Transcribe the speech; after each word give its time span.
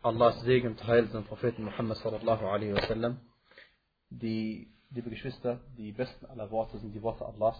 Allahs 0.00 0.40
Segen 0.42 0.68
und 0.68 0.86
Heil 0.86 1.08
Propheten 1.08 1.64
Muhammad 1.64 1.96
sallallahu 1.96 2.46
alaihi 2.46 2.72
wasallam. 2.72 3.18
Die, 4.10 4.72
liebe 4.90 5.10
Geschwister, 5.10 5.58
die 5.76 5.90
besten 5.90 6.24
aller 6.26 6.52
Worte 6.52 6.78
sind 6.78 6.92
die 6.92 7.02
Worte 7.02 7.26
Allahs 7.26 7.58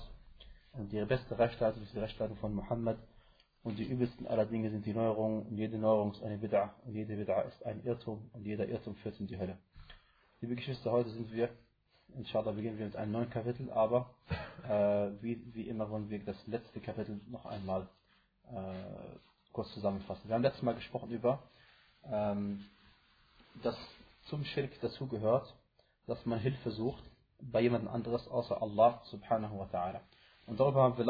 und 0.73 0.93
die 0.93 1.05
beste 1.05 1.37
Rechtsleitung 1.37 1.83
ist 1.83 1.95
die 1.95 1.99
Rechtsleitung 1.99 2.37
von 2.37 2.55
Muhammad 2.55 2.97
und 3.65 3.77
die 3.77 3.87
übelsten 3.87 4.29
aller 4.29 4.47
Dinge 4.47 4.71
sind 4.71 4.87
die 4.87 4.95
Neuerungen 4.95 5.47
und 5.47 5.57
jede 5.57 5.79
Neuerung 5.79 6.13
ist 6.13 6.23
eine 6.23 6.37
Bid'a 6.37 6.71
und 6.87 6.95
jede 6.95 7.15
Bid'a 7.15 7.43
ist 7.49 7.67
ein 7.67 7.83
Irrtum 7.83 8.31
und 8.33 8.47
jeder 8.47 8.69
Irrtum 8.69 8.95
führt 8.95 9.19
in 9.19 9.27
die 9.27 9.37
Hölle. 9.37 9.59
Liebe 10.41 10.55
Geschwister, 10.55 10.93
heute 10.93 11.11
sind 11.11 11.33
wir, 11.33 11.49
inshallah 12.15 12.53
beginnen 12.53 12.79
wir 12.79 12.87
mit 12.87 12.95
einem 12.95 13.11
neuen 13.11 13.31
Kapitel, 13.31 13.69
aber 13.73 14.15
äh, 14.63 15.11
wie, 15.23 15.43
wie 15.55 15.69
immer 15.69 15.91
wollen 15.91 16.09
wir 16.09 16.25
das 16.25 16.47
letzte 16.47 16.79
Kapitel 16.79 17.21
noch 17.27 17.47
einmal 17.47 17.89
äh, 18.53 19.19
kurz 19.53 19.75
zusammenfassen. 19.75 20.29
Wir 20.29 20.37
haben 20.37 20.43
letztes 20.43 20.63
Mal 20.63 20.77
gesprochen 20.77 21.11
über 21.11 21.43
ähm, 22.05 22.65
dass 23.63 23.77
zum 24.29 24.45
Schirk 24.45 24.81
dazugehört, 24.81 25.55
dass 26.07 26.25
man 26.27 26.39
Hilfe 26.39 26.71
sucht 26.71 27.03
bei 27.41 27.61
jemand 27.61 27.89
anderes 27.89 28.27
außer 28.29 28.61
Allah 28.61 29.01
subhanahu 29.11 29.59
wa 29.59 29.65
ta'ala. 29.65 30.01
Und 30.47 30.59
darüber 30.61 30.83
haben 30.83 30.97
wir 30.97 31.07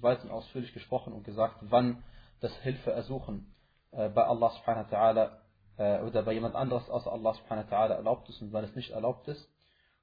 weit 0.00 0.22
und 0.22 0.30
ausführlich 0.30 0.72
gesprochen 0.72 1.12
und 1.12 1.24
gesagt, 1.24 1.56
wann 1.62 2.02
das 2.40 2.54
Hilfe 2.58 2.92
ersuchen 2.92 3.52
äh, 3.92 4.08
bei 4.08 4.24
Allah 4.24 4.50
subhanahu 4.50 4.90
wa 4.90 4.96
ta'ala 4.96 5.30
äh, 5.76 6.02
oder 6.02 6.22
bei 6.22 6.32
jemand 6.32 6.54
anderes 6.54 6.88
außer 6.88 7.12
Allah 7.12 7.34
subhanahu 7.34 7.70
wa 7.70 7.76
ta'ala 7.76 7.94
erlaubt 7.94 8.28
ist 8.28 8.40
und 8.40 8.52
wann 8.52 8.64
es 8.64 8.74
nicht 8.76 8.90
erlaubt 8.90 9.28
ist. 9.28 9.48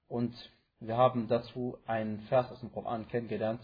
Und 0.08 0.34
wir 0.80 0.98
haben 0.98 1.28
dazu 1.28 1.78
einen 1.86 2.22
Vers 2.22 2.52
aus 2.52 2.60
dem 2.62 2.72
Koran 2.72 3.08
kennengelernt, 3.08 3.62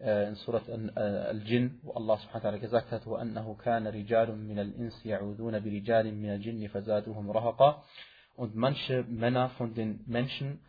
in 0.00 0.34
Surat 0.34 0.68
Al-Jinn, 0.68 1.80
wo 1.82 1.92
Allah 1.92 2.18
subhanahu 2.18 2.44
wa 2.44 2.50
ta'ala 2.50 2.58
gesagt 2.58 2.90
hat, 2.90 3.06
وَأَنَّهُ 3.06 3.56
كَانَ 3.56 3.86
رِجَالٌ 3.86 4.36
مِنَ 4.36 4.58
الْإِنسِ 4.58 5.06
يَعُوذُونَ 5.06 5.58
بِرِجَالٍ 5.60 6.12
مِنَ 6.12 6.30
الْجِنِّ 6.36 6.68
فَزَادُهُمْ 6.68 7.30
رَهَقًا 7.30 7.82
Und 8.36 8.54
manche 8.54 9.04
Männer 9.04 9.50
von 9.56 9.74
den 9.74 10.04
Menschen 10.06 10.60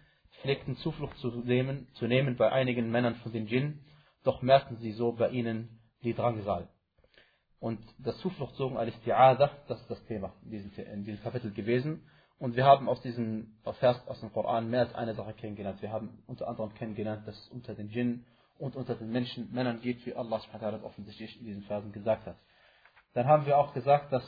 pflegten 0.42 0.78
Zuflucht 0.78 1.18
zu 1.18 1.30
nehmen, 1.30 1.88
zu 1.96 2.08
nehmen 2.08 2.38
bei 2.38 2.52
einigen 2.52 2.90
Männern 2.90 3.16
von 3.16 3.34
den 3.34 3.48
Djinn, 3.48 3.80
doch 4.24 4.42
merkten 4.42 4.78
sie 4.78 4.94
so 4.94 5.12
bei 5.12 5.30
ihnen 5.30 5.80
die 6.04 6.14
Drangsal. 6.14 6.70
Und 7.60 7.80
das 7.98 8.18
Zufluchtsuchen 8.20 8.78
al-Isti'adah, 8.78 9.50
das 9.68 9.82
ist 9.82 9.90
das 9.90 10.06
Thema 10.06 10.34
in 10.44 10.52
diesem, 10.52 10.72
in 10.86 11.04
diesem 11.04 11.22
Kapitel 11.22 11.52
gewesen. 11.52 12.08
Und 12.40 12.56
wir 12.56 12.66
haben 12.66 12.88
aus 12.88 13.02
diesem 13.02 13.58
Vers 13.80 14.08
aus 14.08 14.20
dem 14.20 14.32
Koran 14.32 14.70
mehr 14.70 14.82
als 14.82 14.94
eine 14.94 15.16
Sache 15.16 15.34
kennengelernt. 15.34 15.82
Wir 15.82 15.92
haben 15.92 16.24
unter 16.28 16.48
anderem 16.48 16.74
kennengelernt, 16.76 17.28
dass 17.28 17.48
unter 17.50 17.74
den 17.74 17.90
Djinn 17.90 18.26
und 18.63 18.77
unter 18.77 18.95
den 18.95 19.11
Menschen, 19.11 19.53
Männern 19.53 19.81
geht, 19.81 20.07
wie 20.07 20.15
Allah 20.15 20.39
subhanahu 20.39 20.87
offensichtlich 20.87 21.37
in 21.41 21.47
diesen 21.47 21.65
Versen 21.65 21.91
gesagt 21.91 22.27
hat. 22.27 22.37
Dann 23.13 23.27
haben 23.27 23.45
wir 23.45 23.59
auch 23.59 23.75
gesagt, 23.75 24.13
dass, 24.13 24.23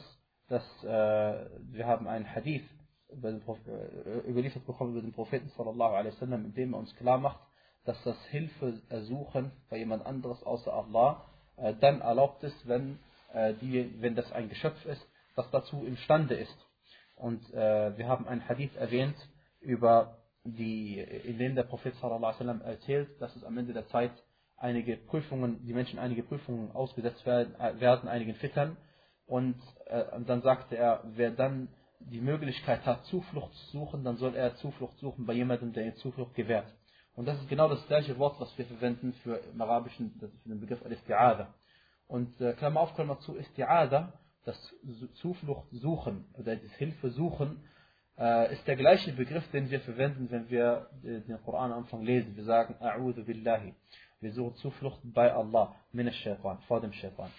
dass 0.48 0.64
äh, 0.82 1.48
wir 1.70 1.86
haben 1.86 2.08
einen 2.08 2.28
Hadith 2.28 2.68
über 3.12 3.30
den 3.30 3.42
äh, 3.42 4.28
überliefert 4.28 4.66
bekommen 4.66 4.90
über 4.90 5.02
den 5.02 5.12
Propheten 5.12 5.48
sallallahu 5.50 5.94
alaihi 5.94 6.14
wasallam, 6.14 6.46
in 6.46 6.52
dem 6.52 6.74
er 6.74 6.80
uns 6.80 6.92
klar 6.96 7.18
macht, 7.18 7.38
dass 7.84 8.02
das 8.02 8.20
Hilfe 8.26 8.82
ersuchen 8.88 9.52
bei 9.70 9.76
jemand 9.76 10.04
anderes 10.04 10.42
außer 10.42 10.72
Allah 10.72 11.24
äh, 11.56 11.72
dann 11.74 12.00
erlaubt 12.00 12.42
ist, 12.42 12.66
wenn, 12.66 12.98
äh, 13.32 13.54
die, 13.54 13.94
wenn 14.02 14.16
das 14.16 14.32
ein 14.32 14.48
Geschöpf 14.48 14.84
ist, 14.84 15.06
das 15.36 15.48
dazu 15.52 15.84
imstande 15.84 16.34
ist. 16.34 16.66
Und 17.14 17.54
äh, 17.54 17.96
wir 17.96 18.08
haben 18.08 18.26
einen 18.26 18.48
Hadith 18.48 18.74
erwähnt 18.74 19.16
über 19.60 20.23
die, 20.44 20.98
in 20.98 21.38
dem 21.38 21.54
der 21.54 21.64
Prophet 21.64 21.94
sallam, 21.96 22.60
erzählt, 22.62 23.20
dass 23.20 23.34
es 23.34 23.44
am 23.44 23.56
Ende 23.56 23.72
der 23.72 23.86
Zeit 23.88 24.12
einige 24.56 24.96
Prüfungen, 24.96 25.64
die 25.66 25.72
Menschen 25.72 25.98
einige 25.98 26.22
Prüfungen 26.22 26.70
ausgesetzt 26.72 27.24
werden, 27.26 27.54
äh, 27.58 27.80
werden 27.80 28.08
einigen 28.08 28.34
Fittern. 28.34 28.76
Und, 29.26 29.56
äh, 29.86 30.04
und 30.14 30.28
dann 30.28 30.42
sagte 30.42 30.76
er, 30.76 31.02
wer 31.04 31.30
dann 31.30 31.68
die 31.98 32.20
Möglichkeit 32.20 32.84
hat, 32.84 33.04
Zuflucht 33.06 33.54
zu 33.54 33.70
suchen, 33.78 34.04
dann 34.04 34.18
soll 34.18 34.34
er 34.34 34.56
Zuflucht 34.56 34.98
suchen 34.98 35.24
bei 35.24 35.32
jemandem, 35.32 35.72
der 35.72 35.86
ihm 35.86 35.96
Zuflucht 35.96 36.34
gewährt. 36.34 36.70
Und 37.14 37.26
das 37.26 37.40
ist 37.40 37.48
genau 37.48 37.68
das 37.68 37.86
gleiche 37.86 38.18
Wort, 38.18 38.38
was 38.40 38.56
wir 38.58 38.66
verwenden 38.66 39.14
für 39.22 39.36
im 39.36 39.60
Arabischen, 39.60 40.12
für 40.18 40.48
den 40.48 40.60
Begriff 40.60 40.84
Al-Isti'ada. 40.84 41.46
Und 42.06 42.38
äh, 42.40 42.52
Klammer 42.54 42.80
auf, 42.80 42.94
Klammer 42.94 43.18
zu, 43.20 43.34
Isti'ada, 43.38 44.12
das 44.44 44.56
Zuflucht 45.14 45.70
suchen 45.70 46.26
oder 46.34 46.56
das 46.56 46.72
Hilfe 46.72 47.10
suchen, 47.10 47.64
ist 48.51 48.67
der 48.67 48.75
gleiche 48.75 49.13
Begriff, 49.13 49.49
den 49.51 49.69
wir 49.69 49.79
verwenden, 49.79 50.27
wenn 50.29 50.49
wir 50.49 50.89
äh, 51.03 51.21
den 51.21 51.41
Koran 51.43 51.71
am 51.71 51.79
Anfang 51.79 52.01
lesen. 52.03 52.35
Wir 52.35 52.43
sagen, 52.43 52.75
A'udhu 52.81 53.23
billahi. 53.23 53.73
Wir 54.19 54.33
suchen 54.33 54.55
Zuflucht 54.55 54.99
bei 55.03 55.31
Allah, 55.33 55.73
min 55.93 56.11
shaitan 56.11 56.59
vor 56.67 56.81
dem 56.81 56.91
Shaitan. 56.91 57.31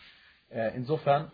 Äh, 0.50 0.75
insofern 0.76 1.31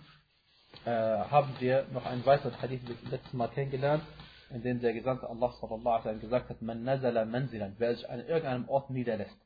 haben 0.84 1.54
wir 1.58 1.86
noch 1.94 2.04
einen 2.04 2.26
weiteren 2.26 2.60
Hadith 2.60 2.82
das 2.86 3.10
letzte 3.10 3.34
Mal 3.34 3.48
kennengelernt, 3.48 4.02
in 4.50 4.62
dem 4.62 4.78
der 4.78 4.92
Gesandte 4.92 5.26
Allah 5.26 5.50
sallallahu 5.52 5.88
alaihi 5.88 6.04
wasallam 6.04 6.20
gesagt 6.20 6.50
hat, 6.50 6.60
man 6.60 6.84
nazala 6.84 7.24
manzilan, 7.24 7.74
wer 7.78 7.94
sich 7.94 8.08
an 8.10 8.20
irgendeinem 8.20 8.68
Ort 8.68 8.90
niederlässt. 8.90 9.38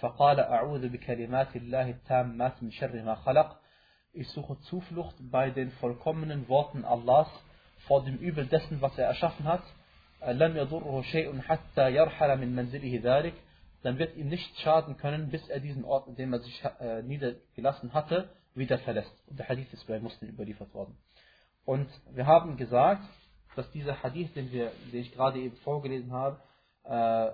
فقال 0.00 0.40
أعوذ 0.40 0.88
بكلمات 0.88 1.56
الله 1.56 1.90
التامات 1.90 2.62
من 2.62 2.70
شر 2.70 3.02
ما 3.02 3.14
خلق 3.14 3.56
ich 4.14 4.28
suche 4.28 4.58
Zuflucht 4.60 5.16
bei 5.30 5.48
den 5.50 5.70
vollkommenen 5.70 6.46
Worten 6.48 6.84
Allahs 6.84 7.28
vor 7.87 8.03
dem 8.03 8.17
Übel 8.17 8.45
dessen, 8.45 8.81
was 8.81 8.97
er 8.97 9.07
erschaffen 9.07 9.45
hat, 9.45 9.63
äh, 10.19 10.35
dann 13.83 13.99
wird 13.99 14.15
ihm 14.17 14.27
nichts 14.27 14.59
schaden 14.61 14.97
können, 14.97 15.29
bis 15.29 15.47
er 15.49 15.59
diesen 15.59 15.85
Ort, 15.85 16.07
in 16.07 16.15
dem 16.15 16.33
er 16.33 16.39
sich 16.39 16.63
äh, 16.79 17.03
niedergelassen 17.03 17.93
hatte, 17.93 18.29
wieder 18.55 18.79
verlässt. 18.79 19.13
Und 19.27 19.37
der 19.39 19.47
Hadith 19.47 19.71
ist 19.73 19.85
bei 19.87 19.99
Muslim 19.99 20.31
überliefert 20.31 20.73
worden. 20.73 20.97
Und 21.65 21.87
wir 22.11 22.25
haben 22.25 22.57
gesagt, 22.57 23.03
dass 23.55 23.69
dieser 23.71 24.01
Hadith, 24.03 24.33
den, 24.33 24.51
wir, 24.51 24.71
den 24.91 25.01
ich 25.01 25.11
gerade 25.13 25.39
eben 25.39 25.55
vorgelesen 25.57 26.11
habe, 26.11 26.39
äh, 26.85 27.29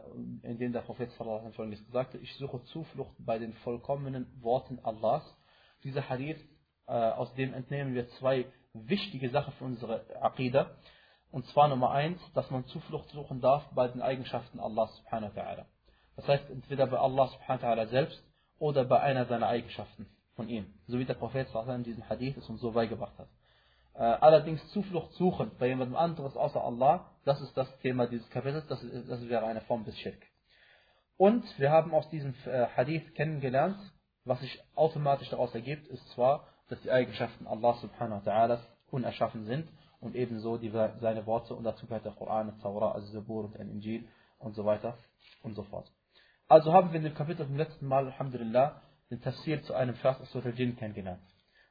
in 0.48 0.58
dem 0.60 0.74
der 0.74 0.82
Prophet 0.82 1.12
sallallahu 1.12 1.46
alaihi 1.46 1.58
wasallam 1.58 1.92
sagte, 1.92 2.18
ich 2.18 2.36
suche 2.36 2.64
Zuflucht 2.66 3.14
bei 3.20 3.40
den 3.40 3.54
vollkommenen 3.54 4.28
Worten 4.42 4.80
Allahs. 4.84 5.24
Dieser 5.84 6.10
Hadith, 6.10 6.40
aus 6.86 7.34
dem 7.36 7.54
entnehmen 7.54 7.94
wir 7.94 8.10
zwei 8.20 8.46
wichtige 8.74 9.30
Sache 9.30 9.52
für 9.54 9.66
unsere 9.66 10.06
Aqidah. 10.22 10.72
Und 11.32 11.46
zwar 11.48 11.68
Nummer 11.68 11.92
eins, 11.92 12.20
dass 12.34 12.50
man 12.52 12.66
Zuflucht 12.68 13.10
suchen 13.10 13.42
darf 13.42 13.64
bei 13.74 13.88
den 13.88 14.02
Eigenschaften 14.02 14.60
Allah 14.60 14.88
subhanahu 14.88 15.36
wa 15.36 15.42
ta'ala. 15.42 15.66
Das 16.16 16.28
heißt, 16.28 16.50
entweder 16.50 16.88
bei 16.88 16.98
Allah 16.98 17.28
subhanahu 17.28 17.64
wa 17.64 17.68
ta'ala 17.68 17.88
selbst 17.88 18.24
oder 18.60 18.86
bei 18.86 19.00
einer 19.00 19.26
seiner 19.26 19.48
Eigenschaften 19.48 20.08
von 20.36 20.48
ihm. 20.48 20.74
So 20.88 21.00
wie 21.00 21.06
der 21.06 21.16
Prophet 21.16 21.48
in 21.68 21.84
diesem 21.84 22.08
Hadith 22.08 22.38
es 22.38 22.50
uns 22.50 22.62
so 22.62 22.72
beigebracht 22.72 23.18
hat. 23.18 23.28
Äh, 23.96 24.00
allerdings 24.00 24.66
Zuflucht 24.70 25.14
suchen 25.14 25.52
bei 25.60 25.68
jemandem 25.68 25.96
anderes 25.96 26.36
außer 26.36 26.64
Allah, 26.64 27.12
das 27.26 27.42
ist 27.42 27.56
das 27.56 27.68
Thema 27.80 28.08
dieses 28.08 28.30
Kapitels, 28.32 28.66
das, 28.68 28.84
das 29.08 29.28
wäre 29.28 29.46
eine 29.46 29.62
Form 29.62 29.86
des 29.86 29.98
Schirk. 30.00 30.22
Und 31.18 31.44
wir 31.60 31.72
haben 31.72 31.94
aus 31.94 32.10
diesem 32.10 32.34
äh, 32.46 32.68
Hadith 32.76 33.14
kennengelernt, 33.14 33.78
was 34.26 34.40
sich 34.40 34.60
automatisch 34.76 35.30
daraus 35.30 35.54
ergibt, 35.54 35.88
ist 35.88 36.08
zwar, 36.10 36.48
dass 36.74 36.82
die 36.82 36.92
Eigenschaften 36.92 37.46
Allah 37.46 37.76
subhanahu 37.76 38.26
wa 38.26 38.32
ta'ala 38.32 38.60
unerschaffen 38.90 39.46
sind 39.46 39.70
und 40.00 40.16
ebenso 40.16 40.58
die, 40.58 40.72
seine 40.72 41.24
Worte 41.28 41.54
und 41.54 41.64
dazu 41.66 41.86
gehört 41.86 42.04
der 42.04 42.14
Koran, 42.14 42.48
der 42.48 42.58
Taura, 42.64 42.94
Al-Zabur 42.94 43.46
und 43.46 43.60
Al-Injil 43.60 44.08
und 44.40 44.56
so 44.56 44.66
weiter 44.66 44.98
und 45.44 45.54
so 45.54 45.62
fort. 45.62 45.92
Also 46.48 46.74
haben 46.74 46.92
wir 46.92 46.98
in 46.98 47.04
dem 47.04 47.14
Kapitel 47.14 47.46
vom 47.46 47.58
letzten 47.58 47.86
Mal, 47.86 48.08
Alhamdulillah, 48.08 48.82
den 49.12 49.22
Tafsir 49.22 49.62
zu 49.62 49.76
einem 49.76 49.94
Vers 49.94 50.20
aus 50.20 50.32
Surah 50.32 50.48
Al-Jinn 50.48 50.76
kennengelernt. 50.76 51.22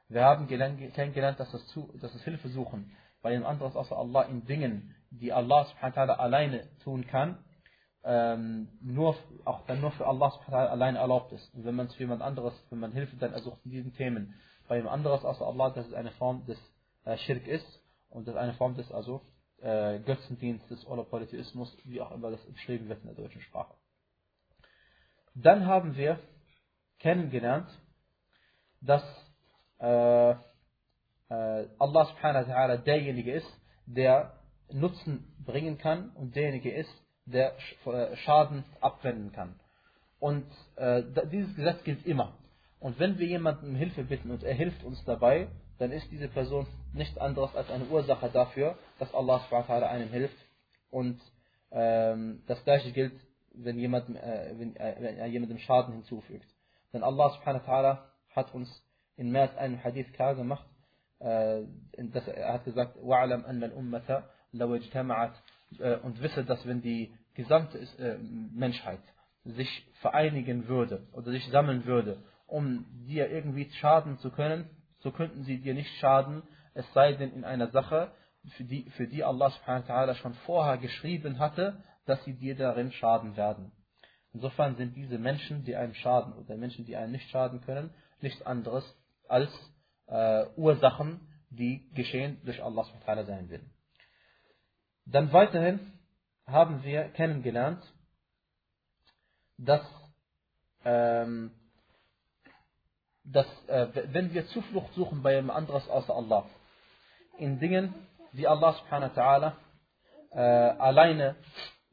Wir 0.07 0.23
haben 0.23 0.47
kennengelernt, 0.47 1.37
dass 1.37 1.51
das, 1.51 1.67
zu, 1.67 1.91
dass 1.99 2.13
das 2.13 2.23
Hilfe 2.23 2.47
suchen 2.47 2.95
bei 3.21 3.35
einem 3.35 3.45
anderen 3.45 3.75
außer 3.75 3.97
Allah 3.97 4.21
in 4.21 4.45
Dingen, 4.45 4.95
die 5.09 5.33
Allah 5.33 5.65
subhanahu 5.65 5.97
wa 5.97 6.01
ta'ala 6.01 6.15
alleine 6.17 6.69
tun 6.85 7.05
kann, 7.07 7.43
ähm, 8.05 8.69
nur, 8.81 9.17
auch 9.43 9.65
dann 9.65 9.81
nur 9.81 9.91
für 9.91 10.07
Allah 10.07 10.31
subhanahu 10.31 10.51
wa 10.53 10.57
ta'ala 10.59 10.69
alleine 10.69 10.99
erlaubt 10.99 11.33
ist. 11.33 11.53
Und 11.53 11.65
wenn 11.65 11.75
man 11.75 11.87
es 11.87 11.93
für 11.95 12.03
jemand 12.03 12.21
anderes, 12.21 12.53
wenn 12.69 12.79
man 12.79 12.93
Hilfe 12.93 13.17
dann 13.17 13.33
ersucht 13.33 13.59
in 13.65 13.71
diesen 13.71 13.93
Themen, 13.95 14.35
bei 14.73 14.77
jemand 14.77 14.95
anderes 14.95 15.23
außer 15.23 15.45
Allah, 15.45 15.69
das 15.69 15.85
ist 15.85 15.93
eine 15.93 16.09
Form 16.13 16.47
des 16.47 16.57
äh, 17.05 17.15
Schirk 17.17 17.45
ist 17.45 17.79
und 18.09 18.27
das 18.27 18.35
eine 18.35 18.55
Form 18.55 18.75
des 18.75 18.91
also 18.91 19.21
äh, 19.61 19.99
Götzendienstes 19.99 20.83
oder 20.87 21.03
Polytheismus, 21.03 21.77
wie 21.83 22.01
auch 22.01 22.09
immer 22.09 22.31
das 22.31 22.43
beschrieben 22.47 22.89
wird 22.89 23.01
in 23.01 23.05
der 23.05 23.15
deutschen 23.15 23.41
Sprache. 23.41 23.75
Dann 25.35 25.67
haben 25.67 25.95
wir 25.95 26.17
kennengelernt, 26.97 27.69
dass 28.81 29.03
äh, 29.79 30.31
äh, 30.31 30.35
Allah 31.29 32.05
subhanahu 32.05 32.47
wa 32.47 32.51
ta'ala 32.51 32.77
derjenige 32.77 33.31
ist, 33.31 33.61
der 33.85 34.39
Nutzen 34.71 35.35
bringen 35.45 35.77
kann 35.77 36.09
und 36.15 36.35
derjenige 36.35 36.73
ist, 36.73 36.89
der 37.27 37.53
äh, 37.85 38.15
Schaden 38.15 38.63
abwenden 38.81 39.33
kann. 39.33 39.59
Und 40.19 40.47
äh, 40.77 41.03
dieses 41.31 41.55
Gesetz 41.55 41.83
gilt 41.83 42.07
immer. 42.07 42.39
Und 42.82 42.98
wenn 42.98 43.18
wir 43.18 43.26
jemanden 43.26 43.70
um 43.70 43.74
Hilfe 43.74 44.04
bitten 44.04 44.30
und 44.30 44.44
er 44.44 44.54
hilft 44.54 44.84
uns 44.84 45.02
dabei, 45.04 45.48
dann 45.78 45.92
ist 45.92 46.10
diese 46.10 46.28
Person 46.28 46.66
nichts 46.92 47.18
anderes 47.18 47.54
als 47.54 47.70
eine 47.70 47.84
Ursache 47.86 48.28
dafür, 48.30 48.76
dass 48.98 49.12
Allah 49.14 49.40
subhanahu 49.40 49.84
einem 49.84 50.10
hilft. 50.10 50.36
Und 50.90 51.20
ähm, 51.70 52.42
das 52.46 52.62
gleiche 52.64 52.92
gilt, 52.92 53.14
wenn 53.52 53.78
jemand, 53.78 54.08
äh, 54.10 54.54
wenn, 54.56 54.76
äh, 54.76 54.96
wenn 54.98 55.16
er 55.16 55.26
jemandem 55.26 55.58
Schaden 55.58 55.94
hinzufügt. 55.94 56.46
Denn 56.92 57.02
Allah 57.02 57.30
subhanahu 57.30 57.66
wa 57.66 57.72
ta'ala 57.72 57.98
hat 58.34 58.54
uns 58.54 58.68
in 59.16 59.30
mehr 59.30 59.42
als 59.42 59.56
einem 59.56 59.82
Hadith 59.82 60.12
klar 60.12 60.34
gemacht, 60.34 60.66
äh, 61.20 61.62
das, 61.96 62.26
er 62.28 62.54
hat 62.54 62.64
gesagt, 62.64 62.96
وَعْلَمْ 62.96 63.44
أَنَّ 63.44 63.64
الْأُمَّةَ 63.64 64.22
لَوْ 64.52 64.74
اجْتَمَعَتْ 64.76 65.32
äh, 65.78 65.96
und 65.96 66.22
wisse, 66.22 66.44
dass 66.44 66.66
wenn 66.66 66.80
die 66.80 67.12
gesamte 67.34 67.78
äh, 67.98 68.18
Menschheit 68.18 69.02
sich 69.44 69.86
vereinigen 70.00 70.68
würde 70.68 71.06
oder 71.12 71.30
sich 71.30 71.46
sammeln 71.48 71.84
würde, 71.84 72.22
um 72.53 72.85
dir 73.07 73.31
irgendwie 73.31 73.67
schaden 73.71 74.19
zu 74.19 74.29
können, 74.29 74.69
so 74.99 75.11
könnten 75.11 75.43
sie 75.43 75.59
dir 75.59 75.73
nicht 75.73 75.89
schaden, 75.97 76.43
es 76.75 76.85
sei 76.93 77.13
denn 77.13 77.33
in 77.33 77.43
einer 77.43 77.69
Sache, 77.71 78.11
für 78.57 78.63
die, 78.63 78.89
für 78.91 79.07
die 79.07 79.23
Allah 79.23 79.49
subhanahu 79.49 79.87
wa 79.87 79.93
ta'ala 79.93 80.15
schon 80.15 80.35
vorher 80.45 80.77
geschrieben 80.77 81.39
hatte, 81.39 81.81
dass 82.05 82.23
sie 82.25 82.33
dir 82.33 82.55
darin 82.55 82.91
schaden 82.91 83.35
werden. 83.37 83.71
Insofern 84.33 84.75
sind 84.75 84.95
diese 84.95 85.17
Menschen, 85.17 85.63
die 85.63 85.75
einem 85.75 85.95
schaden 85.95 86.33
oder 86.33 86.55
Menschen, 86.55 86.85
die 86.85 86.95
einem 86.95 87.13
nicht 87.13 87.27
schaden 87.31 87.61
können, 87.61 87.91
nichts 88.21 88.41
anderes 88.43 88.85
als 89.27 89.49
äh, 90.07 90.45
Ursachen, 90.55 91.27
die 91.49 91.89
geschehen 91.95 92.39
durch 92.43 92.61
Allah 92.61 92.83
subhanahu 92.83 93.25
sein 93.25 93.49
will. 93.49 93.65
Dann 95.05 95.33
weiterhin 95.33 95.79
haben 96.45 96.83
wir 96.83 97.09
kennengelernt, 97.09 97.81
dass, 99.57 99.81
ähm, 100.85 101.51
dass 103.23 103.47
äh, 103.67 103.87
wenn 104.11 104.33
wir 104.33 104.47
Zuflucht 104.47 104.93
suchen 104.93 105.21
bei 105.21 105.35
jemand 105.35 105.57
anderes 105.57 105.87
außer 105.89 106.13
Allah, 106.13 106.45
in 107.37 107.59
Dingen, 107.59 107.93
die 108.33 108.47
Allah 108.47 108.73
subhanahu 108.73 109.15
wa 109.15 109.21
ta'ala 109.21 109.53
äh, 110.31 110.39
alleine, 110.79 111.35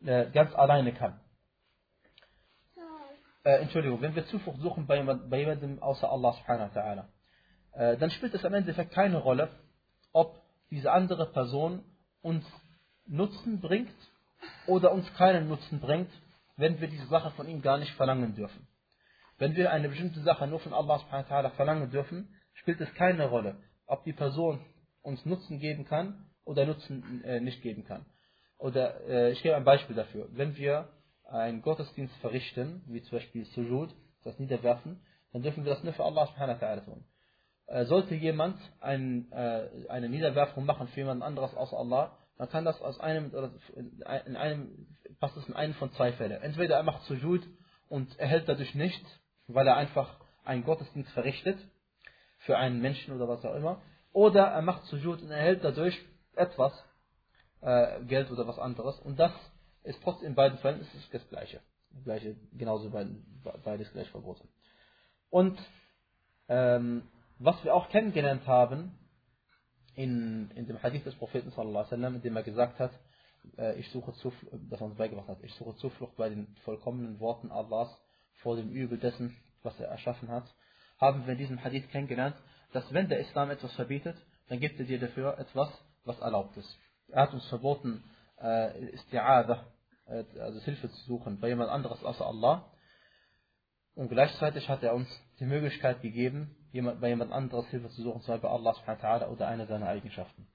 äh, 0.04 0.30
ganz 0.30 0.54
alleine 0.54 0.92
kann. 0.92 1.20
Äh, 3.44 3.62
Entschuldigung, 3.62 4.02
wenn 4.02 4.14
wir 4.14 4.26
Zuflucht 4.26 4.60
suchen 4.60 4.86
bei, 4.86 5.02
bei 5.02 5.38
jemandem 5.38 5.82
außer 5.82 6.10
Allah 6.10 6.32
subhanahu 6.34 6.74
wa 6.74 6.80
ta'ala, 6.80 7.08
äh, 7.72 7.96
dann 7.96 8.10
spielt 8.10 8.34
es 8.34 8.44
am 8.44 8.54
Endeffekt 8.54 8.92
keine 8.92 9.18
Rolle, 9.18 9.48
ob 10.12 10.40
diese 10.70 10.92
andere 10.92 11.26
Person 11.32 11.84
uns 12.22 12.44
Nutzen 13.06 13.60
bringt 13.60 13.90
oder 14.66 14.92
uns 14.92 15.12
keinen 15.14 15.48
Nutzen 15.48 15.80
bringt, 15.80 16.10
wenn 16.56 16.80
wir 16.80 16.88
diese 16.88 17.06
Sache 17.06 17.30
von 17.32 17.48
ihm 17.48 17.62
gar 17.62 17.78
nicht 17.78 17.92
verlangen 17.94 18.34
dürfen. 18.34 18.66
Wenn 19.40 19.56
wir 19.56 19.72
eine 19.72 19.88
bestimmte 19.88 20.20
Sache 20.20 20.46
nur 20.46 20.60
von 20.60 20.74
Allah 20.74 20.98
subhanahu 20.98 21.30
wa 21.30 21.34
ta'ala 21.34 21.50
verlangen 21.52 21.90
dürfen, 21.90 22.28
spielt 22.52 22.78
es 22.82 22.92
keine 22.92 23.26
Rolle, 23.26 23.56
ob 23.86 24.04
die 24.04 24.12
Person 24.12 24.60
uns 25.00 25.24
Nutzen 25.24 25.58
geben 25.58 25.86
kann 25.86 26.26
oder 26.44 26.66
Nutzen 26.66 27.24
äh, 27.24 27.40
nicht 27.40 27.62
geben 27.62 27.86
kann. 27.86 28.04
Oder 28.58 29.00
äh, 29.08 29.32
ich 29.32 29.42
gebe 29.42 29.56
ein 29.56 29.64
Beispiel 29.64 29.96
dafür. 29.96 30.28
Wenn 30.32 30.58
wir 30.58 30.90
einen 31.24 31.62
Gottesdienst 31.62 32.14
verrichten, 32.16 32.82
wie 32.86 33.00
zum 33.00 33.16
Beispiel 33.16 33.46
Sujud, 33.46 33.94
das 34.24 34.38
Niederwerfen, 34.38 35.00
dann 35.32 35.40
dürfen 35.40 35.64
wir 35.64 35.72
das 35.72 35.82
nur 35.84 35.94
für 35.94 36.04
Allah 36.04 36.26
subhanahu 36.26 36.60
wa 36.60 36.66
ta'ala 36.66 36.84
tun. 36.84 37.04
Äh, 37.66 37.86
sollte 37.86 38.14
jemand 38.16 38.58
ein, 38.80 39.32
äh, 39.32 39.70
eine 39.88 40.10
Niederwerfung 40.10 40.66
machen 40.66 40.88
für 40.88 41.00
jemand 41.00 41.22
anderes 41.22 41.54
außer 41.54 41.78
Allah, 41.78 42.18
dann 42.36 42.50
kann 42.50 42.66
das 42.66 42.78
aus 42.82 43.00
einem, 43.00 43.32
in 44.26 44.36
einem, 44.36 44.86
passt 45.18 45.38
es 45.38 45.48
in 45.48 45.54
einem 45.54 45.72
von 45.74 45.90
zwei 45.92 46.12
Fällen. 46.12 46.42
Entweder 46.42 46.76
er 46.76 46.82
macht 46.82 47.04
Sujud 47.04 47.42
und 47.88 48.18
erhält 48.18 48.46
dadurch 48.46 48.74
nichts, 48.74 49.08
weil 49.54 49.66
er 49.66 49.76
einfach 49.76 50.16
einen 50.44 50.64
Gottesdienst 50.64 51.10
verrichtet, 51.12 51.58
für 52.38 52.56
einen 52.56 52.80
Menschen 52.80 53.14
oder 53.14 53.28
was 53.28 53.44
auch 53.44 53.54
immer, 53.54 53.82
oder 54.12 54.46
er 54.46 54.62
macht 54.62 54.84
Sujud 54.86 55.22
und 55.22 55.30
erhält 55.30 55.62
dadurch 55.62 55.98
etwas, 56.34 56.72
äh, 57.60 58.02
Geld 58.04 58.30
oder 58.30 58.46
was 58.46 58.58
anderes. 58.58 58.98
Und 59.00 59.18
das 59.18 59.32
ist 59.84 60.02
trotzdem 60.02 60.28
in 60.28 60.34
beiden 60.34 60.58
Fällen 60.58 60.80
ist 60.80 60.94
es 60.94 61.10
das 61.10 61.28
Gleiche. 61.28 61.60
Gleiche, 62.04 62.36
genauso 62.52 62.90
beides 63.64 63.92
gleich 63.92 64.08
verboten. 64.10 64.48
Und 65.28 65.58
ähm, 66.48 67.02
was 67.38 67.62
wir 67.64 67.74
auch 67.74 67.88
kennengelernt 67.88 68.46
haben 68.46 68.98
in, 69.94 70.50
in 70.52 70.66
dem 70.66 70.82
Hadith 70.82 71.04
des 71.04 71.14
Propheten 71.16 71.52
wasallam, 71.56 72.16
in 72.16 72.22
dem 72.22 72.36
er 72.36 72.42
gesagt 72.42 72.78
hat, 72.78 72.92
äh, 73.56 73.78
ich 73.78 73.90
suche 73.90 74.12
Zuflucht, 74.14 74.54
dass 74.70 74.80
er 74.80 74.86
uns 74.86 74.96
beigebracht 74.96 75.28
hat, 75.28 75.42
ich 75.42 75.54
suche 75.54 75.76
Zuflucht 75.76 76.16
bei 76.16 76.28
den 76.28 76.54
vollkommenen 76.64 77.20
Worten 77.20 77.50
Allahs 77.50 77.90
vor 78.42 78.56
dem 78.56 78.70
Übel 78.70 78.98
dessen, 78.98 79.36
was 79.62 79.78
er 79.80 79.88
erschaffen 79.88 80.28
hat, 80.30 80.44
haben 80.98 81.26
wir 81.26 81.32
in 81.32 81.38
diesem 81.38 81.64
Hadith 81.64 81.88
kennengelernt, 81.90 82.36
dass 82.72 82.92
wenn 82.92 83.08
der 83.08 83.20
Islam 83.20 83.50
etwas 83.50 83.72
verbietet, 83.74 84.16
dann 84.48 84.60
gibt 84.60 84.78
er 84.78 84.86
dir 84.86 84.98
dafür 84.98 85.38
etwas, 85.38 85.70
was 86.04 86.18
erlaubt 86.20 86.56
ist. 86.56 86.78
Er 87.08 87.22
hat 87.22 87.34
uns 87.34 87.46
verboten, 87.48 88.02
äh, 88.40 88.96
Isti'adah, 88.96 89.64
äh, 90.06 90.24
also 90.40 90.60
Hilfe 90.60 90.90
zu 90.90 91.04
suchen 91.06 91.40
bei 91.40 91.48
jemand 91.48 91.70
anderes 91.70 92.02
außer 92.04 92.26
Allah. 92.26 92.70
Und 93.94 94.08
gleichzeitig 94.08 94.68
hat 94.68 94.82
er 94.82 94.94
uns 94.94 95.08
die 95.40 95.44
Möglichkeit 95.44 96.00
gegeben, 96.02 96.56
jemand, 96.72 97.00
bei 97.00 97.08
jemand 97.08 97.32
anderes 97.32 97.66
Hilfe 97.68 97.88
zu 97.88 98.02
suchen, 98.02 98.22
zum 98.22 98.34
Beispiel 98.34 98.48
bei 98.48 98.54
Allah 98.54 98.74
subhanahu 98.74 99.32
oder 99.32 99.48
einer 99.48 99.66
seiner 99.66 99.88
Eigenschaften. 99.88 100.46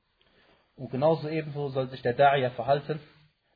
Und 0.75 0.91
genauso 0.91 1.29
ebenso 1.29 1.69
soll 1.69 1.89
sich 1.89 2.01
der 2.01 2.17
Da'iyah 2.17 2.51
verhalten, 2.51 2.99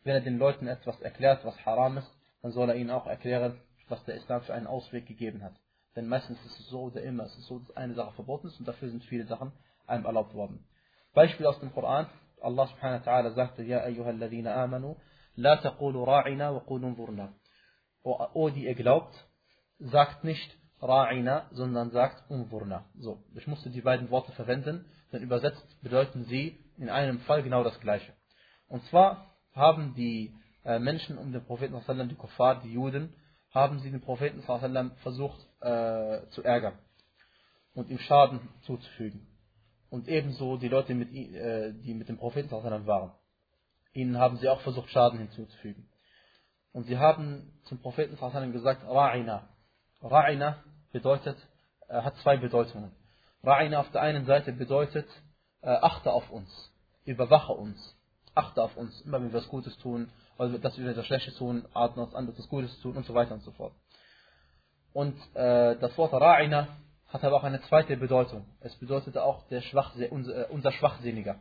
wenn 0.03 0.15
er 0.15 0.21
den 0.21 0.37
Leuten 0.37 0.67
etwas 0.67 0.99
erklärt, 1.01 1.43
was 1.43 1.65
haram 1.65 1.97
ist, 1.97 2.11
dann 2.41 2.51
soll 2.51 2.69
er 2.69 2.75
ihnen 2.75 2.91
auch 2.91 3.07
erklären, 3.07 3.59
was 3.89 4.03
der 4.05 4.15
Islam 4.15 4.41
für 4.41 4.53
einen 4.53 4.67
Ausweg 4.67 5.05
gegeben 5.07 5.43
hat. 5.43 5.53
Denn 5.95 6.07
meistens 6.07 6.39
ist 6.45 6.59
es 6.59 6.69
so 6.69 6.83
oder 6.83 7.01
immer, 7.01 7.23
es 7.23 7.35
ist 7.37 7.47
so, 7.47 7.59
dass 7.59 7.75
eine 7.75 7.93
Sache 7.93 8.13
verboten 8.13 8.47
ist 8.47 8.59
und 8.59 8.67
dafür 8.67 8.89
sind 8.89 9.03
viele 9.05 9.25
Sachen 9.25 9.51
einem 9.87 10.05
erlaubt 10.05 10.33
worden. 10.33 10.63
Beispiel 11.13 11.45
aus 11.45 11.59
dem 11.59 11.73
Koran, 11.73 12.07
Allah 12.41 12.67
subhanahu 12.67 13.05
wa 13.05 13.11
ta'ala 13.11 13.33
sagte, 13.33 13.63
Ja 13.63 13.81
ayyuhalladhina 13.81 14.53
amanu, 14.63 14.95
la 15.35 15.57
taqulu 15.57 16.03
ra'ina 16.03 16.53
wa 16.53 16.59
qulu 16.59 16.89
nzurna. 16.89 17.33
O, 18.03 18.49
die 18.49 18.65
ihr 18.65 18.75
glaubt, 18.75 19.13
sagt 19.79 20.23
nicht 20.23 20.57
ra'ina, 20.81 21.47
sondern 21.51 21.91
sagt 21.91 22.29
unzurna. 22.29 22.85
So, 22.97 23.23
ich 23.35 23.47
musste 23.47 23.69
die 23.69 23.81
beiden 23.81 24.09
Worte 24.09 24.31
verwenden, 24.33 24.85
denn 25.11 25.21
übersetzt 25.23 25.81
bedeuten 25.81 26.23
sie 26.25 26.63
in 26.77 26.89
einem 26.89 27.19
Fall 27.21 27.43
genau 27.43 27.63
das 27.63 27.79
gleiche. 27.79 28.13
Und 28.67 28.83
zwar 28.85 29.35
haben 29.53 29.95
die 29.95 30.33
äh, 30.63 30.79
Menschen 30.79 31.17
um 31.17 31.31
den 31.33 31.43
Propheten, 31.43 31.75
die 32.09 32.15
Kuffar, 32.15 32.61
die 32.61 32.71
Juden, 32.71 33.13
haben 33.51 33.79
sie 33.79 33.91
den 33.91 34.01
Propheten 34.01 34.41
versucht 34.41 35.39
äh, 35.61 36.27
zu 36.29 36.43
ärgern 36.43 36.77
und 37.73 37.89
ihm 37.89 37.99
Schaden 37.99 38.39
zuzufügen. 38.61 39.25
Und 39.89 40.07
ebenso 40.07 40.57
die 40.57 40.67
Leute, 40.67 40.93
mit, 40.93 41.13
äh, 41.13 41.73
die 41.73 41.93
mit 41.93 42.09
dem 42.09 42.17
Propheten 42.17 42.49
waren. 42.85 43.11
Ihnen 43.93 44.19
haben 44.19 44.37
sie 44.37 44.49
auch 44.49 44.61
versucht, 44.61 44.89
Schaden 44.89 45.19
hinzuzufügen. 45.19 45.89
Und 46.71 46.83
sie 46.83 46.97
haben 46.97 47.51
zum 47.63 47.79
Propheten 47.79 48.15
gesagt, 48.53 48.83
Ra'ina. 48.83 49.41
Ra'ina 50.01 50.55
bedeutet, 50.91 51.37
äh, 51.87 52.01
hat 52.01 52.15
zwei 52.17 52.37
Bedeutungen. 52.37 52.91
Ra'ina 53.43 53.77
auf 53.77 53.91
der 53.91 54.01
einen 54.01 54.25
Seite 54.25 54.51
bedeutet, 54.53 55.07
äh, 55.61 55.69
achte 55.69 56.11
auf 56.11 56.29
uns, 56.29 56.49
überwache 57.05 57.53
uns, 57.53 57.95
achte 58.35 58.61
auf 58.61 58.77
uns, 58.77 59.01
immer 59.01 59.19
wenn 59.19 59.31
wir 59.31 59.39
was 59.39 59.47
Gutes 59.47 59.75
tun, 59.79 60.11
oder 60.39 60.57
dass 60.57 60.77
wir 60.77 60.89
etwas 60.89 61.05
Schlechtes 61.05 61.35
tun, 61.35 61.67
atmen 61.73 62.05
uns 62.05 62.15
an, 62.15 62.29
etwas 62.29 62.47
Gutes 62.47 62.79
tun 62.79 62.95
und 62.95 63.05
so 63.05 63.13
weiter 63.13 63.33
und 63.33 63.41
so 63.41 63.51
fort. 63.51 63.73
Und 64.93 65.15
äh, 65.35 65.75
das 65.77 65.95
Wort 65.97 66.13
Ra'ina 66.13 66.67
hat 67.07 67.23
aber 67.23 67.35
auch 67.35 67.43
eine 67.43 67.61
zweite 67.63 67.97
Bedeutung. 67.97 68.45
Es 68.61 68.73
bedeutet 68.77 69.17
auch 69.17 69.47
der 69.49 69.61
Schwachse 69.61 70.09
unser, 70.09 70.49
äh, 70.49 70.51
unser 70.51 70.71
Schwachsinniger. 70.71 71.39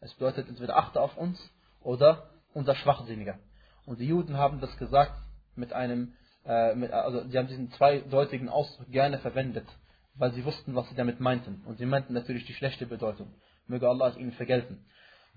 Es 0.00 0.14
bedeutet 0.14 0.48
entweder 0.48 0.76
achte 0.76 1.00
auf 1.00 1.16
uns 1.16 1.38
oder 1.82 2.30
unser 2.54 2.74
Schwachsinniger. 2.74 3.38
Und 3.84 4.00
die 4.00 4.06
Juden 4.06 4.38
haben 4.38 4.60
das 4.60 4.76
gesagt 4.78 5.12
mit 5.54 5.74
einem, 5.74 6.14
äh, 6.46 6.74
mit, 6.74 6.90
also 6.90 7.28
sie 7.28 7.36
haben 7.36 7.48
diesen 7.48 7.70
zweideutigen 7.72 8.48
Ausdruck 8.48 8.90
gerne 8.90 9.18
verwendet, 9.18 9.66
weil 10.14 10.32
sie 10.32 10.44
wussten, 10.44 10.74
was 10.74 10.88
sie 10.88 10.94
damit 10.94 11.20
meinten. 11.20 11.62
Und 11.66 11.76
sie 11.76 11.86
meinten 11.86 12.14
natürlich 12.14 12.46
die 12.46 12.54
schlechte 12.54 12.86
Bedeutung. 12.86 13.34
Möge 13.66 13.88
Allah 13.88 14.08
es 14.08 14.16
ihnen 14.16 14.32
vergelten. 14.32 14.86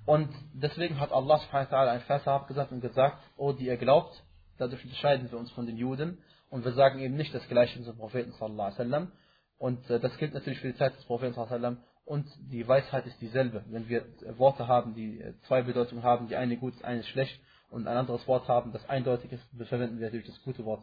Und 0.05 0.29
deswegen 0.53 0.99
hat 0.99 1.11
Allah 1.11 1.39
subhanahu 1.39 1.71
wa 1.71 1.77
ta'ala 1.77 1.91
ein 1.91 2.01
Vers 2.01 2.27
abgesagt 2.27 2.71
und 2.71 2.81
gesagt, 2.81 3.17
oh, 3.37 3.53
die 3.53 3.65
ihr 3.65 3.77
glaubt, 3.77 4.23
dadurch 4.57 4.83
unterscheiden 4.83 5.31
wir 5.31 5.39
uns 5.39 5.51
von 5.51 5.65
den 5.65 5.77
Juden 5.77 6.19
und 6.49 6.63
wir 6.63 6.73
sagen 6.73 6.99
eben 6.99 7.15
nicht 7.15 7.33
das 7.33 7.47
Gleiche 7.47 7.81
zum 7.83 7.97
Propheten 7.97 8.31
sallallahu 8.33 8.67
alaihi 8.67 8.79
wasallam. 8.79 9.11
Und 9.57 9.89
äh, 9.89 9.99
das 9.99 10.15
gilt 10.17 10.33
natürlich 10.33 10.59
für 10.59 10.71
die 10.71 10.77
Zeit 10.77 10.95
des 10.95 11.05
Propheten 11.05 11.33
sallallahu 11.33 11.55
alaihi 11.55 11.63
wasallam. 11.77 11.83
Und 12.05 12.27
die 12.51 12.67
Weisheit 12.67 13.07
ist 13.07 13.19
dieselbe. 13.19 13.63
Wenn 13.67 13.89
wir 13.89 14.05
Worte 14.37 14.67
haben, 14.67 14.93
die 14.93 15.19
äh, 15.19 15.33
zwei 15.47 15.63
Bedeutungen 15.63 16.03
haben, 16.03 16.27
die 16.27 16.35
eine 16.35 16.57
gut 16.57 16.73
eine 16.83 17.03
schlecht 17.03 17.39
und 17.69 17.87
ein 17.87 17.97
anderes 17.97 18.27
Wort 18.27 18.47
haben, 18.47 18.71
das 18.73 18.87
eindeutig 18.87 19.31
ist, 19.31 19.43
verwenden 19.67 19.99
wir 19.99 20.05
natürlich 20.05 20.27
das 20.27 20.41
gute 20.43 20.65
Wort. 20.65 20.81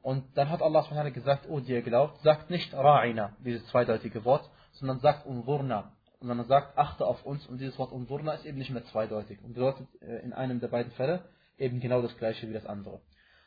Und 0.00 0.24
dann 0.36 0.50
hat 0.50 0.62
Allah 0.62 0.82
subhanahu 0.82 1.12
gesagt, 1.12 1.46
oh, 1.48 1.60
die 1.60 1.72
ihr 1.72 1.82
glaubt, 1.82 2.20
sagt 2.22 2.50
nicht 2.50 2.74
Ra'ina, 2.74 3.30
dieses 3.38 3.66
zweideutige 3.68 4.24
Wort, 4.24 4.48
sondern 4.72 5.00
sagt 5.00 5.26
Unwurna, 5.26 5.93
sondern 6.24 6.38
man 6.38 6.48
sagt, 6.48 6.78
achte 6.78 7.06
auf 7.06 7.26
uns. 7.26 7.46
Und 7.46 7.58
dieses 7.58 7.78
Wort 7.78 7.92
Unwurna 7.92 8.32
ist 8.32 8.46
eben 8.46 8.56
nicht 8.56 8.70
mehr 8.70 8.84
zweideutig 8.86 9.38
und 9.42 9.52
bedeutet 9.52 9.86
äh, 10.00 10.22
in 10.24 10.32
einem 10.32 10.58
der 10.58 10.68
beiden 10.68 10.90
Fälle 10.92 11.22
eben 11.58 11.80
genau 11.80 12.00
das 12.00 12.16
gleiche 12.16 12.48
wie 12.48 12.54
das 12.54 12.64
andere. 12.64 13.02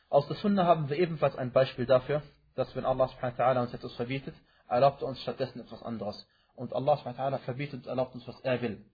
Aus 0.10 0.28
der 0.28 0.38
Sunna 0.38 0.66
haben 0.66 0.88
wir 0.88 0.98
ebenfalls 0.98 1.36
ein 1.36 1.52
Beispiel 1.52 1.88
dafür, 1.88 2.22
dass 2.54 2.76
wenn 2.76 2.86
Allah 2.86 3.08
subhanahu 3.08 3.62
uns 3.62 3.74
etwas 3.74 3.94
verbietet, 3.94 4.36
erlaubt 4.70 5.02
er 5.02 5.08
uns 5.08 5.20
stattdessen 5.22 5.60
etwas 5.60 5.82
anderes. 5.82 6.28
Und 6.56 6.72
Allah 6.74 6.98
subhanahu 6.98 7.40
verbietet 7.40 7.86
und 7.86 7.88
erlaubt 7.88 8.14
uns, 8.14 8.28
was 8.28 8.40
er 8.42 8.62
will. 8.62 8.86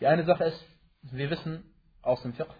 Die 0.00 0.06
eine 0.06 0.26
Sache 0.26 0.44
ist, 0.44 0.62
wir 1.00 1.30
wissen 1.30 1.64
aus 2.02 2.20
dem 2.20 2.34
Fiqh, 2.34 2.52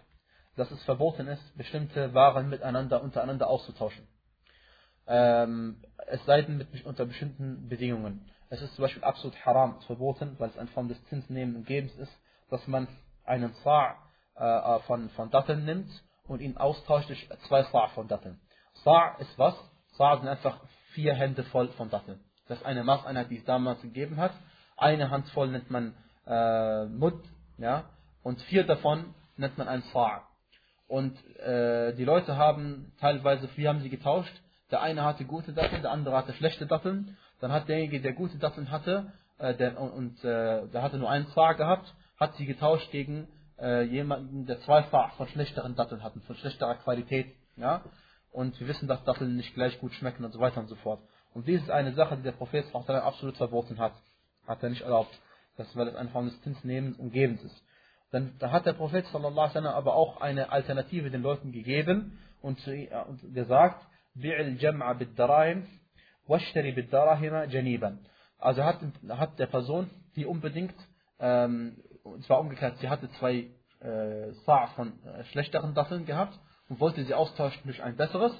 dass 0.55 0.71
es 0.71 0.83
verboten 0.83 1.27
ist, 1.27 1.57
bestimmte 1.57 2.15
Waren 2.15 2.49
miteinander, 2.49 3.03
untereinander 3.03 3.47
auszutauschen. 3.47 4.07
Ähm, 5.05 5.83
es 6.07 6.25
sei 6.25 6.41
denn 6.41 6.57
mit, 6.57 6.85
unter 6.85 7.05
bestimmten 7.05 7.69
Bedingungen. 7.69 8.25
Es 8.49 8.61
ist 8.61 8.75
zum 8.75 8.83
Beispiel 8.83 9.03
absolut 9.03 9.45
haram 9.45 9.79
verboten, 9.81 10.35
weil 10.39 10.49
es 10.49 10.57
eine 10.57 10.69
Form 10.69 10.87
des 10.87 11.03
Zinsnehmen 11.05 11.55
und 11.55 11.67
Gebens 11.67 11.93
ist, 11.95 12.11
dass 12.49 12.65
man 12.67 12.87
einen 13.23 13.53
Sa' 13.63 13.95
äh, 14.35 14.79
von, 14.87 15.09
von 15.11 15.29
Datteln 15.29 15.65
nimmt 15.65 15.89
und 16.27 16.41
ihn 16.41 16.57
austauscht 16.57 17.09
durch 17.09 17.29
zwei 17.47 17.63
Sa' 17.63 17.89
von 17.89 18.07
Datteln. 18.07 18.39
Sa' 18.83 19.15
ist 19.19 19.37
was? 19.37 19.55
Sa' 19.97 20.17
sind 20.17 20.27
einfach 20.27 20.59
vier 20.93 21.13
Hände 21.13 21.43
voll 21.43 21.67
von 21.69 21.89
Datteln. 21.89 22.19
Das 22.47 22.57
ist 22.59 22.65
eine 22.65 22.83
Maßeinheit, 22.83 23.29
die 23.29 23.37
es 23.37 23.45
damals 23.45 23.81
gegeben 23.81 24.17
hat. 24.17 24.31
Eine 24.77 25.11
Hand 25.11 25.27
voll 25.29 25.49
nennt 25.49 25.69
man 25.69 25.93
äh, 26.25 26.85
Mud, 26.85 27.21
ja, 27.57 27.89
und 28.23 28.41
vier 28.43 28.65
davon 28.65 29.13
nennt 29.37 29.57
man 29.59 29.67
ein 29.67 29.83
Sa'. 29.93 30.21
Und 30.87 31.15
äh, 31.37 31.93
die 31.93 32.03
Leute 32.03 32.35
haben 32.35 32.93
teilweise, 32.99 33.47
wie 33.55 33.67
haben 33.67 33.81
sie 33.81 33.91
getauscht? 33.91 34.33
Der 34.71 34.81
eine 34.81 35.03
hatte 35.03 35.25
gute 35.25 35.53
Datteln, 35.53 35.83
der 35.83 35.91
andere 35.91 36.17
hatte 36.17 36.33
schlechte 36.33 36.65
Datteln. 36.65 37.15
Dann 37.39 37.51
hat 37.51 37.67
derjenige, 37.67 38.01
der 38.01 38.13
gute 38.13 38.37
Datteln 38.37 38.71
hatte, 38.71 39.11
äh, 39.37 39.55
der, 39.55 39.79
und 39.79 40.23
äh, 40.23 40.67
der 40.67 40.81
hatte 40.81 40.97
nur 40.97 41.09
einen 41.09 41.27
Sa' 41.27 41.53
gehabt, 41.53 41.93
hat 42.19 42.35
sie 42.35 42.45
getauscht 42.45 42.91
gegen 42.91 43.27
äh, 43.59 43.83
jemanden, 43.83 44.45
der 44.45 44.59
zwei 44.61 44.83
Sa' 44.91 45.09
von 45.17 45.27
schlechteren 45.27 45.75
Datteln 45.75 46.03
hatten, 46.03 46.21
von 46.21 46.35
schlechterer 46.35 46.75
Qualität. 46.75 47.33
Ja? 47.55 47.83
Und 48.31 48.59
wir 48.59 48.67
wissen, 48.67 48.87
dass 48.87 49.03
Datteln 49.05 49.37
nicht 49.37 49.53
gleich 49.53 49.79
gut 49.79 49.93
schmecken 49.93 50.25
und 50.25 50.31
so 50.31 50.39
weiter 50.39 50.59
und 50.59 50.67
so 50.67 50.75
fort. 50.75 51.01
Und 51.33 51.47
dies 51.47 51.61
ist 51.61 51.69
eine 51.69 51.93
Sache, 51.93 52.17
die 52.17 52.23
der 52.23 52.31
Prophet 52.33 52.65
absolut 52.73 53.37
verboten 53.37 53.79
hat. 53.79 53.93
Hat 54.47 54.61
er 54.63 54.69
nicht 54.69 54.81
erlaubt. 54.81 55.17
Das, 55.57 55.75
weil 55.75 55.87
es 55.87 55.95
ein 55.95 56.09
Form 56.09 56.25
des 56.25 56.41
Zinsnehmens 56.41 56.97
und 56.97 57.11
Gebens 57.11 57.43
ist. 57.43 57.63
Dann 58.11 58.33
da 58.39 58.51
hat 58.51 58.65
der 58.65 58.73
Prophet 58.73 59.05
sallallahu 59.07 59.59
aber 59.67 59.93
auch 59.93 60.21
eine 60.21 60.51
Alternative 60.51 61.11
den 61.11 61.21
Leuten 61.21 61.51
gegeben 61.51 62.17
und, 62.41 62.59
zu, 62.61 62.71
und 62.71 63.33
gesagt, 63.33 63.85
bi'il 64.15 64.57
jam'a 64.59 64.93
bid-darahim 64.95 65.67
washtari 66.29 66.71
bid-darahima 66.71 67.45
janiban. 67.45 67.99
Also 68.37 68.63
hat, 68.63 68.79
hat 69.09 69.37
der 69.39 69.47
Person, 69.47 69.89
die 70.15 70.25
unbedingt, 70.25 70.75
ähm, 71.19 71.77
und 72.03 72.23
zwar 72.25 72.39
umgekehrt, 72.39 72.77
sie 72.79 72.89
hatte 72.89 73.09
zwei 73.19 73.51
äh, 73.81 74.31
Sa' 74.45 74.67
von 74.75 74.93
äh, 75.03 75.23
schlechteren 75.25 75.73
Datteln 75.73 76.05
gehabt 76.05 76.39
und 76.69 76.79
wollte 76.79 77.03
sie 77.03 77.13
austauschen 77.13 77.61
durch 77.65 77.83
ein 77.83 77.97
besseres. 77.97 78.31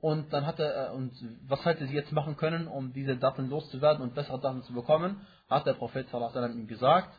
Und 0.00 0.32
dann 0.32 0.46
hat 0.46 0.58
er, 0.58 0.88
äh, 0.88 0.94
und 0.94 1.12
was 1.46 1.64
hätte 1.64 1.86
sie 1.86 1.94
jetzt 1.94 2.12
machen 2.12 2.36
können, 2.36 2.68
um 2.68 2.92
diese 2.92 3.16
Datteln 3.16 3.50
loszuwerden 3.50 4.02
und 4.02 4.14
bessere 4.14 4.40
Datteln 4.40 4.62
zu 4.62 4.72
bekommen, 4.72 5.26
hat 5.48 5.66
der 5.66 5.74
Prophet 5.74 6.12
alaihi 6.12 6.58
ihm 6.58 6.66
gesagt, 6.66 7.10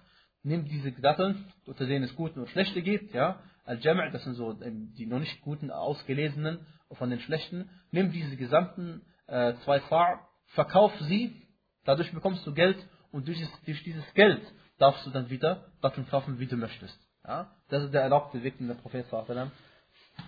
nimm 0.43 0.65
diese 0.65 0.91
Datteln, 0.91 1.45
unter 1.65 1.85
denen 1.85 2.05
es 2.05 2.15
gute 2.15 2.39
und 2.39 2.49
schlechte 2.49 2.81
gibt, 2.81 3.13
ja, 3.13 3.39
Al-Jam' 3.65 4.11
das 4.11 4.23
sind 4.23 4.35
so 4.35 4.53
die 4.53 5.07
noch 5.07 5.19
nicht 5.19 5.41
guten, 5.41 5.71
ausgelesenen 5.71 6.59
von 6.91 7.09
den 7.09 7.19
schlechten, 7.19 7.69
nimm 7.91 8.11
diese 8.11 8.37
gesamten 8.37 9.01
äh, 9.27 9.53
zwei 9.63 9.79
Sa', 9.89 10.19
verkauf 10.53 10.91
sie, 11.01 11.47
dadurch 11.85 12.11
bekommst 12.13 12.45
du 12.45 12.53
Geld 12.53 12.77
und 13.11 13.27
durch, 13.27 13.39
durch 13.65 13.83
dieses 13.83 14.13
Geld 14.13 14.41
darfst 14.77 15.05
du 15.05 15.09
dann 15.09 15.29
wieder 15.29 15.71
Datteln 15.81 16.07
kaufen, 16.07 16.39
wie 16.39 16.47
du 16.47 16.57
möchtest. 16.57 16.97
Ja? 17.25 17.51
Das 17.69 17.83
ist 17.83 17.93
der 17.93 18.01
erlaubte 18.01 18.43
Weg, 18.43 18.57
den 18.57 18.67
der 18.67 18.75
Prophet 18.75 19.07
sallallahu 19.09 19.51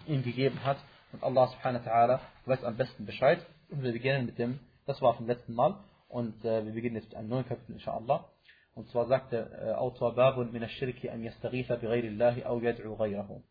ihm 0.05 0.23
gegeben 0.23 0.63
hat. 0.63 0.77
Und 1.11 1.23
Allah 1.23 1.47
subhanahu 1.47 1.85
wa 1.85 1.91
ta'ala 1.91 2.19
weiß 2.45 2.63
am 2.63 2.77
besten 2.77 3.05
Bescheid. 3.05 3.45
Und 3.69 3.83
wir 3.83 3.91
beginnen 3.91 4.25
mit 4.25 4.37
dem, 4.37 4.59
das 4.85 5.01
war 5.01 5.15
vom 5.15 5.27
letzten 5.27 5.53
Mal. 5.53 5.83
Und 6.07 6.43
äh, 6.43 6.65
wir 6.65 6.73
beginnen 6.73 6.95
jetzt 6.95 7.09
mit 7.09 7.15
einem 7.15 7.29
neuen 7.29 7.47
Kapitel, 7.47 7.73
inshallah. 7.73 8.29
Und 8.73 8.89
zwar 8.89 9.07
sagt 9.07 9.31
der 9.31 9.51
äh, 9.51 9.73
Autor 9.73 10.15
Babun 10.15 10.51
min 10.51 10.63
ash-shirki 10.63 11.09
an 11.09 11.23
yastaghitha 11.23 11.75
bi 11.77 11.87
ghayri 11.87 12.09
Allahi 12.09 12.43
aw 12.43 12.59
yad'u 12.59 12.95
ghayrahu. 12.97 13.41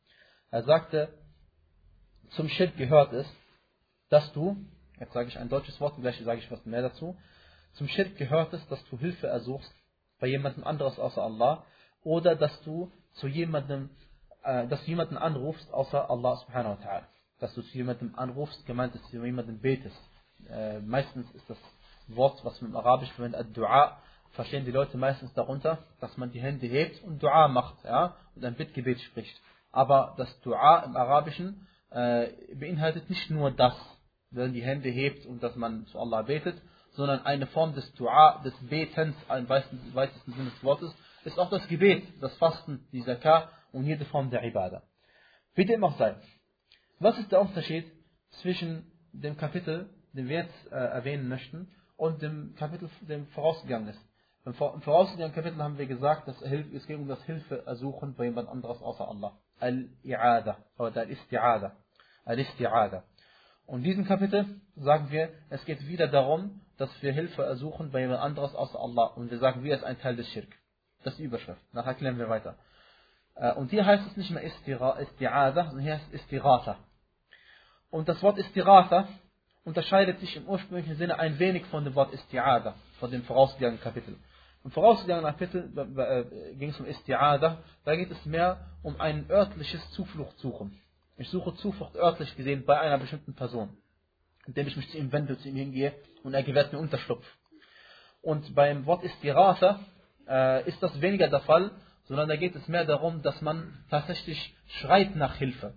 Er 0.51 0.63
sagte, 0.63 1.09
zum 2.31 2.49
Schirk 2.49 2.77
gehört 2.77 3.13
es, 3.13 3.27
dass 4.09 4.33
du, 4.33 4.57
jetzt 4.99 5.13
sage 5.13 5.29
ich 5.29 5.39
ein 5.39 5.49
deutsches 5.49 5.81
Wort, 5.81 5.97
gleich 6.01 6.19
sage 6.25 6.41
ich 6.41 6.51
was 6.51 6.65
mehr 6.67 6.83
dazu, 6.83 7.17
zum 7.75 7.89
Schirk 7.89 8.17
gehört 8.17 8.53
es, 8.53 8.67
dass 8.69 8.83
du 8.87 8.99
Hilfe 8.99 9.27
ersuchst 9.27 9.73
bei 10.19 10.27
jemandem 10.29 10.65
anderes 10.65 10.99
außer 10.99 11.23
Allah 11.23 11.65
oder 12.03 12.35
dass 12.35 12.63
du 12.63 12.91
zu 13.15 13.27
jemandem, 13.29 13.91
äh, 14.43 14.67
dass 14.69 14.83
du 14.85 14.91
jemanden 14.91 15.17
anrufst 15.17 15.73
außer 15.73 16.11
Allah 16.11 16.37
subhanahu 16.37 16.79
wa 16.79 16.83
ta'ala. 16.83 17.05
Dass 17.39 17.55
du 17.55 17.63
zu 17.63 17.77
jemandem 17.77 18.15
anrufst, 18.15 18.65
gemeint 18.65 18.95
ist, 18.95 19.05
dass 19.05 19.11
du 19.11 19.25
jemanden 19.25 19.61
betest. 19.61 19.97
Äh, 20.49 20.81
meistens 20.81 21.31
ist 21.33 21.49
das 21.51 21.59
Wort, 22.09 22.43
was 22.45 22.61
man 22.63 22.71
im 22.71 22.77
Arabisch 22.77 23.13
verwendet, 23.13 23.41
Ad-Du'a, 23.41 23.97
verstehen 24.33 24.65
die 24.65 24.71
Leute 24.71 24.97
meistens 24.97 25.33
darunter, 25.35 25.79
dass 26.01 26.17
man 26.17 26.31
die 26.31 26.41
Hände 26.41 26.67
hebt 26.67 27.03
und 27.03 27.23
Dua 27.23 27.49
macht, 27.49 27.85
ja, 27.85 28.17
und 28.35 28.45
ein 28.45 28.55
Bittgebet 28.55 29.01
spricht. 29.01 29.41
Aber 29.73 30.15
das 30.17 30.41
Dua 30.41 30.85
im 30.85 30.97
Arabischen 30.97 31.67
äh, 31.91 32.29
beinhaltet 32.55 33.11
nicht 33.11 33.31
nur 33.31 33.51
das, 33.51 33.75
wenn 34.37 34.53
die 34.53 34.63
Hände 34.63 34.89
hebt 34.89 35.27
und 35.27 35.43
dass 35.43 35.57
man 35.57 35.87
zu 35.87 35.99
Allah 35.99 36.23
betet, 36.23 36.61
sondern 36.93 37.25
eine 37.27 37.47
Form 37.47 37.75
des 37.75 37.93
Dua, 37.95 38.43
des 38.45 38.55
Betens 38.69 39.15
im 39.29 39.49
weitesten, 39.49 40.33
Sinne 40.33 40.51
des 40.51 40.65
Wortes, 40.65 40.95
ist 41.25 41.39
auch 41.39 41.51
das 41.51 41.67
Gebet, 41.69 42.05
das 42.21 42.35
Fasten, 42.37 42.87
die 42.93 43.05
Zakah 43.05 43.51
und 43.73 43.85
jede 43.85 44.05
Form 44.07 44.31
der 44.31 44.43
Ibadah. 44.45 44.83
Wie 45.55 45.65
dem 45.65 45.85
auch 45.85 45.99
sei. 45.99 46.15
Was 46.99 47.19
ist 47.19 47.33
der 47.33 47.41
Unterschied 47.41 47.91
zwischen 48.41 48.91
dem 49.13 49.37
Kapitel, 49.37 49.91
den 50.13 50.29
wir 50.29 50.45
jetzt 50.45 50.73
äh, 50.73 50.75
erwähnen 50.75 51.29
möchten, 51.29 51.69
und 51.97 52.23
dem 52.23 52.55
Kapitel, 52.57 52.89
dem 53.03 53.27
vorausgegangen 53.29 53.89
ist? 53.89 54.01
Im 54.47 54.55
vorausgegangenen 54.55 55.35
Kapitel 55.35 55.61
haben 55.61 55.77
wir 55.77 55.87
gesagt, 55.87 56.29
dass 56.29 56.41
es 56.41 56.87
geht 56.87 56.99
um 56.99 57.09
das 57.09 57.23
Hilfeersuchen 57.25 58.15
bei 58.15 58.27
jemand 58.27 58.49
anderes 58.49 58.81
außer 58.81 59.09
Allah. 59.09 59.37
Al-I'ada 59.59 60.57
oder 60.79 61.01
Al-Isti'ada. 61.01 61.73
Al-Isti'ada. 62.25 63.03
Und 63.67 63.79
in 63.79 63.85
diesem 63.85 64.05
Kapitel 64.05 64.61
sagen 64.77 65.11
wir, 65.11 65.31
es 65.51 65.65
geht 65.65 65.87
wieder 65.87 66.07
darum, 66.07 66.61
dass 66.79 66.91
wir 67.03 67.13
Hilfe 67.13 67.43
ersuchen 67.43 67.91
bei 67.91 68.01
jemand 68.01 68.21
anderes 68.21 68.55
außer 68.55 68.79
Allah. 68.79 69.07
Und 69.07 69.31
wir 69.31 69.39
sagen, 69.39 69.65
wie 69.65 69.71
es 69.71 69.83
ein 69.83 69.99
Teil 69.99 70.17
des 70.17 70.29
Schirk. 70.31 70.49
Das 71.03 71.15
ist 71.15 71.19
die 71.19 71.25
Überschrift. 71.25 71.61
Nachher 71.73 71.91
erklären 71.91 72.19
wir 72.19 72.29
weiter. 72.29 72.57
Äh, 73.35 73.53
und 73.53 73.71
hier 73.71 73.85
heißt 73.85 74.07
es 74.07 74.17
nicht 74.17 74.31
mehr 74.31 74.45
Isti'ada, 74.45 75.65
sondern 75.67 75.81
hier 75.81 75.95
heißt 75.95 76.07
es 76.13 76.21
Istirata. 76.21 76.79
Und 77.91 78.09
das 78.09 78.23
Wort 78.23 78.39
Istirata 78.39 79.09
unterscheidet 79.65 80.21
sich 80.21 80.37
im 80.37 80.47
ursprünglichen 80.47 80.97
Sinne 80.97 81.19
ein 81.19 81.39
wenig 81.39 81.65
von 81.67 81.85
dem 81.85 81.95
Wort 81.95 82.15
Isti'ada, 82.15 82.75
von 83.01 83.11
dem 83.11 83.23
vorausgegangenen 83.25 83.83
Kapitel. 83.83 84.17
Im 84.65 84.71
vorausgegangenen 84.71 85.31
Kapitel 85.31 85.97
äh, 85.99 86.55
ging 86.57 86.71
es 86.71 86.81
um 86.81 86.87
Isti'ada, 86.87 87.59
da 87.85 87.97
geht 87.97 88.11
es 88.11 88.25
mehr 88.27 88.67
um 88.83 89.01
ein 89.01 89.31
örtliches 89.31 89.91
Zuflucht 89.93 90.39
suchen. 90.39 90.81
Ich 91.19 91.31
suche 91.31 91.55
Zuflucht 91.55 91.97
örtlich 91.97 92.37
gesehen 92.37 92.65
bei 92.67 92.79
einer 92.79 92.99
bestimmten 92.99 93.35
Person, 93.35 93.75
indem 94.47 94.67
ich 94.67 94.77
mich 94.77 94.91
zu 94.91 94.99
ihm 94.99 95.11
wende, 95.13 95.39
zu 95.39 95.49
ihm 95.49 95.57
hingehe 95.57 95.95
und 96.23 96.35
er 96.35 96.43
gewährt 96.43 96.73
mir 96.73 96.79
Unterschlupf. 96.79 97.25
Und 98.21 98.55
beim 98.55 98.85
Wort 98.85 99.03
Istirata 99.03 99.81
äh, 100.29 100.69
ist 100.69 100.83
das 100.83 101.01
weniger 101.01 101.29
der 101.29 101.41
Fall, 101.41 101.71
sondern 102.05 102.29
da 102.29 102.37
geht 102.37 102.55
es 102.55 102.69
mehr 102.69 102.85
darum, 102.85 103.23
dass 103.23 103.41
man 103.41 103.85
tatsächlich 103.89 104.55
schreit 104.67 105.17
nach 105.17 105.37
Hilfe. 105.37 105.75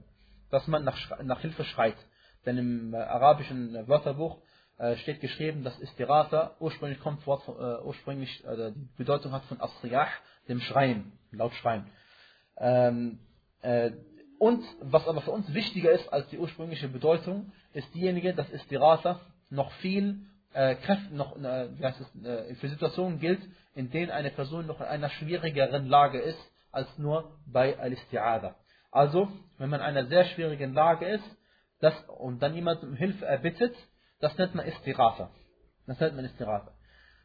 Dass 0.51 0.67
man 0.67 0.83
nach, 0.83 0.97
nach 1.23 1.39
Hilfe 1.39 1.63
schreit. 1.63 1.97
Denn 2.45 2.57
im 2.57 2.93
äh, 2.93 2.97
arabischen 2.97 3.87
Wörterbuch 3.87 4.41
äh, 4.77 4.97
steht 4.97 5.21
geschrieben, 5.21 5.63
dass 5.63 5.79
Istirata 5.79 6.55
ursprünglich 6.59 6.99
kommt 6.99 7.25
Wort, 7.27 7.47
äh, 7.47 7.85
ursprünglich 7.85 8.43
äh, 8.45 8.71
die 8.71 8.89
Bedeutung 8.97 9.31
hat 9.31 9.45
von 9.45 9.61
Asriyah, 9.61 10.07
dem 10.49 10.59
Schreien, 10.59 11.13
laut 11.31 11.53
Schreien. 11.53 11.85
Ähm, 12.57 13.19
äh, 13.61 13.91
und 14.39 14.63
was 14.81 15.07
aber 15.07 15.21
für 15.21 15.31
uns 15.31 15.53
wichtiger 15.53 15.91
ist 15.91 16.11
als 16.11 16.27
die 16.29 16.39
ursprüngliche 16.39 16.87
Bedeutung, 16.87 17.51
ist 17.73 17.93
diejenige, 17.93 18.33
dass 18.33 18.49
Istirata 18.49 19.19
noch 19.49 19.71
viel 19.73 20.21
äh, 20.53 20.75
Kräfte, 20.75 21.13
noch 21.13 21.37
äh, 21.37 21.67
es, 21.81 22.25
äh, 22.25 22.55
für 22.55 22.69
Situationen 22.69 23.19
gilt, 23.19 23.41
in 23.75 23.91
denen 23.91 24.11
eine 24.11 24.31
Person 24.31 24.65
noch 24.65 24.79
in 24.79 24.87
einer 24.87 25.09
schwierigeren 25.09 25.87
Lage 25.87 26.19
ist 26.19 26.39
als 26.71 26.87
nur 26.97 27.37
bei 27.45 27.77
Al-Isti'ada. 27.77 28.55
Also, 28.91 29.27
wenn 29.57 29.69
man 29.69 29.81
in 29.81 29.85
einer 29.85 30.07
sehr 30.07 30.25
schwierigen 30.25 30.73
Lage 30.73 31.05
ist 31.05 31.37
das, 31.81 31.93
und 32.07 32.41
dann 32.41 32.55
jemand 32.55 32.81
um 32.83 32.95
Hilfe 32.95 33.25
erbittet, 33.25 33.75
das 34.19 34.37
nennt 34.37 34.55
man 34.55 34.65
Istirata. 34.65 35.31
Das 35.85 35.99
nennt 35.99 36.15
man 36.15 36.25
Istirata. 36.25 36.71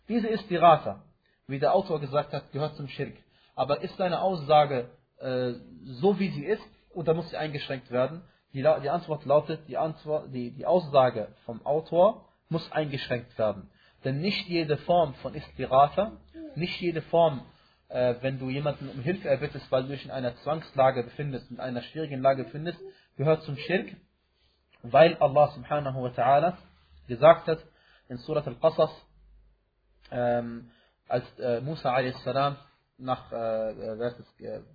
Diese 0.09 0.29
Istirata, 0.29 1.05
wie 1.47 1.59
der 1.59 1.75
Autor 1.75 2.01
gesagt 2.01 2.33
hat, 2.33 2.53
gehört 2.53 2.77
zum 2.77 2.89
Schirk. 2.89 3.15
Aber 3.55 3.83
ist 3.83 3.97
seine 3.97 4.21
Aussage 4.21 4.91
äh, 5.19 5.53
so, 5.85 6.19
wie 6.19 6.31
sie 6.31 6.45
ist, 6.45 6.63
oder 6.95 7.15
muss 7.15 7.31
sie 7.31 7.37
eingeschränkt 7.37 7.91
werden? 7.91 8.23
Die, 8.53 8.63
die 8.63 8.91
Antwort 8.91 9.25
lautet, 9.25 9.69
die, 9.69 9.77
Antwort, 9.77 10.33
die, 10.33 10.53
die 10.53 10.67
Aussage 10.67 11.29
vom 11.45 11.65
Autor 11.67 12.29
muss 12.49 12.71
eingeschränkt 12.73 13.37
werden. 13.37 13.71
Denn 14.05 14.21
nicht 14.21 14.47
jede 14.49 14.77
Form 14.77 15.15
von 15.15 15.35
Istirata, 15.35 16.13
nicht 16.55 16.81
jede 16.81 17.03
Form, 17.03 17.43
äh, 17.89 18.15
wenn 18.21 18.39
du 18.39 18.51
jemanden 18.51 18.89
um 18.89 19.01
Hilfe 19.01 19.29
erbittest, 19.29 19.71
weil 19.73 19.83
du 19.85 19.89
dich 19.89 20.05
in 20.05 20.11
einer 20.11 20.37
Zwangslage 20.37 21.03
befindest, 21.03 21.51
in 21.51 21.59
einer 21.59 21.83
schwierigen 21.83 22.21
Lage 22.21 22.45
befindest, 22.45 22.79
gehört 23.17 23.43
zum 23.43 23.57
Schirk, 23.57 23.97
weil 24.83 25.17
Allah 25.17 25.49
subhanahu 25.49 26.03
wa 26.03 26.09
ta'ala 26.09 26.57
gesagt 27.09 27.49
hat 27.49 27.59
in 28.09 28.19
Surat 28.19 28.47
al-Qasas, 28.47 28.91
ähm, 30.11 30.71
als 31.09 31.25
äh, 31.39 31.61
Musa 31.61 31.93
a.s. 31.93 32.57
nach 32.99 33.33
äh, 33.33 34.74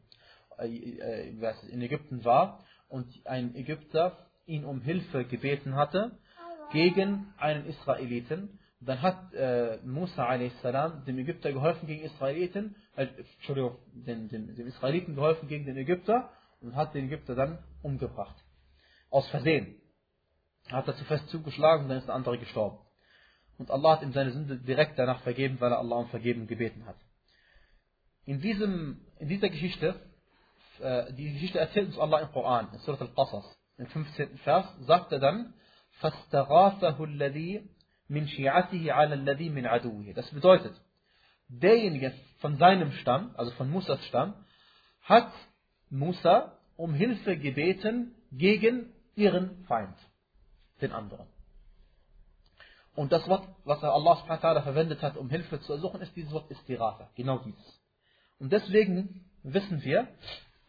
äh, 0.59 0.67
äh, 0.67 1.69
in 1.69 1.81
Ägypten 1.81 2.23
war 2.25 2.63
und 2.87 3.07
ein 3.25 3.55
Ägypter 3.55 4.17
ihn 4.45 4.65
um 4.65 4.81
Hilfe 4.81 5.25
gebeten 5.25 5.75
hatte 5.75 6.17
gegen 6.71 7.33
einen 7.37 7.65
Israeliten 7.65 8.59
dann 8.81 9.01
hat 9.01 9.33
äh, 9.33 9.77
Musa 9.83 10.25
a.s. 10.25 11.03
dem 11.05 11.17
Ägypter 11.17 11.51
geholfen 11.51 11.85
gegen 11.85 12.03
Israeliten, 12.03 12.75
Entschuldigung, 12.95 13.77
den, 13.93 14.29
den, 14.29 14.55
den 14.55 14.67
Israeliten 14.67 15.15
geholfen 15.15 15.49
gegen 15.49 15.65
den 15.65 15.75
Ägypter 15.75 16.29
und 16.61 16.75
hat 16.75 16.93
den 16.93 17.05
Ägypter 17.05 17.35
dann 17.35 17.59
umgebracht. 17.81 18.35
Aus 19.09 19.27
Versehen. 19.29 19.75
Hat 20.71 20.87
er 20.87 20.95
zu 20.95 21.03
fest 21.05 21.27
zugeschlagen 21.29 21.83
und 21.83 21.89
dann 21.89 21.97
ist 21.97 22.07
der 22.07 22.15
andere 22.15 22.37
gestorben. 22.37 22.77
Und 23.57 23.69
Allah 23.69 23.97
hat 23.97 24.03
ihm 24.03 24.13
seine 24.13 24.31
Sünde 24.31 24.57
direkt 24.57 24.97
danach 24.97 25.21
vergeben, 25.23 25.59
weil 25.59 25.71
er 25.71 25.79
Allah 25.79 25.97
um 25.97 26.09
Vergeben 26.09 26.47
gebeten 26.47 26.85
hat. 26.85 26.97
In, 28.25 28.39
diesem, 28.39 29.01
in 29.17 29.27
dieser 29.27 29.49
Geschichte, 29.49 29.95
äh, 30.80 31.12
die 31.12 31.32
Geschichte 31.32 31.58
erzählt 31.58 31.88
uns 31.88 31.98
Allah 31.98 32.20
im 32.20 32.32
Koran, 32.32 32.68
in 32.72 32.78
Surat 32.80 33.00
al-Qasas, 33.00 33.44
im 33.78 33.86
15. 33.86 34.38
Vers, 34.38 34.66
sagt 34.80 35.12
er 35.12 35.18
dann, 35.18 35.54
فَاسْتَغَاثَهُ 36.00 36.98
الَّذِي 36.98 37.68
min 38.08 38.26
shi'atihi 38.26 38.90
ala 38.90 39.14
alladhi 39.14 39.50
min 39.50 39.66
aduwihi. 39.66 40.12
Das 40.14 40.30
bedeutet, 40.30 40.74
derjenige 41.48 42.12
von 42.38 42.56
seinem 42.56 42.92
Stamm, 42.92 43.34
also 43.36 43.50
von 43.52 43.70
Musas 43.70 44.04
Stamm, 44.06 44.34
hat 45.02 45.32
Musa 45.90 46.58
um 46.76 46.94
Hilfe 46.94 47.36
gebeten 47.36 48.14
gegen 48.32 48.92
ihren 49.14 49.64
Feind, 49.64 49.96
den 50.80 50.92
anderen. 50.92 51.26
Und 52.94 53.10
das 53.12 53.26
Wort, 53.28 53.48
was 53.64 53.82
Allah 53.82 54.16
subhanahu 54.16 54.62
verwendet 54.62 55.02
hat, 55.02 55.16
um 55.16 55.28
Hilfe 55.28 55.60
zu 55.60 55.72
ersuchen, 55.72 56.00
ist 56.00 56.14
dieses 56.14 56.32
Wort 56.32 56.50
Istirata. 56.50 57.10
Genau 57.16 57.38
dieses. 57.38 57.80
Und 58.38 58.52
deswegen 58.52 59.24
wissen 59.42 59.82
wir, 59.82 60.08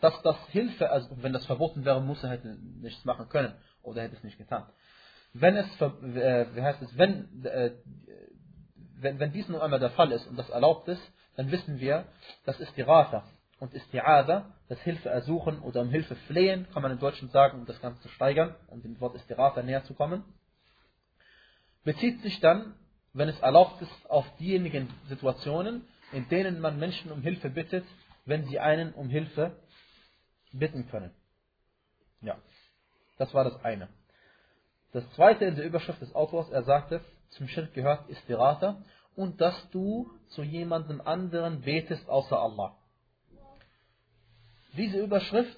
dass 0.01 0.21
das 0.23 0.37
Hilfe, 0.49 0.91
also 0.91 1.09
wenn 1.23 1.33
das 1.33 1.47
verboten 1.47 1.85
wäre, 1.85 2.01
Musa 2.01 2.29
hätte 2.29 2.57
nichts 2.81 3.05
machen 3.05 3.29
können 3.29 3.55
oder 3.83 4.03
hätte 4.03 4.17
es 4.17 4.25
nicht 4.25 4.39
getan. 4.39 4.67
Wenn 5.33 5.57
es, 5.57 5.67
äh, 5.81 6.47
wie 6.55 6.63
heißt 6.63 6.83
es, 6.83 6.99
wenn, 6.99 7.45
äh, 7.45 7.73
wenn, 8.97 9.19
wenn 9.19 9.33
dies 9.33 9.49
nun 9.49 9.61
einmal 9.61 9.81
der 9.81 9.91
Fall 9.91 10.11
ist 10.13 10.27
und 10.27 10.39
das 10.39 10.51
erlaubt 10.51 10.89
ist, 10.89 11.03
dann 11.37 11.51
wissen 11.51 11.79
wir, 11.81 12.07
das 12.45 12.59
ist 12.61 12.77
die 12.77 12.83
Rata 12.83 13.25
und 13.61 13.75
ist 13.75 13.93
die 13.93 14.01
Ada, 14.01 14.53
das 14.69 14.81
Hilfe 14.81 15.09
ersuchen 15.09 15.61
oder 15.61 15.83
um 15.83 15.91
Hilfe 15.91 16.17
flehen, 16.27 16.67
kann 16.73 16.83
man 16.83 16.93
im 16.93 16.99
Deutschen 16.99 17.29
sagen, 17.31 17.61
um 17.61 17.67
das 17.67 17.81
Ganze 17.81 18.01
zu 18.01 18.09
steigern, 18.09 18.55
um 18.69 18.83
dem 18.83 19.01
Wort 19.01 19.15
Istirata 19.15 19.63
näher 19.63 19.85
zu 19.85 19.95
kommen, 19.95 20.25
bezieht 21.85 22.21
sich 22.23 22.41
dann, 22.41 22.75
wenn 23.13 23.29
es 23.29 23.39
erlaubt 23.41 23.81
ist, 23.83 24.11
auf 24.11 24.27
diejenigen 24.39 24.89
Situationen, 25.09 25.87
in 26.13 26.29
denen 26.29 26.61
man 26.61 26.79
Menschen 26.79 27.13
um 27.13 27.23
Hilfe 27.23 27.51
bittet, 27.51 27.85
wenn 28.25 28.45
sie 28.45 28.59
einen 28.59 28.93
um 28.93 29.09
Hilfe 29.09 29.53
bitten 30.53 30.89
können. 30.89 31.13
Ja, 32.21 32.37
das 33.19 33.33
war 33.35 33.45
das 33.45 33.63
eine. 33.65 33.89
Das 34.93 35.09
zweite 35.13 35.45
in 35.45 35.57
der 35.57 35.65
Überschrift 35.65 36.01
des 36.01 36.15
Autors, 36.15 36.51
er 36.51 36.65
sagte, 36.65 37.01
zum 37.31 37.47
Schirk 37.49 37.73
gehört 37.75 38.09
Istirata 38.09 38.83
und 39.15 39.41
dass 39.41 39.55
du 39.71 40.11
zu 40.31 40.43
jemandem 40.43 41.01
anderen 41.01 41.61
betest 41.61 42.09
außer 42.09 42.39
Allah. 42.39 42.77
Diese 44.77 44.99
Überschrift, 44.99 45.57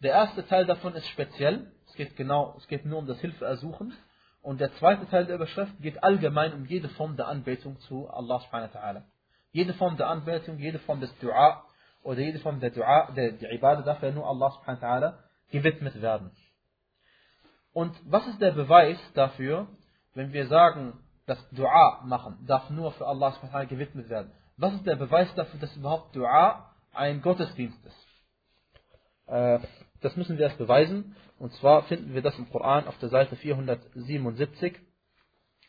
der 0.00 0.12
erste 0.12 0.46
Teil 0.46 0.66
davon 0.66 0.94
ist 0.94 1.06
speziell, 1.08 1.72
es 1.88 1.94
geht 1.94 2.16
genau, 2.16 2.54
es 2.58 2.66
geht 2.68 2.86
nur 2.86 2.98
um 2.98 3.06
das 3.06 3.20
Hilfeersuchen 3.20 3.92
und 4.42 4.60
der 4.60 4.72
zweite 4.76 5.06
Teil 5.08 5.26
der 5.26 5.36
Überschrift 5.36 5.72
geht 5.80 6.02
allgemein 6.02 6.54
um 6.54 6.64
jede 6.64 6.88
Form 6.90 7.16
der 7.16 7.28
Anbetung 7.28 7.78
zu 7.80 8.08
Allah 8.08 8.40
subhanahu 8.40 8.72
wa 8.72 8.78
ta'ala. 8.78 9.02
Jede 9.52 9.74
Form 9.74 9.96
der 9.96 10.08
Anbetung, 10.08 10.58
jede 10.58 10.78
Form 10.78 11.00
des 11.00 11.14
Dua 11.18 11.64
oder 12.02 12.20
jede 12.20 12.38
Form 12.38 12.60
der 12.60 12.70
Dua, 12.70 13.10
der, 13.12 13.32
der 13.32 13.52
Ibadah 13.52 13.82
darf 13.82 14.02
ja 14.02 14.10
nur 14.10 14.26
Allah 14.26 14.50
subhanahu 14.50 14.80
wa 14.80 14.88
ta'ala 14.88 15.14
gewidmet 15.50 16.00
werden. 16.00 16.30
Und 17.72 17.94
was 18.04 18.26
ist 18.26 18.40
der 18.40 18.52
Beweis 18.52 18.98
dafür, 19.14 19.68
wenn 20.14 20.32
wir 20.32 20.46
sagen, 20.48 20.98
dass 21.26 21.38
Dua 21.50 22.02
machen 22.04 22.44
darf 22.46 22.70
nur 22.70 22.92
für 22.92 23.06
Allah 23.06 23.32
gewidmet 23.64 24.08
werden? 24.08 24.32
Was 24.56 24.74
ist 24.74 24.86
der 24.86 24.96
Beweis 24.96 25.32
dafür, 25.34 25.60
dass 25.60 25.76
überhaupt 25.76 26.14
Dua 26.16 26.74
ein 26.92 27.22
Gottesdienst 27.22 27.84
ist? 27.84 28.06
Äh, 29.26 29.60
das 30.00 30.16
müssen 30.16 30.38
wir 30.38 30.46
erst 30.46 30.58
beweisen. 30.58 31.16
Und 31.38 31.52
zwar 31.54 31.84
finden 31.84 32.14
wir 32.14 32.22
das 32.22 32.36
im 32.38 32.50
Koran 32.50 32.86
auf 32.86 32.98
der 32.98 33.08
Seite 33.08 33.36
477 33.36 34.78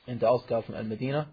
in 0.07 0.19
der 0.19 0.31
Ausgabe 0.31 0.63
von 0.63 0.75
Al-Medina 0.75 1.27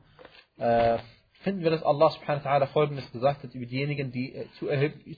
Äh, 1.38 1.44
finden 1.44 1.64
wir, 1.64 1.72
dass 1.72 1.84
Allah 1.84 2.10
subhanahu 2.10 2.44
wa 2.44 2.50
ta'ala 2.50 2.68
folgendes 2.68 3.12
gesagt 3.12 3.44
hat 3.44 3.54
über 3.54 3.66
diejenigen, 3.66 4.12
die 4.12 4.34
äh, 4.34 4.48
zu, 4.54 4.68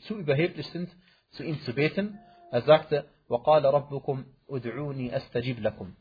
zu 0.08 0.18
überheblich 0.18 0.68
sind, 0.68 0.90
zu 1.32 1.44
ihm 1.44 1.60
zu 1.62 1.74
beten. 1.74 2.20
Er 2.52 2.62
sagte, 2.62 3.06
وَقَالَ 3.30 3.66
رَبُّكُمْ 3.66 4.26
ud'uni 4.48 5.14
astajib 5.14 5.60
lakum. 5.62 5.96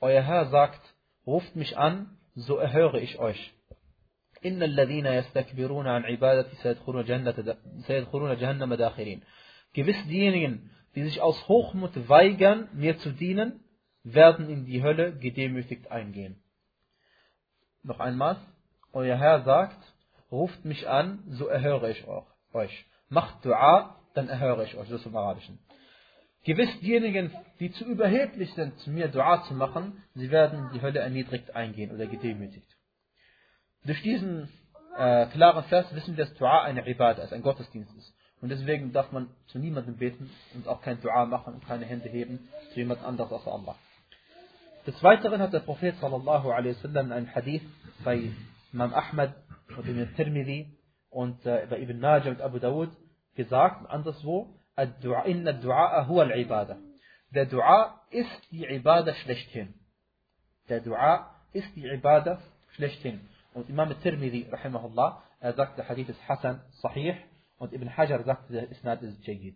Euer 0.00 0.22
Herr 0.22 0.46
sagt, 0.46 0.94
ruft 1.26 1.56
mich 1.56 1.76
an, 1.76 2.18
so 2.34 2.56
erhöre 2.56 3.00
ich 3.00 3.18
euch. 3.18 3.52
إن 4.44 4.62
الذين 4.62 5.06
يستكبرون 5.06 5.86
عن 5.86 6.04
عبادتي 6.04 6.56
سيدخلون 6.56 7.04
جهنم 7.04 7.56
سيدخلون 7.86 8.36
جهنم 8.36 8.74
داخرين. 8.74 9.22
Gewiss 9.72 9.96
diejenigen, 10.06 10.70
die 10.94 11.02
sich 11.04 11.20
aus 11.20 11.48
Hochmut 11.48 12.08
weigern, 12.08 12.68
mir 12.72 12.98
zu 12.98 13.10
dienen, 13.10 13.60
werden 14.04 14.48
in 14.48 14.64
die 14.66 14.82
Hölle 14.82 15.12
gedemütigt 15.18 15.90
eingehen. 15.90 16.42
Noch 17.82 17.98
einmal, 17.98 18.36
euer 18.93 19.17
Herr 19.17 19.43
sagt, 19.43 19.77
ruft 20.31 20.65
mich 20.65 20.87
an, 20.87 21.23
so 21.29 21.47
erhöre 21.47 21.91
ich 21.91 22.05
euch. 22.53 22.85
Macht 23.09 23.43
Dua, 23.45 23.97
dann 24.13 24.29
erhöre 24.29 24.63
ich 24.63 24.75
euch. 24.75 24.89
Das 24.89 25.01
ist 25.01 25.05
im 25.05 25.15
Arabischen. 25.15 25.59
Gewiss 26.43 26.69
diejenigen, 26.79 27.31
die 27.59 27.71
zu 27.71 27.85
überheblich 27.85 28.53
sind, 28.55 28.77
zu 28.79 28.89
mir 28.89 29.09
Dua 29.09 29.43
zu 29.43 29.53
machen, 29.53 30.01
sie 30.15 30.31
werden 30.31 30.69
die 30.73 30.81
Hölle 30.81 30.99
erniedrigt 30.99 31.55
eingehen 31.55 31.91
oder 31.91 32.07
gedemütigt. 32.07 32.67
Durch 33.83 34.01
diesen 34.01 34.49
äh, 34.97 35.27
klaren 35.27 35.63
Vers 35.65 35.93
wissen 35.93 36.17
wir, 36.17 36.25
dass 36.25 36.33
Dua 36.35 36.63
eine 36.63 36.87
Ibadah 36.87 37.23
ist, 37.23 37.33
ein 37.33 37.43
Gottesdienst 37.43 37.95
ist. 37.95 38.13
Und 38.41 38.49
deswegen 38.49 38.91
darf 38.91 39.11
man 39.11 39.29
zu 39.47 39.59
niemandem 39.59 39.97
beten 39.97 40.31
und 40.55 40.67
auch 40.67 40.81
kein 40.81 40.99
Dua 41.01 41.25
machen 41.25 41.53
und 41.53 41.67
keine 41.67 41.85
Hände 41.85 42.09
heben 42.09 42.49
zu 42.73 42.79
jemand 42.79 43.03
anderes 43.03 43.31
als 43.31 43.47
Allah. 43.47 43.75
Des 44.87 45.01
Weiteren 45.03 45.41
hat 45.41 45.53
der 45.53 45.59
Prophet 45.59 45.95
sallallahu 45.99 46.49
alaihi 46.49 46.75
wasallam 46.75 47.07
in 47.07 47.11
einem 47.11 47.35
Hadith 47.35 47.61
bei 48.03 48.31
Imam 48.73 48.93
Ahmad 48.93 49.35
und 49.77 49.87
Ibn 49.87 50.15
Tirmidhi 50.15 50.77
und 51.09 51.45
äh, 51.45 51.67
bei 51.69 51.79
Ibn 51.79 51.99
Najah 51.99 52.31
und 52.31 52.41
Abu 52.41 52.59
Dawud 52.59 52.89
gesagt, 53.35 53.89
anderswo, 53.89 54.55
Inna 54.75 55.51
du'a 55.51 56.07
huwa 56.07 56.23
al-ibadah. 56.23 56.77
Der 57.31 57.45
Dua 57.45 58.01
ist 58.09 58.51
die 58.51 58.65
Ibadah 58.65 59.13
schlechthin. 59.15 59.73
Der 60.69 60.81
Dua 60.81 61.33
ist 61.53 61.75
die 61.75 61.85
Ibadah 61.85 62.41
schlechthin. 62.75 63.21
Und 63.53 63.69
Imam 63.69 63.93
Tirmidhi, 64.01 64.47
rahimahullah, 64.51 65.23
er 65.39 65.53
sagt, 65.53 65.77
der 65.77 65.87
Hadith 65.87 66.09
ist 66.09 66.27
Hassan, 66.27 66.61
sahih, 66.81 67.15
und 67.57 67.73
Ibn 67.73 67.95
Hajar 67.95 68.23
sagt, 68.23 68.49
der 68.49 68.69
Isnad 68.69 69.01
ist 69.01 69.25
Jayid. 69.25 69.55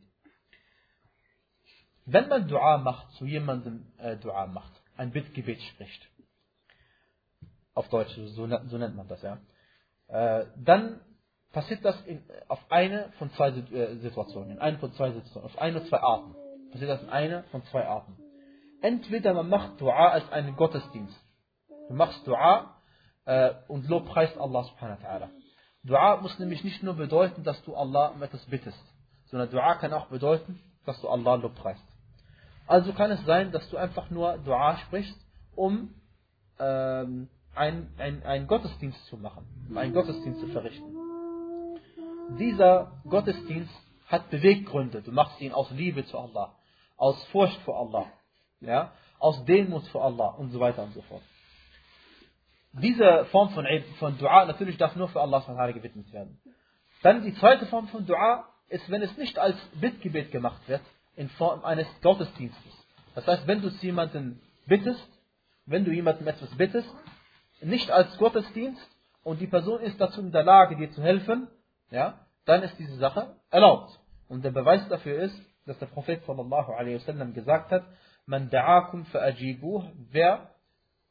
Wenn 2.06 2.28
man 2.28 2.47
Dua 2.47 2.78
macht, 2.78 3.12
zu 3.13 3.25
jemandem 3.25 3.86
äh, 3.97 4.15
Dua 4.17 4.45
macht, 4.47 4.71
ein 4.95 5.12
Bittgebet 5.12 5.62
spricht, 5.62 6.08
auf 7.75 7.88
Deutsch, 7.89 8.15
so, 8.15 8.47
so 8.47 8.77
nennt 8.77 8.95
man 8.95 9.07
das, 9.07 9.21
ja, 9.21 9.38
äh, 10.07 10.45
dann 10.57 11.01
passiert 11.51 11.85
das 11.85 11.99
in, 12.05 12.23
auf 12.47 12.59
eine 12.69 13.11
von 13.19 13.31
zwei 13.31 13.49
äh, 13.49 13.95
Situationen, 13.97 14.51
in 14.51 14.59
eine 14.59 14.77
von 14.77 14.91
zwei 14.93 15.11
Situationen, 15.11 15.49
auf 15.49 15.57
eine 15.57 15.77
oder 15.77 15.88
zwei 15.88 16.01
Arten. 16.01 16.35
Passiert 16.71 16.89
das 16.89 17.03
in 17.03 17.09
einer 17.09 17.43
von 17.43 17.63
zwei 17.65 17.85
Arten. 17.88 18.17
Entweder 18.81 19.33
man 19.33 19.49
macht 19.49 19.79
Dua 19.79 20.09
als 20.09 20.29
einen 20.31 20.55
Gottesdienst. 20.55 21.15
Du 21.88 21.93
machst 21.93 22.25
Dua 22.27 22.75
äh, 23.25 23.53
und 23.67 23.88
lobpreist 23.88 24.38
Allah 24.38 24.63
subhanahu 24.63 25.01
wa 25.01 25.07
ta'ala. 25.07 25.29
Dua 25.83 26.17
muss 26.17 26.38
nämlich 26.39 26.63
nicht 26.63 26.83
nur 26.83 26.95
bedeuten, 26.95 27.43
dass 27.43 27.61
du 27.63 27.75
Allah 27.75 28.07
um 28.07 28.21
etwas 28.21 28.45
bittest, 28.47 28.83
sondern 29.27 29.49
Dua 29.49 29.75
kann 29.75 29.93
auch 29.93 30.07
bedeuten, 30.07 30.59
dass 30.85 30.99
du 31.01 31.07
Allah 31.07 31.35
lobpreist. 31.35 31.83
Also 32.67 32.93
kann 32.93 33.11
es 33.11 33.23
sein, 33.25 33.51
dass 33.51 33.69
du 33.69 33.77
einfach 33.77 34.09
nur 34.09 34.38
Dua 34.39 34.77
sprichst, 34.77 35.17
um 35.55 35.93
ähm, 36.59 37.29
einen 37.56 38.48
Gottesdienst 38.48 39.06
zu 39.08 39.18
machen, 39.18 39.46
einen 39.76 39.94
Gottesdienst 39.94 40.39
zu 40.41 40.48
verrichten 40.48 40.96
dieser 42.38 42.91
Gottesdienst 43.08 43.74
hat 44.08 44.30
Beweggründe. 44.30 45.02
Du 45.02 45.12
machst 45.12 45.39
ihn 45.41 45.52
aus 45.52 45.70
Liebe 45.72 46.06
zu 46.06 46.18
Allah, 46.18 46.56
aus 46.98 47.24
Furcht 47.26 47.60
vor 47.62 47.80
Allah, 47.80 48.08
ja, 48.62 48.91
aus 49.20 49.44
Demut 49.46 49.88
vor 49.88 50.04
Allah 50.04 50.30
und 50.30 50.52
so 50.52 50.60
weiter 50.60 50.84
und 50.84 50.94
so 50.94 51.02
fort. 51.04 51.22
Diese 52.74 53.26
Form 53.26 53.50
von, 53.52 53.65
von 54.00 54.18
Dua 54.18 54.46
natürlich 54.46 54.78
darf 54.78 54.96
nur 54.96 55.08
für 55.08 55.22
Allah 55.22 55.72
gewidmet 55.72 56.12
werden. 56.12 56.39
Dann 57.04 57.24
die 57.24 57.34
zweite 57.36 57.65
Form 57.68 57.88
von 57.88 58.06
Dua 58.06 58.46
ist, 58.68 58.89
wenn 58.89 59.02
es 59.02 59.15
nicht 59.18 59.39
als 59.39 59.56
Bittgebet 59.80 60.32
gemacht 60.32 60.68
wird, 60.68 60.82
in 61.15 61.30
Form 61.30 61.63
eines 61.63 61.88
Gottesdienstes. 62.02 62.74
Das 63.13 63.26
heißt, 63.26 63.48
wenn 63.48 63.62
du 63.62 63.70
zu 63.70 63.86
jemandem 63.86 64.41
bittest, 64.65 65.08
wenn 65.65 65.86
du 65.86 65.91
jemandem 65.91 66.28
etwas 66.28 66.50
bittest, 66.58 66.89
nicht 67.65 67.91
als 67.91 68.17
Gottesdienst 68.17 68.88
und 69.23 69.41
die 69.41 69.47
Person 69.47 69.82
ist 69.82 69.99
dazu 69.99 70.21
in 70.21 70.32
der 70.32 70.43
Lage, 70.43 70.75
dir 70.75 70.91
zu 70.91 71.01
helfen, 71.01 71.47
ja, 71.89 72.25
dann 72.45 72.63
ist 72.63 72.78
diese 72.78 72.95
Sache 72.97 73.36
erlaubt. 73.49 73.99
Und 74.28 74.43
der 74.43 74.51
Beweis 74.51 74.88
dafür 74.89 75.19
ist, 75.23 75.39
dass 75.65 75.78
der 75.80 75.88
Prophet 75.88 76.23
sallallahu 76.25 76.73
alaihi 76.73 76.95
wasallam 76.95 77.34
gesagt 77.34 77.71
hat, 77.71 77.84
man 78.28 78.49
da'akum 78.49 79.06
fa'ajibuh, 79.12 79.91
wer 80.12 80.49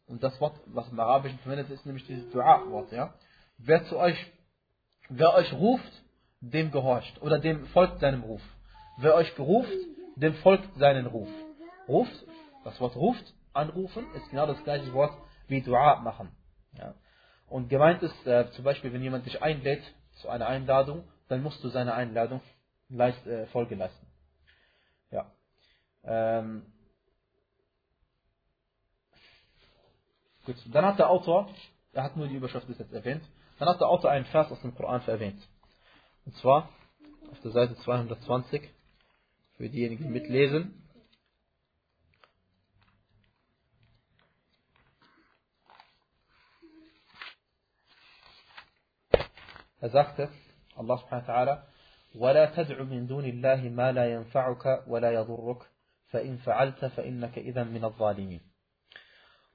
Und 0.07 0.23
das 0.23 0.39
Wort, 0.41 0.61
was 0.67 0.89
im 0.91 1.01
Arabischen 1.01 1.39
verwendet 1.39 1.71
ist, 1.71 1.87
nämlich 1.87 2.07
dieses 2.07 2.31
Dua-Wort. 2.31 2.93
Ja? 2.93 3.15
Wer 3.59 3.85
zu 3.87 3.99
euch, 3.99 4.19
wer 5.09 5.35
euch 5.35 5.53
ruft, 5.53 5.93
dem 6.41 6.71
gehorcht. 6.71 7.21
Oder 7.23 7.39
dem 7.39 7.67
folgt 7.67 8.01
seinem 8.01 8.23
Ruf. 8.23 8.43
Wer 8.99 9.15
euch 9.15 9.35
beruft, 9.35 9.73
dem 10.17 10.35
folgt 10.35 10.77
seinen 10.77 11.07
Ruf. 11.07 11.29
Ruft, 11.89 12.27
das 12.65 12.79
Wort 12.81 12.97
ruft, 12.97 13.25
anrufen, 13.55 14.05
ist 14.15 14.29
genau 14.31 14.47
das 14.47 14.63
gleiche 14.65 14.93
Wort 14.93 15.17
wie 15.49 15.63
Dua 15.63 15.97
machen. 16.01 16.31
Ja? 16.79 16.95
Und 17.49 17.69
gemeint 17.69 18.03
ist 18.03 18.27
äh, 18.27 18.51
zum 18.53 18.65
Beispiel, 18.65 18.93
wenn 18.93 19.03
jemand 19.03 19.27
dich 19.27 19.43
einlädt 19.43 19.83
zu 20.21 20.29
einer 20.29 20.47
Einladung, 20.47 21.05
dann 21.29 21.43
musst 21.43 21.63
du 21.63 21.69
seiner 21.69 21.95
Einladung 21.95 22.41
leist, 22.89 23.27
äh, 23.27 23.47
Folge 23.47 23.75
leisten. 23.75 24.07
Ja. 25.11 25.31
Ähm, 26.05 26.67
gut, 30.45 30.57
dann 30.73 30.85
hat 30.85 30.99
der 30.99 31.11
Autor, 31.11 31.49
er 31.93 32.05
hat 32.05 32.17
nur 32.17 32.29
die 32.29 32.37
Überschrift 32.37 32.67
bis 32.67 32.79
jetzt 32.79 32.93
erwähnt, 32.93 33.25
dann 33.59 33.69
hat 33.69 33.81
der 33.81 33.89
Autor 33.89 34.11
einen 34.11 34.27
Vers 34.27 34.51
aus 34.51 34.61
dem 34.63 34.75
Koran 34.75 35.03
erwähnt. 35.07 35.41
Und 36.25 36.35
zwar 36.37 36.71
auf 37.31 37.41
der 37.41 37.53
Seite 37.53 37.77
220, 37.77 38.71
für 39.57 39.69
diejenigen, 39.69 40.05
die 40.05 40.11
mitlesen. 40.11 40.84
Er 49.84 49.90
sagte, 49.90 50.30
Allah 50.76 50.98
subhanahu 50.98 51.28
wa 51.28 51.34
ta'ala, 51.34 51.64
ولا 52.16 52.46
تدع 52.46 52.84
من 52.84 53.08
دون 53.08 53.26
الله 53.26 53.70
ما 53.70 53.92
لا 53.92 54.14
ينفعك 54.14 54.84
ولا 54.88 55.12
يضرك 55.12 55.70
فإن 56.08 56.38
فعلت 56.38 56.86
فإنك 56.86 57.38
إذا 57.38 57.64
من 57.64 57.86
الظالمين 57.86 58.42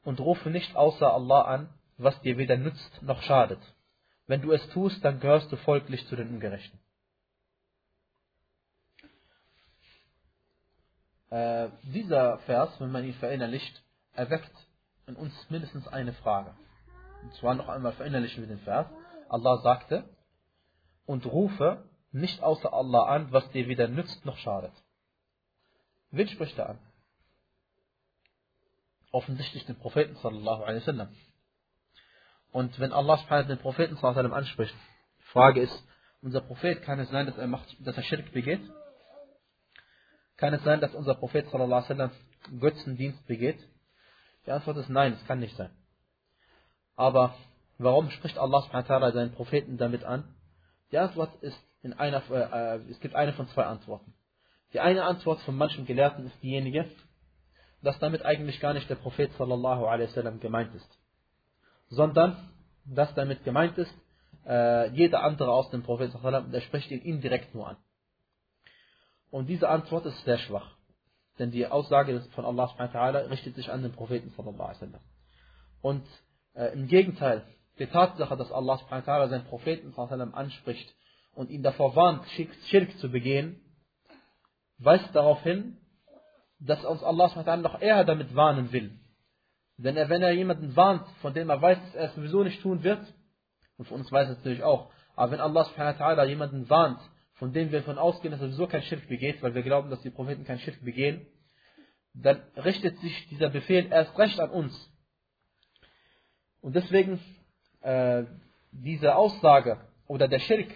Und 0.04 0.20
rufe 0.20 0.50
nicht 0.50 0.76
außer 0.76 1.12
Allah 1.12 1.42
an, 1.42 1.68
was 1.96 2.20
dir 2.20 2.36
weder 2.36 2.56
nützt 2.56 3.02
noch 3.02 3.22
schadet. 3.22 3.60
Wenn 4.26 4.42
du 4.42 4.52
es 4.52 4.68
tust, 4.68 5.04
dann 5.04 5.18
gehörst 5.18 5.50
du 5.50 5.56
folglich 5.56 6.06
zu 6.08 6.16
den 6.16 6.28
Ungerechten. 6.28 6.78
Äh, 11.30 11.68
dieser 11.82 12.38
Vers, 12.40 12.78
wenn 12.80 12.92
man 12.92 13.04
ihn 13.04 13.14
verinnerlicht, 13.14 13.82
erweckt 14.12 14.52
in 15.06 15.16
uns 15.16 15.32
mindestens 15.50 15.88
eine 15.88 16.12
Frage. 16.12 16.54
Und 17.22 17.34
zwar 17.34 17.54
noch 17.54 17.68
einmal 17.68 17.92
verinnerlichen 17.92 18.42
wir 18.42 18.48
den 18.48 18.60
Vers. 18.60 18.86
Allah 19.28 19.56
sagte, 19.62 20.04
und 21.09 21.25
rufe 21.25 21.83
nicht 22.11 22.43
außer 22.43 22.71
Allah 22.71 23.05
an, 23.05 23.31
was 23.31 23.49
dir 23.49 23.67
weder 23.67 23.87
nützt 23.87 24.23
noch 24.25 24.37
schadet. 24.37 24.71
Wen 26.11 26.27
spricht 26.27 26.55
er 26.59 26.69
an? 26.69 26.79
Offensichtlich 29.11 29.65
den 29.65 29.75
Propheten 29.75 30.15
sallallahu 30.17 30.61
alaihi 30.61 30.81
wasallam. 30.81 31.09
Und 32.51 32.79
wenn 32.79 32.93
Allah 32.93 33.17
den 33.41 33.57
Propheten 33.57 33.95
sallallahu 33.95 34.19
alaihi 34.19 34.35
anspricht, 34.35 34.75
die 35.17 35.31
Frage 35.31 35.61
ist, 35.61 35.83
unser 36.21 36.41
Prophet, 36.41 36.83
kann 36.83 36.99
es 36.99 37.09
sein, 37.09 37.25
dass 37.25 37.39
er 37.39 37.47
macht, 37.47 37.75
dass 37.79 37.97
er 37.97 38.03
Schirk 38.03 38.31
begeht? 38.31 38.61
Kann 40.37 40.53
es 40.53 40.63
sein, 40.63 40.79
dass 40.79 40.93
unser 40.93 41.15
Prophet 41.15 41.49
sallallahu 41.49 41.85
alaihi 41.85 41.89
wasallam 41.89 42.11
Götzendienst 42.59 43.25
begeht? 43.25 43.59
Die 44.45 44.51
Antwort 44.51 44.77
ist 44.77 44.89
nein, 44.89 45.13
es 45.13 45.25
kann 45.25 45.39
nicht 45.39 45.55
sein. 45.55 45.71
Aber 46.95 47.35
warum 47.79 48.11
spricht 48.11 48.37
Allah 48.37 48.61
seinen 49.11 49.33
Propheten 49.33 49.77
damit 49.77 50.03
an? 50.03 50.35
Die 50.91 50.97
Antwort 50.97 51.41
ist 51.41 51.59
in 51.81 51.93
einer, 51.93 52.23
äh, 52.29 52.79
es 52.89 52.99
gibt 52.99 53.15
eine 53.15 53.33
von 53.33 53.47
zwei 53.49 53.63
Antworten. 53.63 54.13
Die 54.73 54.79
eine 54.79 55.03
Antwort 55.03 55.39
von 55.41 55.55
manchen 55.55 55.85
Gelehrten 55.85 56.25
ist 56.25 56.43
diejenige, 56.43 56.85
dass 57.81 57.97
damit 57.99 58.25
eigentlich 58.25 58.59
gar 58.59 58.73
nicht 58.73 58.89
der 58.89 58.95
Prophet 58.95 59.31
sallallahu 59.33 59.85
alaihi 59.85 60.09
wasallam 60.09 60.39
gemeint 60.39 60.73
ist, 60.75 60.99
sondern 61.89 62.51
dass 62.85 63.13
damit 63.15 63.43
gemeint 63.43 63.77
ist, 63.77 63.93
äh, 64.45 64.89
jeder 64.91 65.23
andere 65.23 65.51
aus 65.51 65.69
dem 65.69 65.83
Prophet 65.83 66.11
sallallahu 66.11 66.27
alaihi 66.27 66.43
wasallam, 66.43 66.51
der 66.51 66.61
spricht 66.61 66.91
ihn 66.91 67.01
indirekt 67.01 67.55
nur 67.55 67.69
an. 67.69 67.77
Und 69.31 69.47
diese 69.47 69.69
Antwort 69.69 70.05
ist 70.05 70.23
sehr 70.23 70.39
schwach, 70.39 70.75
denn 71.37 71.51
die 71.51 71.67
Aussage 71.67 72.19
von 72.35 72.45
Allah 72.45 72.67
subhanahu 72.67 72.93
wa 72.93 72.99
ta'ala 72.99 73.29
richtet 73.29 73.55
sich 73.55 73.71
an 73.71 73.83
den 73.83 73.91
Propheten 73.91 74.31
sallallahu 74.35 74.61
alaihi 74.63 74.81
wasallam. 74.81 75.01
Und 75.81 76.05
äh, 76.55 76.73
im 76.73 76.87
Gegenteil, 76.87 77.43
die 77.79 77.87
Tatsache, 77.87 78.35
dass 78.35 78.51
Allah 78.51 78.77
subhanahu 78.77 79.07
wa 79.07 79.13
ta'ala 79.13 79.29
seinen 79.29 79.45
Propheten 79.45 79.93
anspricht 80.33 80.93
und 81.33 81.49
ihn 81.49 81.63
davor 81.63 81.95
warnt, 81.95 82.25
Schirk 82.69 82.97
zu 82.99 83.09
begehen, 83.09 83.61
weist 84.77 85.13
darauf 85.13 85.41
hin, 85.43 85.77
dass 86.59 86.83
uns 86.83 87.01
Allah 87.03 87.55
noch 87.57 87.81
eher 87.81 88.03
damit 88.03 88.35
warnen 88.35 88.71
will. 88.71 88.99
Denn 89.77 89.95
er, 89.95 90.09
wenn 90.09 90.21
er 90.21 90.31
jemanden 90.31 90.75
warnt, 90.75 91.07
von 91.21 91.33
dem 91.33 91.49
er 91.49 91.61
weiß, 91.61 91.77
dass 91.77 91.95
er 91.95 92.09
es 92.09 92.15
sowieso 92.15 92.43
nicht 92.43 92.61
tun 92.61 92.83
wird, 92.83 93.01
und 93.77 93.87
von 93.87 94.01
uns 94.01 94.11
weiß 94.11 94.29
es 94.29 94.37
natürlich 94.37 94.63
auch, 94.63 94.91
aber 95.15 95.31
wenn 95.31 95.39
Allah 95.39 96.23
jemanden 96.25 96.69
warnt, 96.69 96.99
von 97.35 97.53
dem 97.53 97.71
wir 97.71 97.79
davon 97.79 97.97
ausgehen, 97.97 98.31
dass 98.31 98.41
er 98.41 98.47
sowieso 98.47 98.67
kein 98.67 98.83
Schirk 98.83 99.07
begeht, 99.07 99.41
weil 99.41 99.55
wir 99.55 99.63
glauben, 99.63 99.89
dass 99.89 100.01
die 100.01 100.09
Propheten 100.09 100.43
kein 100.43 100.59
Schirk 100.59 100.83
begehen, 100.83 101.25
dann 102.13 102.41
richtet 102.57 102.99
sich 102.99 103.29
dieser 103.29 103.49
Befehl 103.49 103.87
erst 103.89 104.17
recht 104.17 104.39
an 104.41 104.49
uns. 104.49 104.73
Und 106.59 106.75
deswegen 106.75 107.21
äh, 107.81 108.23
diese 108.71 109.15
Aussage 109.15 109.79
oder 110.07 110.27
der 110.27 110.39
Schirk 110.39 110.69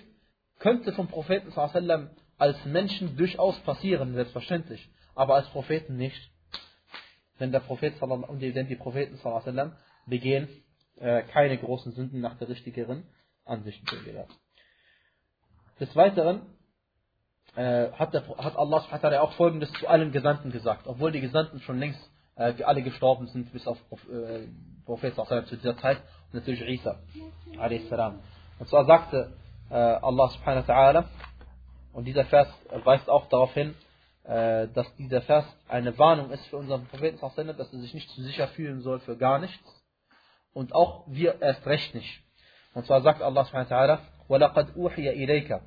könnte 0.59 0.93
vom 0.93 1.07
Propheten 1.07 1.51
sallam 1.51 2.09
als 2.37 2.63
Menschen 2.65 3.15
durchaus 3.17 3.59
passieren, 3.61 4.13
selbstverständlich, 4.13 4.89
aber 5.15 5.35
als 5.35 5.47
Propheten 5.49 5.97
nicht. 5.97 6.31
Denn, 7.39 7.51
der 7.51 7.59
Prophet, 7.59 7.95
denn 8.01 8.67
die 8.67 8.75
Propheten 8.75 9.17
sallam 9.17 9.75
begehen 10.05 10.47
äh, 10.99 11.23
keine 11.23 11.57
großen 11.57 11.91
Sünden 11.93 12.21
nach 12.21 12.37
der 12.37 12.49
richtigeren 12.49 13.03
Ansicht. 13.45 13.83
Des 15.79 15.95
Weiteren 15.95 16.41
äh, 17.55 17.91
hat, 17.91 18.13
der, 18.13 18.27
hat 18.37 18.55
Allah 18.55 19.21
auch 19.21 19.33
folgendes 19.33 19.71
zu 19.73 19.87
allen 19.87 20.11
Gesandten 20.11 20.51
gesagt, 20.51 20.87
obwohl 20.87 21.11
die 21.11 21.21
Gesandten 21.21 21.59
schon 21.61 21.79
längst 21.79 21.99
äh, 22.35 22.63
alle 22.63 22.81
gestorben 22.81 23.27
sind, 23.27 23.51
bis 23.51 23.67
auf 23.67 23.79
äh, 24.09 24.47
Prophet 24.84 25.14
zu 25.14 25.56
dieser 25.56 25.76
Zeit 25.78 25.98
und 26.32 26.34
natürlich 26.34 26.80
Isa. 26.80 26.98
Und 28.58 28.68
zwar 28.68 28.84
sagte 28.84 29.32
äh, 29.70 29.74
Allah 29.74 30.28
subhanahu 30.28 30.66
wa 30.66 30.74
ta'ala. 30.74 31.04
Und 31.92 32.04
dieser 32.04 32.24
Vers 32.24 32.48
weist 32.84 33.08
auch 33.08 33.28
darauf 33.28 33.52
hin, 33.54 33.74
äh, 34.24 34.68
dass 34.68 34.94
dieser 34.96 35.22
Vers 35.22 35.44
eine 35.68 35.98
Warnung 35.98 36.30
ist 36.30 36.44
für 36.46 36.56
unseren 36.56 36.86
Propheten, 36.86 37.18
dass 37.20 37.72
er 37.72 37.80
sich 37.80 37.94
nicht 37.94 38.10
zu 38.10 38.22
sicher 38.22 38.48
fühlen 38.48 38.80
soll 38.80 39.00
für 39.00 39.16
gar 39.16 39.38
nichts. 39.38 39.64
Und 40.52 40.74
auch 40.74 41.04
wir 41.06 41.40
erst 41.42 41.66
recht 41.66 41.94
nicht. 41.94 42.22
Und 42.74 42.86
zwar 42.86 43.02
sagt 43.02 43.22
Allah 43.22 43.44
subhanahu 43.44 43.70
wa 43.70 43.76
ta'ala, 43.76 43.98
وَلَقَدْ 44.28 44.76
أُوحِيَ 44.76 45.10
إِلَيْكَ 45.10 45.60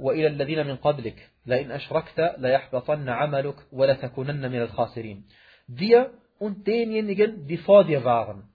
وإلى 0.00 0.26
الذين 0.26 0.66
من 0.66 0.76
قبلك 0.76 1.30
لئن 1.46 1.70
أشركت 1.70 2.34
ليحبطن 2.38 3.08
عملك 3.08 3.56
ولتكونن 3.72 4.50
من 4.50 4.62
الخاسرين. 4.62 5.24
Dir 5.68 6.10
und 6.37 6.67
denjenigen, 6.67 7.47
die 7.47 7.57
vor 7.57 7.83
dir 7.83 8.03
waren, 8.03 8.49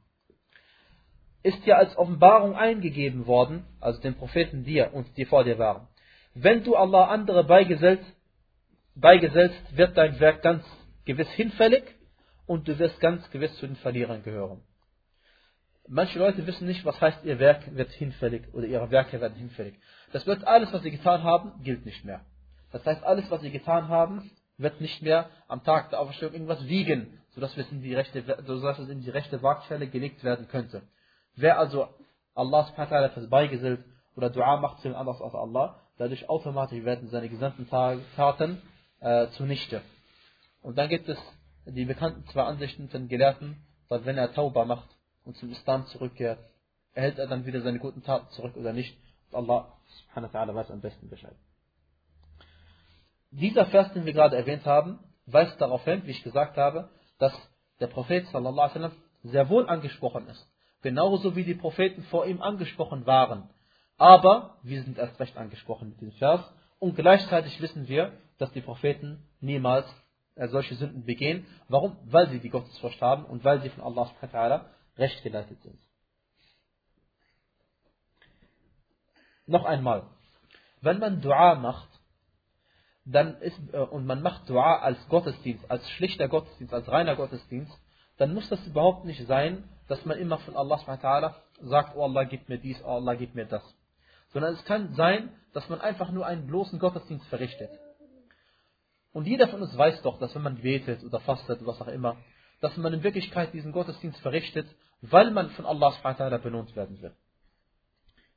ist 1.43 1.65
ja 1.67 1.77
als 1.77 1.97
Offenbarung 1.97 2.55
eingegeben 2.55 3.27
worden, 3.27 3.65
also 3.81 4.01
den 4.01 4.15
Propheten 4.15 4.65
dir 4.65 4.93
und 4.93 5.17
die 5.17 5.25
vor 5.25 5.45
dir 5.45 5.59
waren. 5.59 5.89
Wenn 6.35 6.65
du 6.65 6.77
Allah 6.77 7.07
andere 7.07 7.45
beigesetzt, 7.45 8.05
beigesetzt, 8.95 9.77
wird 9.77 9.97
dein 9.97 10.21
Werk 10.21 10.43
ganz 10.43 10.65
gewiss 11.05 11.31
hinfällig 11.31 11.85
und 12.47 12.69
du 12.69 12.79
wirst 12.79 13.01
ganz 13.01 13.29
gewiss 13.31 13.55
zu 13.57 13.67
den 13.67 13.77
Verlierern 13.77 14.23
gehören. 14.23 14.61
Manche 15.89 16.19
Leute 16.19 16.47
wissen 16.47 16.67
nicht, 16.67 16.85
was 16.85 17.01
heißt, 17.01 17.25
ihr 17.25 17.39
Werk 17.41 17.75
wird 17.75 17.91
hinfällig 17.91 18.53
oder 18.53 18.67
ihre 18.67 18.91
Werke 18.91 19.21
werden 19.21 19.37
hinfällig. 19.37 19.75
Das 20.13 20.27
wird 20.27 20.47
alles, 20.47 20.73
was 20.73 20.83
sie 20.83 20.91
getan 20.91 21.25
haben, 21.25 21.63
gilt 21.65 21.85
nicht 21.85 22.05
mehr. 22.05 22.21
Das 22.71 22.87
heißt, 22.87 23.03
alles, 23.03 23.29
was 23.31 23.41
sie 23.41 23.51
getan 23.51 23.89
haben, 23.89 24.31
wird 24.57 24.81
nicht 24.81 25.03
mehr 25.03 25.31
am 25.49 25.65
Tag 25.65 25.91
der 25.91 26.01
Auferstehung 26.01 26.33
irgendwas 26.33 26.65
wiegen, 26.67 27.19
sodass 27.35 27.57
es 27.57 27.71
in 27.71 27.83
die 27.83 27.95
rechte, 27.95 28.23
sodass 28.47 28.79
es 28.79 28.89
in 28.89 29.01
die 29.01 29.11
rechte 29.11 29.43
Waagschale 29.43 29.89
gelegt 29.89 30.25
werden 30.25 30.49
könnte. 30.49 30.83
Wer 31.37 31.59
also 31.59 31.89
Allah 32.35 32.65
subhanahu 32.65 32.91
wa 32.91 33.27
beigesellt 33.29 33.85
oder 34.17 34.31
Dua 34.31 34.57
macht 34.57 34.81
zu 34.81 34.95
anders 34.97 35.21
als 35.21 35.35
Allah, 35.35 35.81
dadurch 35.99 36.29
automatisch 36.29 36.85
werden 36.85 37.09
seine 37.09 37.29
gesamten 37.29 37.69
Taten 37.69 38.63
äh, 39.01 39.29
zunichte. 39.29 39.83
Und 40.63 40.77
dann 40.77 40.89
gibt 40.89 41.09
es 41.09 41.19
die 41.67 41.85
bekannten 41.85 42.27
zwei 42.29 42.43
Ansichten 42.43 42.89
von 42.89 43.09
Gelehrten, 43.09 43.57
dass 43.89 44.05
wenn 44.05 44.19
er 44.19 44.33
Tauba 44.33 44.65
macht 44.65 44.89
und 45.25 45.37
zum 45.37 45.51
Islam 45.51 45.87
zurückkehrt, 45.87 46.39
erhält 46.93 47.19
er 47.19 47.27
dann 47.27 47.47
wieder 47.47 47.61
seine 47.61 47.79
guten 47.79 48.03
Taten 48.03 48.31
zurück 48.31 48.57
oder 48.57 48.73
nicht. 48.73 48.97
Und 49.31 49.39
Allah 49.39 49.73
subhanahu 49.87 50.33
wa 50.33 50.39
ta'ala 50.39 50.55
weiß 50.55 50.71
am 50.71 50.81
besten 50.81 51.09
Bescheid. 51.09 51.37
Dieser 53.31 53.67
Vers, 53.67 53.93
den 53.93 54.07
wir 54.07 54.13
gerade 54.13 54.37
erwähnt 54.37 54.67
haben, 54.67 54.99
weist 55.27 55.61
darauf 55.61 55.85
hin, 55.85 56.03
wie 56.05 56.11
ich 56.11 56.23
gesagt 56.23 56.57
habe, 56.57 56.91
dass 57.21 57.33
der 57.79 57.87
Prophet 57.87 58.27
sallallahu 58.27 58.75
alaihi 58.75 58.95
sehr 59.23 59.49
wohl 59.49 59.69
angesprochen 59.69 60.27
ist 60.27 60.51
genauso 60.83 61.37
wie 61.37 61.45
die 61.45 61.55
Propheten 61.55 62.03
vor 62.05 62.27
ihm 62.27 62.41
angesprochen 62.41 63.07
waren. 63.07 63.49
Aber 63.97 64.59
wir 64.63 64.83
sind 64.83 64.99
erst 64.99 65.19
recht 65.21 65.37
angesprochen 65.37 65.91
mit 65.91 66.01
diesem 66.01 66.15
Vers 66.15 66.41
und 66.79 66.97
gleichzeitig 66.97 67.61
wissen 67.61 67.89
wir, 67.89 68.13
dass 68.39 68.51
die 68.53 68.63
Propheten 68.63 69.23
niemals 69.41 69.87
äh, 70.37 70.49
solche 70.49 70.75
Sünden 70.75 71.05
begehen. 71.05 71.47
Warum? 71.69 71.97
Weil 72.05 72.31
sie 72.31 72.41
die 72.41 72.49
Gottesfurcht 72.49 73.01
haben 73.03 73.27
und 73.27 73.45
weil 73.45 73.61
sie 73.61 73.69
von 73.71 73.85
Allah 73.85 74.67
recht 74.97 75.23
geleitet 75.23 75.63
sind. 75.63 75.79
Noch 79.47 79.65
einmal, 79.65 80.07
wenn 80.81 80.99
man 80.99 81.21
Dua 81.21 81.57
macht, 81.57 81.90
dann 83.13 83.41
ist, 83.41 83.59
äh, 83.73 83.79
und 83.79 84.07
man 84.07 84.23
macht 84.23 84.49
Dua 84.49 84.79
als 84.79 84.99
Gottesdienst, 85.09 85.71
als 85.71 85.89
schlichter 85.91 86.29
Gottesdienst, 86.29 86.73
als 86.73 86.89
reiner 86.89 87.17
Gottesdienst, 87.17 87.73
dann 88.19 88.35
muss 88.35 88.49
das 88.49 88.65
überhaupt 88.67 89.05
nicht 89.05 89.27
sein, 89.27 89.65
dass 89.89 90.05
man 90.05 90.19
immer 90.19 90.39
von 90.39 90.57
Allah 90.57 90.79
subhanahu 90.79 91.35
sagt, 91.63 91.97
oh 91.97 92.05
Allah, 92.05 92.25
gib 92.25 92.49
mir 92.49 92.59
dies, 92.59 92.83
oh 92.85 92.91
Allah, 92.91 93.15
gib 93.15 93.35
mir 93.35 93.47
das. 93.47 93.63
Sondern 94.33 94.55
es 94.55 94.65
kann 94.65 94.95
sein, 94.95 95.31
dass 95.53 95.69
man 95.69 95.81
einfach 95.81 96.11
nur 96.11 96.27
einen 96.27 96.47
bloßen 96.47 96.79
Gottesdienst 96.79 97.27
verrichtet. 97.27 97.71
Und 99.13 99.27
jeder 99.27 99.49
von 99.49 99.63
uns 99.63 99.77
weiß 99.77 100.03
doch, 100.03 100.19
dass 100.19 100.35
wenn 100.35 100.43
man 100.43 100.61
betet 100.61 101.03
oder 101.03 101.21
fastet 101.21 101.61
oder 101.61 101.73
was 101.73 101.81
auch 101.81 101.89
immer, 101.89 102.17
dass 102.61 102.77
man 102.77 102.93
in 102.93 103.03
Wirklichkeit 103.03 103.53
diesen 103.53 103.73
Gottesdienst 103.73 104.21
verrichtet, 104.21 104.69
weil 105.01 105.31
man 105.31 105.51
von 105.51 105.67
Allah 105.67 105.93
subhanahu 105.93 106.43
belohnt 106.43 106.77
werden 106.77 107.01
will. 107.01 107.15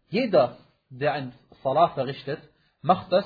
Jeder, 0.10 0.58
der 0.90 1.14
ein 1.14 1.34
Salah 1.62 1.90
verrichtet, 1.90 2.40
macht 2.82 3.12
das 3.12 3.26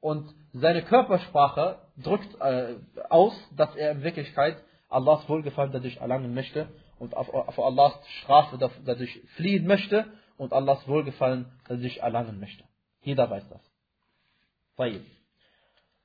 und 0.00 0.34
seine 0.52 0.82
Körpersprache 0.82 1.78
drückt 1.96 2.40
äh, 2.40 2.76
aus, 3.08 3.34
dass 3.56 3.74
er 3.76 3.92
in 3.92 4.02
Wirklichkeit 4.02 4.62
Allahs 4.88 5.28
Wohlgefallen 5.28 5.72
dadurch 5.72 5.96
erlangen 5.96 6.34
möchte 6.34 6.68
und 6.98 7.14
auf, 7.16 7.58
Allahs 7.58 7.94
Strafe 8.22 8.58
dadurch 8.84 9.20
fliehen 9.36 9.66
möchte 9.66 10.06
und 10.38 10.52
Allahs 10.52 10.86
Wohlgefallen 10.86 11.46
dadurch 11.68 11.98
erlangen 11.98 12.40
möchte. 12.40 12.64
Jeder 13.02 13.28
weiß 13.28 13.48
das. 13.48 13.60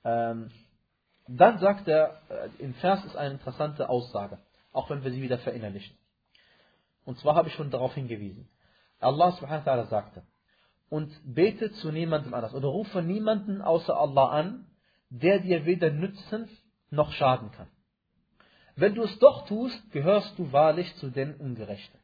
Ähm, 0.04 0.52
dann 1.28 1.60
sagt 1.60 1.88
er, 1.88 2.22
äh, 2.30 2.50
im 2.60 2.74
Vers 2.76 3.06
ist 3.06 3.16
eine 3.16 3.36
interessante 3.36 3.90
Aussage, 3.90 4.40
auch 4.72 4.90
wenn 4.90 5.04
wir 5.04 5.12
sie 5.12 5.22
wieder 5.22 5.38
verinnerlichen. 5.38 5.96
Und 7.06 7.20
zwar 7.20 7.36
habe 7.36 7.50
ich 7.50 7.54
schon 7.56 7.72
darauf 7.72 7.94
hingewiesen. 7.94 8.50
Allah 9.00 9.32
subhanahu 9.32 9.66
wa 9.66 9.72
ta'ala 9.72 9.86
sagte, 9.88 10.24
und 10.92 11.10
bete 11.24 11.72
zu 11.72 11.90
niemandem 11.90 12.34
anders 12.34 12.54
oder 12.54 12.68
rufe 12.68 13.02
niemanden 13.02 13.62
außer 13.62 13.98
Allah 13.98 14.28
an, 14.28 14.68
der 15.10 15.40
dir 15.40 15.66
weder 15.66 15.90
nützen 15.90 16.50
noch 16.90 17.14
schaden 17.14 17.50
kann. 17.52 17.70
Wenn 18.76 18.94
du 18.96 19.04
es 19.04 19.20
doch 19.20 19.48
tust, 19.48 19.92
gehörst 19.94 20.38
du 20.38 20.52
wahrlich 20.52 20.94
zu 20.98 21.10
den 21.10 21.36
Ungerechten. 21.36 21.98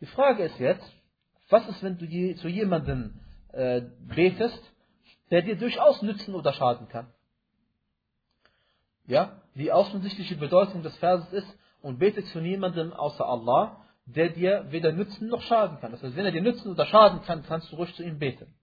Die 0.00 0.06
Frage 0.06 0.44
ist 0.44 0.60
jetzt, 0.60 0.88
was 1.50 1.68
ist, 1.68 1.82
wenn 1.82 1.98
du 1.98 2.06
zu 2.36 2.46
jemandem 2.46 3.20
äh, 3.52 3.82
betest, 4.06 4.62
der 5.32 5.42
dir 5.42 5.56
durchaus 5.56 6.00
nützen 6.00 6.36
oder 6.36 6.52
schaden 6.52 6.88
kann? 6.88 7.08
Ja, 9.06 9.42
die 9.56 9.72
offensichtliche 9.72 10.36
Bedeutung 10.36 10.84
des 10.84 10.96
Verses 10.98 11.32
ist, 11.32 11.58
und 11.82 11.98
bete 11.98 12.24
zu 12.26 12.40
niemandem 12.40 12.92
außer 12.92 13.26
Allah, 13.26 13.83
der 14.06 14.30
dir 14.30 14.66
weder 14.70 14.92
nützen 14.92 15.28
noch 15.28 15.42
schaden 15.42 15.80
kann. 15.80 15.92
Das 15.92 16.02
heißt, 16.02 16.16
wenn 16.16 16.24
er 16.24 16.32
dir 16.32 16.42
nützen 16.42 16.70
oder 16.70 16.86
schaden 16.86 17.22
kann, 17.22 17.42
kannst 17.44 17.72
du 17.72 17.76
ruhig 17.76 17.94
zu 17.94 18.02
ihm 18.02 18.18
beten. 18.18 18.54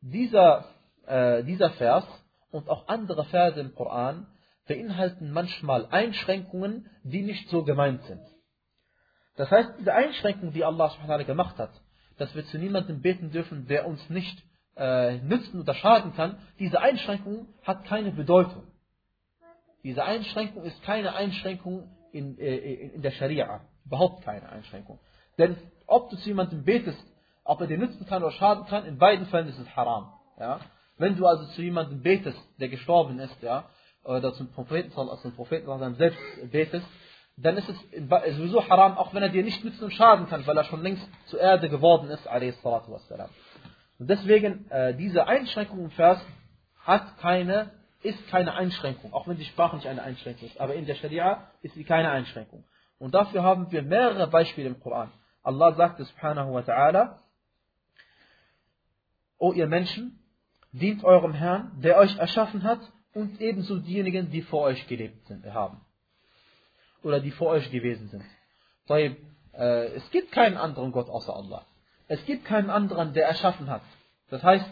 Dieser, 0.00 0.66
äh, 1.06 1.42
dieser 1.44 1.70
Vers 1.70 2.04
und 2.50 2.68
auch 2.68 2.88
andere 2.88 3.24
Verse 3.24 3.58
im 3.58 3.74
Koran 3.74 4.26
beinhalten 4.66 5.32
manchmal 5.32 5.86
Einschränkungen, 5.86 6.88
die 7.02 7.22
nicht 7.22 7.48
so 7.48 7.64
gemeint 7.64 8.02
sind. 8.04 8.22
Das 9.36 9.50
heißt, 9.50 9.70
diese 9.80 9.94
Einschränkung, 9.94 10.52
die 10.52 10.64
Allah 10.64 10.92
gemacht 11.24 11.58
hat, 11.58 11.72
dass 12.18 12.34
wir 12.34 12.44
zu 12.46 12.58
niemandem 12.58 13.00
beten 13.00 13.30
dürfen, 13.30 13.66
der 13.66 13.86
uns 13.86 14.08
nicht 14.10 14.42
äh, 14.76 15.18
nützen 15.18 15.60
oder 15.60 15.74
schaden 15.74 16.14
kann, 16.14 16.38
diese 16.58 16.80
Einschränkung 16.80 17.48
hat 17.62 17.84
keine 17.84 18.12
Bedeutung. 18.12 18.64
Diese 19.82 20.04
Einschränkung 20.04 20.64
ist 20.64 20.80
keine 20.82 21.14
Einschränkung 21.14 21.90
in, 22.12 22.38
äh, 22.38 22.56
in 22.56 23.02
der 23.02 23.10
Scharia. 23.10 23.60
Überhaupt 23.84 24.24
keine 24.24 24.48
Einschränkung. 24.48 24.98
Denn 25.38 25.56
ob 25.86 26.10
du 26.10 26.16
zu 26.16 26.28
jemandem 26.28 26.64
betest, 26.64 27.02
ob 27.44 27.60
er 27.60 27.66
dir 27.66 27.78
nützen 27.78 28.06
kann 28.06 28.22
oder 28.22 28.32
schaden 28.32 28.66
kann, 28.66 28.84
in 28.86 28.98
beiden 28.98 29.26
Fällen 29.26 29.48
ist 29.48 29.58
es 29.58 29.76
haram. 29.76 30.12
Ja? 30.38 30.60
Wenn 30.98 31.16
du 31.16 31.26
also 31.26 31.44
zu 31.46 31.62
jemandem 31.62 32.02
betest, 32.02 32.38
der 32.60 32.68
gestorben 32.68 33.18
ist, 33.18 33.42
ja, 33.42 33.68
oder 34.04 34.32
zum 34.34 34.52
Propheten, 34.52 34.92
also 34.96 35.16
zum 35.16 35.34
Propheten 35.34 35.94
selbst 35.94 36.18
betest, 36.50 36.86
dann 37.36 37.56
ist 37.56 37.68
es 37.68 37.76
sowieso 38.36 38.68
haram, 38.68 38.98
auch 38.98 39.14
wenn 39.14 39.22
er 39.22 39.30
dir 39.30 39.42
nicht 39.42 39.64
nützen 39.64 39.84
und 39.84 39.92
schaden 39.92 40.28
kann, 40.28 40.46
weil 40.46 40.56
er 40.56 40.64
schon 40.64 40.82
längst 40.82 41.06
zur 41.26 41.40
Erde 41.40 41.68
geworden 41.68 42.10
ist, 42.10 42.26
Und 43.98 44.10
deswegen, 44.10 44.70
äh, 44.70 44.94
diese 44.94 45.26
Einschränkung 45.26 45.80
im 45.80 45.90
Vers 45.90 46.20
hat 46.80 47.18
keine, 47.18 47.70
ist 48.02 48.26
keine 48.28 48.54
Einschränkung, 48.54 49.12
auch 49.12 49.28
wenn 49.28 49.36
die 49.36 49.44
Sprache 49.44 49.76
nicht 49.76 49.86
eine 49.86 50.02
Einschränkung 50.02 50.48
ist. 50.48 50.60
Aber 50.60 50.74
in 50.74 50.86
der 50.86 50.94
Scharia 50.94 51.50
ist 51.62 51.74
sie 51.74 51.84
keine 51.84 52.10
Einschränkung. 52.10 52.64
Und 52.98 53.14
dafür 53.14 53.42
haben 53.42 53.70
wir 53.70 53.82
mehrere 53.82 54.26
Beispiele 54.28 54.68
im 54.68 54.80
Koran. 54.80 55.10
Allah 55.42 55.72
sagte 55.74 56.04
subhanahu 56.04 56.54
wa 56.54 56.60
ta'ala, 56.60 57.18
O 59.38 59.52
ihr 59.52 59.66
Menschen, 59.66 60.20
dient 60.70 61.02
eurem 61.02 61.32
Herrn, 61.32 61.80
der 61.80 61.98
euch 61.98 62.16
erschaffen 62.16 62.62
hat 62.62 62.80
und 63.12 63.40
ebenso 63.40 63.78
diejenigen, 63.78 64.30
die 64.30 64.42
vor 64.42 64.62
euch 64.62 64.86
gelebt 64.86 65.26
sind, 65.26 65.44
haben. 65.52 65.80
Oder 67.02 67.20
die 67.20 67.32
vor 67.32 67.48
euch 67.48 67.70
gewesen 67.70 68.08
sind. 68.08 68.24
Äh, 68.88 69.84
es 69.96 70.10
gibt 70.10 70.32
keinen 70.32 70.56
anderen 70.56 70.92
Gott 70.92 71.08
außer 71.08 71.34
Allah. 71.34 71.66
Es 72.08 72.24
gibt 72.24 72.44
keinen 72.44 72.70
anderen, 72.70 73.12
der 73.14 73.26
erschaffen 73.26 73.68
hat. 73.68 73.82
Das 74.30 74.42
heißt, 74.42 74.66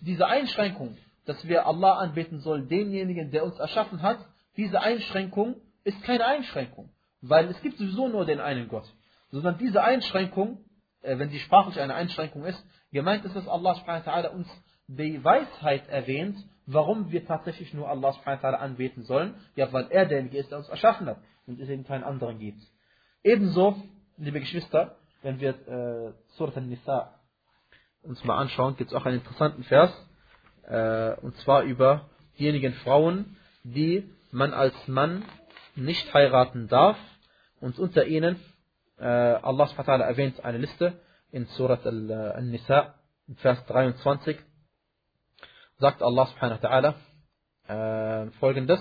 diese 0.00 0.26
Einschränkung, 0.26 0.96
dass 1.26 1.46
wir 1.46 1.66
Allah 1.66 1.98
anbeten 1.98 2.40
sollen, 2.40 2.68
denjenigen, 2.68 3.30
der 3.30 3.44
uns 3.44 3.58
erschaffen 3.58 4.02
hat, 4.02 4.18
diese 4.56 4.80
Einschränkung 4.80 5.56
ist 5.84 6.02
keine 6.02 6.26
Einschränkung. 6.26 6.90
Weil 7.20 7.48
es 7.48 7.60
gibt 7.62 7.78
sowieso 7.78 8.08
nur 8.08 8.26
den 8.26 8.40
einen 8.40 8.68
Gott. 8.68 8.86
Sondern 9.30 9.58
diese 9.58 9.82
Einschränkung, 9.82 10.58
äh, 11.02 11.18
wenn 11.18 11.30
sie 11.30 11.38
sprachlich 11.40 11.80
eine 11.80 11.94
Einschränkung 11.94 12.44
ist, 12.44 12.62
gemeint 12.92 13.24
ist, 13.24 13.34
dass 13.34 13.48
Allah 13.48 13.74
subhanahu 13.74 14.36
uns 14.36 14.48
die 14.86 15.22
Weisheit 15.24 15.88
erwähnt, 15.88 16.36
warum 16.66 17.10
wir 17.10 17.26
tatsächlich 17.26 17.72
nur 17.74 17.88
Allah 17.88 18.12
subhanahu 18.12 18.56
anbeten 18.56 19.04
sollen. 19.04 19.34
Ja, 19.56 19.72
weil 19.72 19.86
er 19.90 20.06
derjenige 20.06 20.38
ist, 20.38 20.50
der 20.50 20.58
uns 20.58 20.68
erschaffen 20.68 21.06
hat 21.06 21.18
und 21.46 21.58
es 21.60 21.68
eben 21.68 21.84
keinen 21.84 22.04
anderen 22.04 22.38
gibt. 22.38 22.62
Ebenso, 23.22 23.82
liebe 24.18 24.40
Geschwister, 24.40 24.96
wenn 25.22 25.40
wir 25.40 25.50
äh, 25.66 26.12
Surat 26.36 26.56
al-Nisa 26.56 27.14
uns 28.02 28.22
mal 28.24 28.36
anschauen, 28.36 28.76
gibt 28.76 28.90
es 28.90 28.96
auch 28.96 29.06
einen 29.06 29.20
interessanten 29.20 29.64
Vers, 29.64 29.90
äh, 30.68 31.14
und 31.20 31.36
zwar 31.38 31.62
über 31.62 32.08
diejenigen 32.38 32.74
Frauen, 32.74 33.36
die 33.62 34.10
man 34.30 34.52
als 34.52 34.74
Mann 34.86 35.24
nicht 35.76 36.12
heiraten 36.12 36.68
darf, 36.68 36.96
und 37.60 37.78
unter 37.78 38.04
ihnen, 38.06 38.38
äh, 38.98 39.04
Allah 39.06 39.66
subhanahu 39.68 40.02
erwähnt 40.02 40.44
eine 40.44 40.58
Liste 40.58 41.00
in 41.30 41.46
Surat 41.46 41.86
Al-Nisa, 41.86 42.94
Vers 43.36 43.64
23, 43.66 44.38
sagt 45.78 46.02
Allah 46.02 46.26
subhanahu 46.26 46.62
wa 46.62 46.68
ta'ala 46.68 48.26
äh, 48.26 48.30
folgendes, 48.32 48.80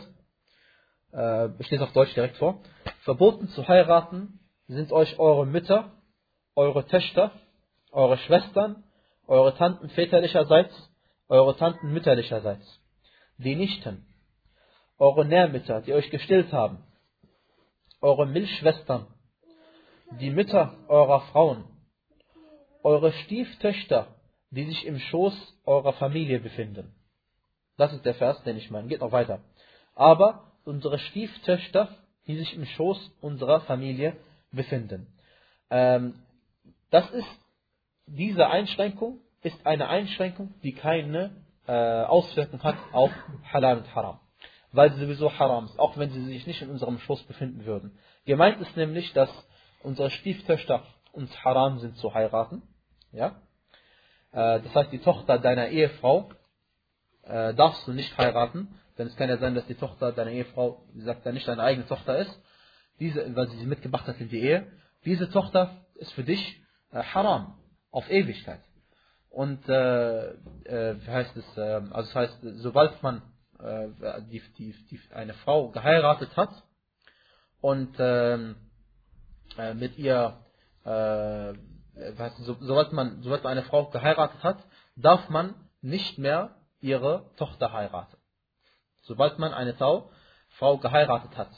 äh, 1.14 1.50
ich 1.60 1.72
lese 1.72 1.84
auf 1.84 1.94
Deutsch 1.94 2.14
direkt 2.14 2.38
vor, 2.38 2.62
verboten 3.04 3.48
zu 3.50 3.66
heiraten 3.68 4.40
sind 4.68 4.92
euch 4.92 5.18
eure 5.18 5.46
Mütter, 5.46 5.92
eure 6.56 6.86
Töchter, 6.86 7.32
eure 7.92 8.18
Schwestern, 8.18 8.84
eure 9.28 9.56
Tanten 9.56 9.90
väterlicherseits, 9.90 10.74
eure 11.34 11.58
Tanten 11.58 11.92
mütterlicherseits, 11.92 12.80
die 13.40 13.56
Nichten, 13.56 14.06
eure 15.00 15.26
Nährmütter, 15.26 15.82
die 15.82 15.94
euch 15.94 16.12
gestillt 16.12 16.54
haben, 16.54 16.84
eure 18.02 18.28
Milchschwestern, 18.28 19.08
die 20.20 20.30
Mütter 20.30 20.76
eurer 20.88 21.22
Frauen, 21.32 21.64
eure 22.84 23.12
Stieftöchter, 23.12 24.14
die 24.52 24.66
sich 24.66 24.86
im 24.86 25.00
Schoß 25.00 25.34
eurer 25.66 25.94
Familie 25.94 26.40
befinden. 26.40 26.94
Das 27.78 27.92
ist 27.94 28.06
der 28.06 28.14
Vers, 28.14 28.44
den 28.44 28.58
ich 28.58 28.70
meine. 28.70 28.88
Geht 28.88 29.02
noch 29.02 29.12
weiter. 29.12 29.40
Aber 29.96 30.52
unsere 30.66 31.00
Stieftöchter, 31.00 31.98
die 32.28 32.38
sich 32.38 32.54
im 32.54 32.66
Schoß 32.66 33.12
unserer 33.22 33.62
Familie 33.62 34.16
befinden. 34.52 35.08
Ähm, 35.72 36.14
das 36.92 37.10
ist, 37.10 37.40
diese 38.06 38.46
Einschränkung 38.46 39.20
ist 39.44 39.66
eine 39.66 39.90
Einschränkung, 39.90 40.54
die 40.64 40.74
keine 40.74 41.36
äh, 41.68 41.72
Auswirkung 41.72 42.62
hat 42.64 42.76
auf 42.92 43.12
Halal 43.52 43.78
und 43.78 43.96
Haram 43.96 44.20
weil 44.74 44.92
sie 44.92 45.00
sowieso 45.00 45.40
haram 45.40 45.66
ist, 45.66 45.80
auch 45.80 45.98
wenn 45.98 46.10
sie 46.10 46.26
sich 46.26 46.46
nicht 46.48 46.62
in 46.62 46.70
unserem 46.70 47.00
Schoß 47.00 47.24
befinden 47.24 47.66
würden. 47.66 47.98
Gemeint 48.26 48.60
ist 48.60 48.76
nämlich, 48.76 49.14
dass 49.14 49.30
unsere 49.84 50.10
Stieftöchter 50.10 50.84
uns 51.12 51.32
haram 51.46 51.80
sind 51.80 51.96
zu 51.98 52.14
heiraten. 52.14 52.64
Ja? 53.12 53.42
Äh, 54.32 54.62
das 54.62 54.76
heißt, 54.76 54.92
die 54.92 55.00
Tochter 55.00 55.38
deiner 55.38 55.68
Ehefrau 55.68 56.32
äh, 57.22 57.54
darfst 57.54 57.88
du 57.88 57.94
nicht 57.94 58.18
heiraten, 58.18 58.80
denn 58.98 59.08
es 59.08 59.16
kann 59.16 59.30
ja 59.30 59.38
sein, 59.38 59.54
dass 59.54 59.66
die 59.68 59.76
Tochter 59.76 60.12
deiner 60.12 60.32
Ehefrau, 60.32 60.84
wie 60.94 61.00
gesagt, 61.00 61.26
nicht 61.28 61.48
deine 61.48 61.62
eigene 61.62 61.86
Tochter 61.86 62.18
ist, 62.18 62.42
diese, 63.00 63.36
weil 63.36 63.50
sie 63.50 63.58
sie 63.58 63.66
mitgebracht 63.66 64.08
hat 64.08 64.20
in 64.20 64.30
die 64.30 64.42
Ehe. 64.42 64.72
Diese 65.06 65.30
Tochter 65.30 65.86
ist 65.96 66.12
für 66.14 66.24
dich 66.24 66.62
äh, 66.92 67.04
haram, 67.04 67.60
auf 67.92 68.10
Ewigkeit. 68.10 68.62
Und 69.34 69.68
äh, 69.68 70.28
äh, 70.66 70.96
heißt 71.08 71.36
es, 71.36 71.58
äh, 71.58 71.82
also 71.90 72.14
das 72.14 72.14
heißt, 72.14 72.38
sobald 72.58 73.02
man 73.02 73.24
äh, 73.60 73.88
die, 74.30 74.44
die, 74.60 74.76
die 74.92 75.00
eine 75.12 75.34
Frau 75.34 75.72
geheiratet 75.72 76.38
hat 76.38 76.52
und 77.60 77.96
ähm, 77.98 78.56
äh, 79.58 79.74
mit 79.74 79.98
ihr, 79.98 80.38
äh, 80.86 81.54
so, 82.42 82.58
sobald, 82.60 82.94
man, 82.94 83.24
sobald 83.24 83.44
man 83.44 83.54
eine 83.54 83.64
Frau 83.64 83.90
geheiratet 83.90 84.44
hat, 84.44 84.64
darf 84.96 85.28
man 85.30 85.56
nicht 85.82 86.20
mehr 86.20 86.56
ihre 86.80 87.32
Tochter 87.38 87.74
heiraten. 87.74 88.18
Sobald 89.02 89.40
man 89.40 89.52
eine 89.52 89.74
Frau, 89.74 90.12
Frau 90.60 90.78
geheiratet 90.78 91.36
hat. 91.36 91.50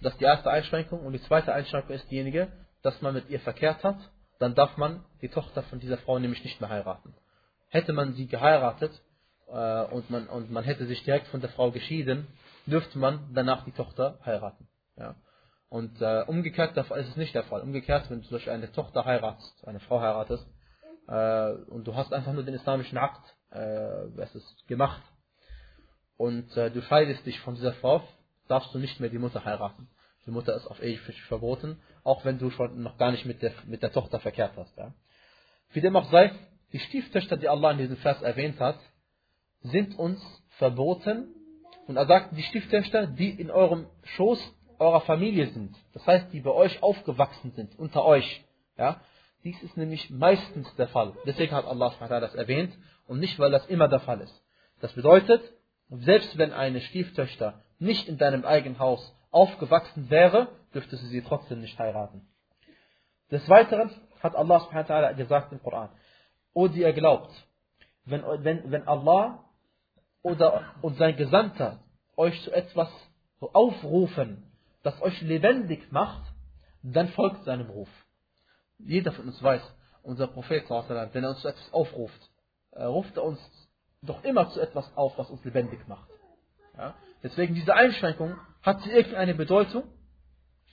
Das 0.00 0.14
ist 0.14 0.20
die 0.20 0.24
erste 0.24 0.50
Einschränkung. 0.50 1.06
Und 1.06 1.12
die 1.12 1.22
zweite 1.22 1.52
Einschränkung 1.52 1.94
ist 1.94 2.10
diejenige, 2.10 2.50
dass 2.82 3.00
man 3.00 3.14
mit 3.14 3.30
ihr 3.30 3.38
verkehrt 3.38 3.84
hat, 3.84 3.98
dann 4.38 4.54
darf 4.54 4.76
man 4.76 5.04
die 5.20 5.28
Tochter 5.28 5.62
von 5.64 5.80
dieser 5.80 5.98
Frau 5.98 6.18
nämlich 6.18 6.42
nicht 6.44 6.60
mehr 6.60 6.70
heiraten. 6.70 7.14
Hätte 7.68 7.92
man 7.92 8.14
sie 8.14 8.26
geheiratet 8.26 8.92
äh, 9.48 9.84
und, 9.84 10.10
man, 10.10 10.26
und 10.28 10.50
man 10.50 10.64
hätte 10.64 10.86
sich 10.86 11.02
direkt 11.04 11.28
von 11.28 11.40
der 11.40 11.50
Frau 11.50 11.70
geschieden, 11.70 12.26
dürfte 12.66 12.98
man 12.98 13.30
danach 13.34 13.64
die 13.64 13.72
Tochter 13.72 14.18
heiraten. 14.24 14.68
Ja. 14.96 15.16
Und 15.68 16.02
äh, 16.02 16.24
umgekehrt 16.26 16.76
ist 16.76 16.90
es 16.90 17.16
nicht 17.16 17.34
der 17.34 17.44
Fall. 17.44 17.62
Umgekehrt, 17.62 18.10
wenn 18.10 18.20
du 18.20 18.28
zum 18.28 18.52
eine 18.52 18.70
Tochter 18.72 19.04
heiratest, 19.04 19.66
eine 19.66 19.80
Frau 19.80 20.00
heiratest, 20.00 20.46
äh, 21.08 21.52
und 21.70 21.86
du 21.86 21.94
hast 21.94 22.12
einfach 22.12 22.32
nur 22.32 22.42
den 22.42 22.54
islamischen 22.54 22.98
Akt 22.98 23.22
äh, 23.50 24.20
es 24.20 24.34
ist 24.34 24.68
gemacht, 24.68 25.02
und 26.16 26.56
äh, 26.56 26.70
du 26.70 26.82
scheidest 26.82 27.24
dich 27.26 27.40
von 27.40 27.54
dieser 27.54 27.72
Frau, 27.74 28.02
darfst 28.48 28.74
du 28.74 28.78
nicht 28.78 29.00
mehr 29.00 29.10
die 29.10 29.18
Mutter 29.18 29.44
heiraten. 29.44 29.88
Die 30.26 30.30
Mutter 30.30 30.54
ist 30.54 30.66
auf 30.66 30.82
ewig 30.82 31.20
verboten, 31.22 31.80
auch 32.04 32.24
wenn 32.24 32.38
du 32.38 32.50
schon 32.50 32.82
noch 32.82 32.96
gar 32.96 33.10
nicht 33.10 33.26
mit 33.26 33.42
der, 33.42 33.52
mit 33.66 33.82
der 33.82 33.92
Tochter 33.92 34.20
verkehrt 34.20 34.52
hast. 34.56 34.76
Ja. 34.76 34.92
Wie 35.72 35.80
dem 35.80 35.96
auch 35.96 36.10
sei, 36.10 36.32
die 36.72 36.78
Stieftöchter, 36.78 37.36
die 37.36 37.48
Allah 37.48 37.72
in 37.72 37.78
diesem 37.78 37.96
Vers 37.96 38.22
erwähnt 38.22 38.60
hat, 38.60 38.78
sind 39.62 39.98
uns 39.98 40.20
verboten. 40.58 41.34
Und 41.86 41.96
er 41.96 42.06
sagt, 42.06 42.36
die 42.36 42.42
Stieftöchter, 42.42 43.06
die 43.06 43.30
in 43.30 43.50
eurem 43.50 43.86
Schoß 44.16 44.38
eurer 44.78 45.00
Familie 45.02 45.48
sind, 45.48 45.76
das 45.92 46.06
heißt, 46.06 46.32
die 46.32 46.40
bei 46.40 46.50
euch 46.50 46.82
aufgewachsen 46.82 47.52
sind, 47.52 47.78
unter 47.78 48.04
euch, 48.04 48.44
ja, 48.76 49.00
dies 49.44 49.60
ist 49.62 49.76
nämlich 49.76 50.10
meistens 50.10 50.72
der 50.76 50.88
Fall. 50.88 51.14
Deswegen 51.26 51.54
hat 51.54 51.66
Allah 51.66 51.92
das 51.98 52.34
erwähnt 52.34 52.76
und 53.06 53.18
nicht, 53.18 53.38
weil 53.38 53.50
das 53.50 53.66
immer 53.66 53.88
der 53.88 54.00
Fall 54.00 54.20
ist. 54.20 54.42
Das 54.80 54.92
bedeutet, 54.92 55.42
selbst 55.88 56.38
wenn 56.38 56.52
eine 56.52 56.80
Stieftöchter 56.80 57.62
nicht 57.78 58.08
in 58.08 58.18
deinem 58.18 58.44
eigenen 58.44 58.78
Haus 58.78 59.14
aufgewachsen 59.32 60.08
wäre, 60.10 60.48
dürfte 60.72 60.96
sie 60.96 61.08
sie 61.08 61.22
trotzdem 61.22 61.60
nicht 61.60 61.78
heiraten. 61.78 62.28
Des 63.30 63.48
Weiteren 63.48 63.90
hat 64.20 64.36
Allah 64.36 65.12
gesagt 65.12 65.52
im 65.52 65.62
Koran, 65.62 65.88
O 66.54 66.68
die 66.68 66.80
ihr 66.80 66.92
glaubt, 66.92 67.30
wenn, 68.04 68.22
wenn, 68.44 68.70
wenn 68.70 68.86
Allah 68.86 69.44
oder, 70.22 70.74
und 70.82 70.96
sein 70.98 71.16
Gesandter 71.16 71.80
euch 72.16 72.40
zu 72.42 72.52
etwas 72.52 72.88
aufrufen, 73.40 74.52
das 74.82 75.00
euch 75.02 75.20
lebendig 75.22 75.90
macht, 75.90 76.22
dann 76.82 77.08
folgt 77.08 77.44
seinem 77.44 77.70
Ruf. 77.70 77.88
Jeder 78.78 79.12
von 79.12 79.26
uns 79.26 79.42
weiß, 79.42 79.62
unser 80.02 80.26
Prophet, 80.26 80.68
wenn 80.68 81.24
er 81.24 81.30
uns 81.30 81.40
zu 81.40 81.48
etwas 81.48 81.72
aufruft, 81.72 82.30
ruft 82.76 83.16
er 83.16 83.24
uns 83.24 83.40
doch 84.02 84.22
immer 84.24 84.50
zu 84.50 84.60
etwas 84.60 84.90
auf, 84.96 85.16
was 85.16 85.30
uns 85.30 85.44
lebendig 85.44 85.86
macht. 85.86 86.08
Ja? 86.76 86.94
Deswegen 87.22 87.54
diese 87.54 87.74
Einschränkung, 87.74 88.36
hat 88.62 88.82
sie 88.82 88.90
irgendeine 88.90 89.34
Bedeutung? 89.34 89.84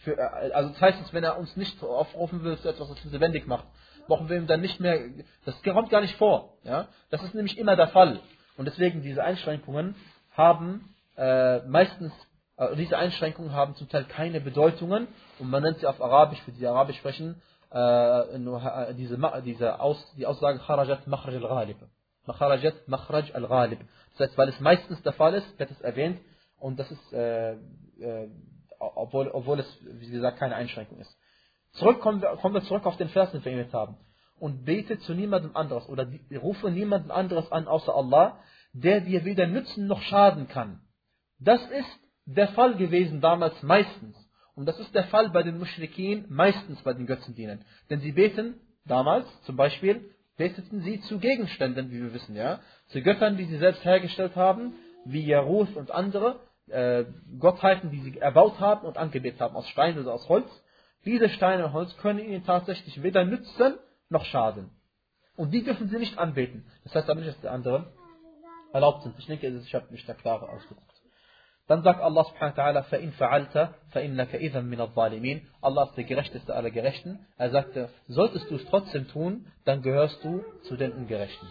Für, 0.04 0.18
äh, 0.18 0.52
also 0.52 0.70
das 0.70 0.82
heißt, 0.82 1.14
wenn 1.14 1.24
er 1.24 1.38
uns 1.38 1.56
nicht 1.56 1.82
aufrufen 1.84 2.44
will 2.44 2.58
zu 2.58 2.70
etwas, 2.70 2.90
was 2.90 3.04
uns 3.04 3.12
lebendig 3.12 3.48
macht, 3.48 3.66
brauchen 4.08 4.30
wir 4.30 4.38
ihm 4.38 4.48
dann 4.48 4.62
nicht 4.62 4.80
mehr, 4.80 5.00
das 5.46 5.62
kommt 5.64 5.90
gar 5.90 6.02
nicht 6.02 6.16
vor. 6.16 6.58
Ja? 6.64 6.88
Das 7.10 7.24
ist 7.24 7.36
nämlich 7.36 7.58
immer 7.58 7.76
der 7.76 7.88
Fall. 7.88 8.20
Und 8.58 8.66
deswegen 8.66 9.02
diese 9.02 9.24
Einschränkungen 9.24 9.96
haben 10.32 10.94
äh, 11.18 11.60
meistens, 11.60 12.12
äh, 12.58 12.76
diese 12.76 12.98
Einschränkungen 12.98 13.54
haben 13.54 13.76
zum 13.76 13.90
Teil 13.90 14.06
keine 14.06 14.42
Bedeutungen 14.42 15.08
und 15.40 15.50
man 15.50 15.64
nennt 15.64 15.80
sie 15.80 15.88
auf 15.88 16.02
Arabisch, 16.02 16.42
für 16.42 16.52
die 16.52 16.66
Arabisch 16.68 16.98
sprechen, 16.98 17.42
äh, 17.72 17.78
äh, 17.80 18.94
diese, 18.96 19.18
diese 19.46 19.80
Aus, 19.80 20.14
die 20.18 20.26
Aussage 20.26 20.60
Kharajat 20.60 21.08
Makhraj 21.08 21.36
al-Ghalib. 21.36 21.78
Kharajat 22.28 22.88
Makhraj 22.88 23.32
al-Ghalib. 23.34 23.80
Das 24.18 24.30
heißt, 24.30 24.38
weil 24.38 24.50
es 24.50 24.60
meistens 24.60 25.02
der 25.04 25.14
Fall 25.14 25.36
ist, 25.36 25.60
wird 25.60 25.72
es 25.72 25.82
erwähnt 25.82 26.20
und 26.60 26.80
das 26.80 26.90
ist, 26.92 27.14
äh, 27.14 27.54
äh, 27.54 28.30
obwohl, 28.80 29.30
obwohl 29.30 29.60
es, 29.60 29.78
wie 29.82 30.10
gesagt, 30.10 30.38
keine 30.40 30.56
Einschränkung 30.56 31.00
ist. 31.00 31.18
Zurück 31.74 32.00
kommen 32.00 32.22
wir, 32.22 32.30
kommen 32.38 32.56
wir 32.56 32.64
zurück 32.64 32.86
auf 32.86 32.98
den 32.98 33.10
Vers, 33.10 33.32
den 33.32 33.44
wir 33.44 33.56
jetzt 33.56 33.74
haben. 33.74 33.98
Und 34.40 34.66
bete 34.66 35.00
zu 35.00 35.14
niemandem 35.14 35.56
anderes 35.56 35.88
oder 35.90 36.08
rufe 36.42 36.72
niemandem 36.72 37.12
anderes 37.12 37.52
an 37.52 37.68
außer 37.68 37.94
Allah, 37.94 38.40
der 38.74 39.02
dir 39.02 39.26
weder 39.26 39.48
nützen 39.48 39.88
noch 39.88 40.02
schaden 40.02 40.48
kann. 40.48 40.82
Das 41.40 41.62
ist 41.72 42.00
der 42.26 42.50
Fall 42.50 42.76
gewesen 42.76 43.22
damals 43.22 43.62
meistens. 43.64 44.16
Und 44.56 44.66
das 44.66 44.80
ist 44.80 44.94
der 44.94 45.06
Fall 45.06 45.30
bei 45.30 45.44
den 45.44 45.58
Mushrikin, 45.58 46.26
meistens 46.30 46.82
bei 46.84 46.94
den 46.94 47.06
Götzendienern. 47.06 47.64
Denn 47.90 48.02
sie 48.02 48.12
beten 48.12 48.60
damals 48.86 49.26
zum 49.44 49.56
Beispiel, 49.56 50.14
beteten 50.38 50.82
sie 50.82 51.02
zu 51.02 51.20
Gegenständen, 51.20 51.92
wie 51.92 52.02
wir 52.02 52.14
wissen, 52.14 52.36
ja, 52.36 52.60
zu 52.88 53.02
Göttern, 53.02 53.38
die 53.38 53.46
sie 53.46 53.58
selbst 53.58 53.84
hergestellt 53.84 54.36
haben, 54.36 54.74
wie 55.06 55.26
Jaruth 55.26 55.76
und 55.76 55.92
andere, 55.92 56.40
äh, 56.69 57.05
Gottheiten, 57.39 57.91
die 57.91 58.01
sie 58.01 58.19
erbaut 58.19 58.59
haben 58.61 58.87
und 58.87 58.97
angebetet 58.97 59.41
haben, 59.41 59.57
aus 59.57 59.69
Stein 59.69 59.99
oder 59.99 60.15
aus 60.15 60.29
Holz. 60.29 60.49
Diese 61.05 61.29
Steine 61.29 61.67
und 61.67 61.73
Holz 61.73 61.97
können 61.99 62.21
ihnen 62.21 62.45
tatsächlich 62.45 63.03
weder 63.03 63.25
nützen 63.25 63.75
noch 64.09 64.25
schaden. 64.25 64.71
Und 65.37 65.53
die 65.53 65.65
dürfen 65.65 65.89
sie 65.89 65.99
nicht 65.99 66.19
anbeten. 66.19 66.65
Das 66.85 66.95
heißt 66.95 67.11
aber 67.11 67.21
nicht, 67.21 67.35
dass 67.35 67.41
die 67.41 67.49
anderen 67.49 67.87
erlaubt 68.73 69.03
sind. 69.03 69.15
Ich 69.19 69.27
denke, 69.27 69.49
ich 69.49 69.75
habe 69.75 69.91
mich 69.91 70.05
da 70.07 70.15
klarer 70.15 70.49
ausgedrückt. 70.49 70.95
Dann 71.67 71.83
sagt 71.83 72.03
Allah 72.03 72.25
subhanahu 72.25 72.57
wa 72.57 72.63
ta'ala, 72.63 72.83
فَإِن 72.85 73.13
فَعَلْتَ 73.13 73.71
فَإِنَّكَ 73.93 74.35
إِذًا 74.35 74.61
مِنَ 74.61 74.81
الظَّالِمِينَ 74.81 75.47
Allah 75.63 75.85
ist 75.85 75.97
der 75.97 76.05
gerechteste 76.05 76.55
aller 76.55 76.71
Gerechten. 76.71 77.27
Er 77.39 77.51
sagte, 77.51 77.89
solltest 78.07 78.51
du 78.51 78.57
es 78.57 78.65
trotzdem 78.67 79.09
tun, 79.09 79.47
dann 79.65 79.81
gehörst 79.81 80.23
du 80.23 80.45
zu 80.65 80.77
den 80.77 80.93
Ungerechten. 80.93 81.49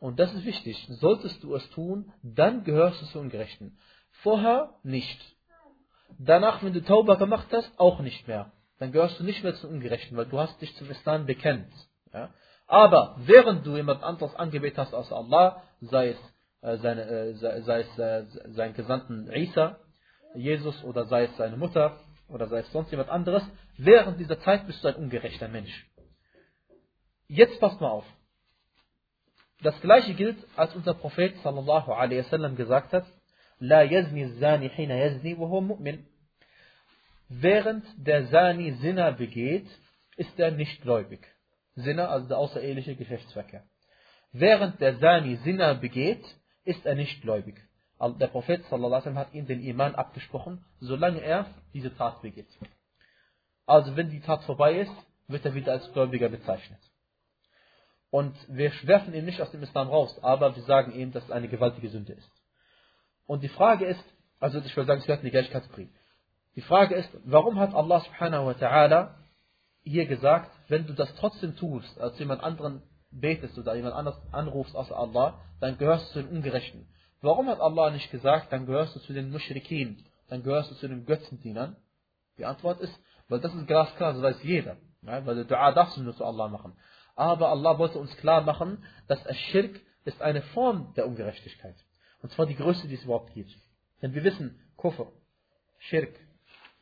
Und 0.00 0.18
das 0.18 0.34
ist 0.34 0.44
wichtig. 0.44 0.84
Solltest 0.88 1.44
du 1.44 1.54
es 1.54 1.68
tun, 1.70 2.12
dann 2.22 2.64
gehörst 2.64 3.00
du 3.02 3.06
zu 3.06 3.20
Ungerechten. 3.20 3.78
Vorher 4.21 4.73
nicht. 4.83 5.19
Danach, 6.17 6.63
wenn 6.63 6.73
du 6.73 6.83
Tauba 6.83 7.15
gemacht 7.15 7.47
hast, 7.51 7.71
auch 7.79 7.99
nicht 7.99 8.27
mehr. 8.27 8.51
Dann 8.79 8.91
gehörst 8.91 9.19
du 9.19 9.23
nicht 9.23 9.43
mehr 9.43 9.55
zu 9.55 9.67
Ungerechten, 9.67 10.17
weil 10.17 10.25
du 10.25 10.39
hast 10.39 10.61
dich 10.61 10.75
zum 10.75 10.89
Islam 10.89 11.25
bekennt. 11.25 11.71
Ja? 12.13 12.29
Aber 12.67 13.15
während 13.19 13.65
du 13.65 13.75
jemand 13.75 14.03
anderes 14.03 14.35
angebetet 14.35 14.77
hast 14.77 14.93
als 14.93 15.11
Allah, 15.11 15.61
sei 15.81 16.09
es, 16.09 16.17
äh, 16.61 16.77
seine, 16.77 17.03
äh, 17.03 17.33
sei, 17.35 17.61
sei 17.61 17.79
es 17.81 17.99
äh, 17.99 18.25
sein 18.53 18.73
Gesandten 18.73 19.31
Isa, 19.31 19.77
Jesus 20.35 20.83
oder 20.83 21.05
sei 21.05 21.25
es 21.25 21.37
seine 21.37 21.57
Mutter 21.57 21.99
oder 22.27 22.47
sei 22.47 22.59
es 22.59 22.71
sonst 22.71 22.91
jemand 22.91 23.09
anderes, 23.09 23.43
während 23.77 24.19
dieser 24.19 24.39
Zeit 24.39 24.65
bist 24.67 24.83
du 24.83 24.89
ein 24.89 24.95
ungerechter 24.95 25.47
Mensch. 25.47 25.87
Jetzt 27.27 27.59
passt 27.59 27.79
mal 27.81 27.89
auf. 27.89 28.05
Das 29.61 29.79
gleiche 29.81 30.13
gilt, 30.13 30.37
als 30.57 30.75
unser 30.75 30.93
Prophet 30.93 31.35
sallallahu 31.41 31.91
alaihi 31.91 32.19
wasallam 32.19 32.55
gesagt 32.55 32.93
hat, 32.93 33.05
La 33.69 33.79
yazni 33.93 34.23
zani 34.41 34.67
hina 34.75 34.95
yazni 35.03 35.31
wa 35.39 35.59
mu'min. 35.71 35.97
Während 37.29 37.83
der 37.97 38.29
Zani 38.29 38.71
Sinna 38.81 39.11
begeht, 39.11 39.67
ist 40.15 40.39
er 40.39 40.51
nicht 40.51 40.81
gläubig. 40.83 41.21
Sinna, 41.75 42.07
also 42.07 42.27
der 42.27 42.37
außereheliche 42.37 42.95
Geschäftsverkehr. 42.95 43.63
Während 44.31 44.79
der 44.79 44.99
Zani 44.99 45.37
Sinna 45.37 45.73
begeht, 45.73 46.23
ist 46.63 46.85
er 46.85 46.95
nicht 46.95 47.21
gläubig. 47.21 47.55
Der 47.99 48.27
Prophet 48.27 48.61
wasallam 48.69 49.17
hat 49.17 49.33
ihm 49.33 49.47
den 49.47 49.63
Iman 49.63 49.95
abgesprochen, 49.95 50.63
solange 50.79 51.21
er 51.21 51.47
diese 51.73 51.95
Tat 51.95 52.21
begeht. 52.21 52.47
Also 53.65 53.95
wenn 53.95 54.09
die 54.09 54.19
Tat 54.19 54.43
vorbei 54.43 54.81
ist, 54.81 54.95
wird 55.27 55.45
er 55.45 55.55
wieder 55.55 55.71
als 55.71 55.91
Gläubiger 55.93 56.29
bezeichnet. 56.29 56.79
Und 58.11 58.35
wir 58.47 58.71
werfen 58.83 59.13
ihn 59.13 59.25
nicht 59.25 59.41
aus 59.41 59.51
dem 59.51 59.63
Islam 59.63 59.87
raus, 59.87 60.19
aber 60.21 60.55
wir 60.55 60.63
sagen 60.63 60.93
ihm, 60.93 61.11
dass 61.11 61.23
es 61.23 61.31
eine 61.31 61.47
gewaltige 61.47 61.89
Sünde 61.89 62.13
ist. 62.13 62.31
Und 63.25 63.43
die 63.43 63.49
Frage 63.49 63.85
ist, 63.85 64.03
also 64.39 64.59
ich 64.59 64.75
würde 64.75 64.87
sagen, 64.87 64.99
es 64.99 65.05
gehört 65.05 65.21
in 65.21 65.25
die 65.25 65.31
gleiche. 65.31 65.61
Die 66.55 66.61
Frage 66.61 66.95
ist, 66.95 67.09
warum 67.25 67.59
hat 67.59 67.73
Allah 67.73 67.99
subhanahu 68.01 68.45
wa 68.45 68.51
ta'ala 68.51 69.15
hier 69.83 70.05
gesagt, 70.05 70.51
wenn 70.67 70.87
du 70.87 70.93
das 70.93 71.13
trotzdem 71.15 71.55
tust, 71.55 71.99
als 71.99 72.17
jemand 72.17 72.43
anderen 72.43 72.81
betest 73.11 73.57
oder 73.57 73.75
jemand 73.75 73.95
anders 73.95 74.19
anrufst 74.31 74.75
außer 74.75 74.95
Allah, 74.95 75.39
dann 75.59 75.77
gehörst 75.77 76.09
du 76.09 76.13
zu 76.13 76.23
den 76.23 76.37
Ungerechten. 76.37 76.87
Warum 77.21 77.47
hat 77.47 77.59
Allah 77.59 77.91
nicht 77.91 78.11
gesagt, 78.11 78.51
dann 78.51 78.65
gehörst 78.65 78.95
du 78.95 78.99
zu 78.99 79.13
den 79.13 79.31
Mushrikin, 79.31 80.03
dann 80.29 80.43
gehörst 80.43 80.71
du 80.71 80.75
zu 80.75 80.87
den 80.87 81.05
Götzendienern? 81.05 81.75
Die 82.37 82.45
Antwort 82.45 82.81
ist, 82.81 82.93
weil 83.29 83.39
das 83.39 83.53
ist 83.53 83.67
glasklar, 83.67 84.13
das 84.13 84.21
weiß 84.21 84.43
jeder. 84.43 84.77
Ja, 85.01 85.25
weil 85.25 85.35
der 85.35 85.45
Dua 85.45 85.71
darfst 85.71 85.97
du 85.97 86.01
nur 86.01 86.15
zu 86.15 86.25
Allah 86.25 86.47
machen. 86.47 86.73
Aber 87.15 87.49
Allah 87.49 87.77
wollte 87.77 87.99
uns 87.99 88.15
klar 88.17 88.41
machen, 88.41 88.83
dass 89.07 89.25
Aschirk 89.25 89.79
ist 90.03 90.21
eine 90.21 90.41
Form 90.41 90.93
der 90.95 91.07
Ungerechtigkeit. 91.07 91.75
Und 92.25 92.31
zwar 92.31 92.47
die 92.47 92.55
größte, 92.55 92.87
die 92.87 92.95
es 92.95 93.03
überhaupt 93.03 93.35
gibt. 93.35 93.55
Denn 94.01 94.15
wir 94.15 94.23
wissen, 94.23 94.59
Kufr, 94.77 95.11
Schirk, 95.77 96.19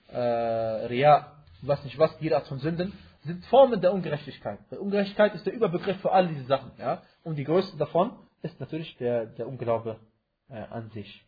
äh, 0.08 0.18
Ria, 0.18 1.44
was 1.62 1.84
nicht 1.84 1.98
was, 1.98 2.16
jede 2.22 2.38
Art 2.38 2.48
von 2.48 2.60
Sünden, 2.60 2.98
sind 3.26 3.46
Formen 3.48 3.82
der 3.82 3.91
Ungerechtigkeit. 3.91 4.60
Weil 4.70 4.80
Ungerechtigkeit 4.80 5.36
ist 5.36 5.46
der 5.46 5.52
Überbegriff 5.52 6.00
für 6.00 6.14
all 6.14 6.30
diese 6.30 6.46
Sachen. 6.46 6.72
Ja? 6.78 7.04
Und 7.26 7.36
die 7.36 7.44
größte 7.44 7.76
davon 7.76 8.18
ist 8.41 8.58
natürlich 8.62 8.96
der, 9.00 9.26
der 9.26 9.50
Unglaube 9.50 10.00
äh, 10.48 10.60
an 10.60 10.89
sich. 10.91 11.26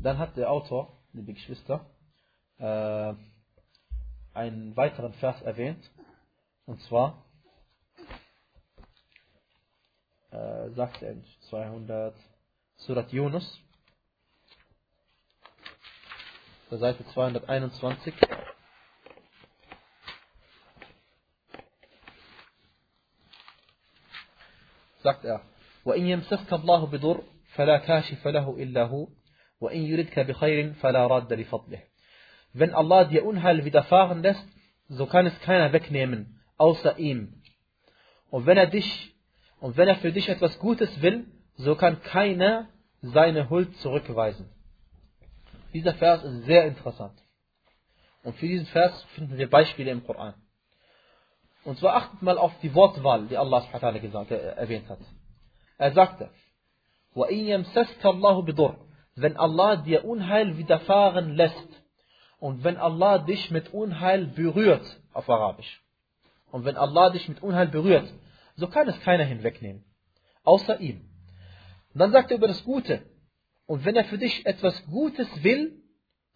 Dann 0.00 0.18
hat 0.18 0.36
der 0.36 0.48
Autor, 0.48 0.96
liebe 1.12 1.32
Geschwister, 1.32 1.90
äh, 2.58 3.14
einen 4.32 4.76
weiteren 4.76 5.12
Vers 5.14 5.42
erwähnt, 5.42 5.90
und 6.66 6.80
zwar 6.82 7.25
äh, 10.35 10.69
sagt 10.71 11.01
er 11.01 11.11
in 11.11 11.23
200 11.49 12.15
Surat 12.77 13.11
Yunus, 13.11 13.61
der 16.69 16.77
Seite 16.77 17.05
221. 17.07 18.13
sagt 25.03 25.25
er, 25.25 25.41
وَإِنْ 25.83 26.05
يَمْسَسْكَ 26.05 26.53
اللَّهُ 26.53 26.85
بِضُرٍّ 26.85 27.23
فَلَا 27.55 27.77
كَاشِفَ 27.77 28.27
لَهُ 28.27 28.55
إِلَّا 28.57 28.83
هُوَ 28.83 29.09
وَإِنْ 29.59 29.81
يُرِدْكَ 29.81 30.19
بِخَيْرٍ 30.19 30.73
فَلَا 30.73 31.07
رَادَّ 31.07 31.33
لِفَضْلِهِ 31.33 31.81
Wenn 32.53 32.73
Allah 32.73 33.05
dir 33.05 33.25
Unheil 33.25 33.65
widerfahren 33.65 34.21
lässt, 34.21 34.47
so 34.89 35.05
kann 35.05 35.25
es 35.25 35.39
keiner 35.41 35.73
wegnehmen, 35.73 36.41
außer 36.57 36.99
ihm. 36.99 37.41
Und 38.29 38.45
wenn 38.45 38.57
er 38.57 38.67
dich, 38.67 39.14
und 39.60 39.76
wenn 39.76 39.88
er 39.88 39.96
für 39.96 40.12
dich 40.12 40.28
etwas 40.28 40.58
Gutes 40.58 41.00
will, 41.00 41.26
so 41.56 41.74
kann 41.74 42.02
keiner 42.02 42.68
seine 43.00 43.48
Huld 43.48 43.76
zurückweisen. 43.78 44.48
Dieser 45.72 45.94
Vers 45.94 46.24
ist 46.24 46.44
sehr 46.44 46.64
interessant. 46.66 47.18
Und 48.22 48.36
für 48.36 48.46
diesen 48.46 48.66
Vers 48.66 49.02
finden 49.14 49.38
wir 49.38 49.48
Beispiele 49.48 49.90
im 49.90 50.04
Koran. 50.04 50.34
Und 51.64 51.78
zwar 51.78 51.96
achtet 51.96 52.22
mal 52.22 52.38
auf 52.38 52.52
die 52.62 52.74
Wortwahl, 52.74 53.26
die 53.26 53.36
Allah 53.36 53.60
gesagt, 54.00 54.30
äh, 54.30 54.36
erwähnt 54.36 54.88
hat. 54.88 54.98
Er 55.78 55.92
sagte, 55.92 56.30
Wenn 59.14 59.36
Allah 59.36 59.76
dir 59.76 60.04
Unheil 60.04 60.56
widerfahren 60.58 61.34
lässt 61.34 61.68
und 62.38 62.62
wenn 62.64 62.76
Allah 62.76 63.18
dich 63.18 63.50
mit 63.50 63.72
Unheil 63.72 64.26
berührt, 64.26 65.00
auf 65.12 65.28
Arabisch, 65.28 65.82
und 66.52 66.64
wenn 66.64 66.76
Allah 66.76 67.10
dich 67.10 67.28
mit 67.28 67.42
Unheil 67.42 67.68
berührt, 67.68 68.12
so 68.56 68.68
kann 68.68 68.88
es 68.88 68.98
keiner 69.00 69.24
hinwegnehmen, 69.24 69.84
außer 70.42 70.80
ihm. 70.80 71.08
Und 71.92 72.00
dann 72.00 72.12
sagt 72.12 72.30
er 72.30 72.38
über 72.38 72.48
das 72.48 72.64
Gute, 72.64 73.02
und 73.66 73.84
wenn 73.84 73.96
er 73.96 74.04
für 74.04 74.18
dich 74.18 74.46
etwas 74.46 74.84
Gutes 74.86 75.28
will, 75.42 75.82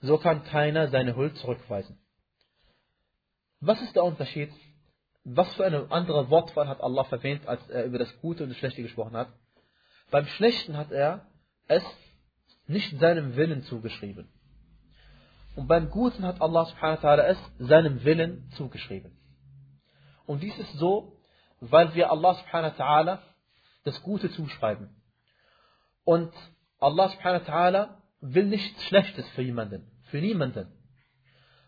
so 0.01 0.19
kann 0.19 0.45
keiner 0.45 0.89
seine 0.89 1.17
Huld 1.17 1.37
zurückweisen. 1.37 1.99
Was 3.61 3.81
ist 3.83 3.95
der 3.95 4.05
Unterschied? 4.05 4.51
Was 5.25 5.53
für 5.55 5.67
eine 5.67 5.91
andere 5.91 6.31
Wortwahl 6.31 6.67
hat 6.67 6.81
Allah 6.81 7.05
verwendet, 7.05 7.47
als 7.47 7.69
er 7.69 7.85
über 7.85 7.99
das 7.99 8.21
Gute 8.21 8.43
und 8.43 8.49
das 8.49 8.59
Schlechte 8.59 8.83
gesprochen 8.83 9.17
hat? 9.17 9.29
Beim 10.11 10.27
Schlechten 10.27 10.77
hat 10.77 10.91
er 10.91 11.27
es 11.69 11.85
nicht 12.67 12.99
seinem 12.99 13.37
Willen 13.37 13.63
zugeschrieben. 13.65 14.29
Und 15.57 15.67
beim 15.67 15.91
Guten 15.91 16.25
hat 16.25 16.41
Allah 16.41 16.65
subhanahu 16.65 17.03
wa 17.03 17.17
es 17.17 17.39
seinem 17.59 18.03
Willen 18.05 18.51
zugeschrieben. 18.53 19.13
Und 20.27 20.43
dies 20.43 20.57
ist 20.59 20.73
so, 20.75 21.20
weil 21.61 21.95
wir 21.95 22.11
Allah 22.11 22.35
subhanahu 22.35 22.79
wa 22.79 22.85
ta'ala 22.85 23.19
das 23.85 24.03
Gute 24.03 24.31
zuschreiben. 24.31 24.91
Und 26.05 26.33
Allah 26.79 27.09
subhanahu 27.11 27.47
wa 27.47 27.53
ta'ala 27.53 27.97
will 28.21 28.47
nichts 28.47 28.83
Schlechtes 28.85 29.29
für 29.31 29.43
jemanden, 29.43 29.91
für 30.11 30.19
niemanden. 30.19 30.73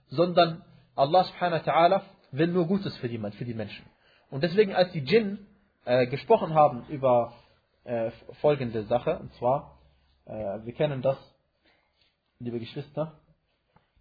Sondern 0.08 0.64
Allah 0.94 1.24
subhanahu 1.24 1.66
wa 1.66 1.72
ta'ala 1.72 2.02
will 2.32 2.48
nur 2.48 2.66
Gutes 2.66 2.96
für 2.98 3.08
die, 3.08 3.18
für 3.18 3.44
die 3.44 3.54
Menschen. 3.54 3.84
Und 4.30 4.42
deswegen, 4.42 4.74
als 4.74 4.90
die 4.92 5.04
Djinn 5.04 5.46
äh, 5.84 6.06
gesprochen 6.06 6.54
haben 6.54 6.86
über 6.88 7.34
äh, 7.84 8.10
folgende 8.40 8.84
Sache, 8.84 9.18
und 9.18 9.32
zwar, 9.34 9.78
äh, 10.24 10.64
wir 10.64 10.72
kennen 10.72 11.02
das, 11.02 11.18
liebe 12.38 12.58
Geschwister, 12.58 13.20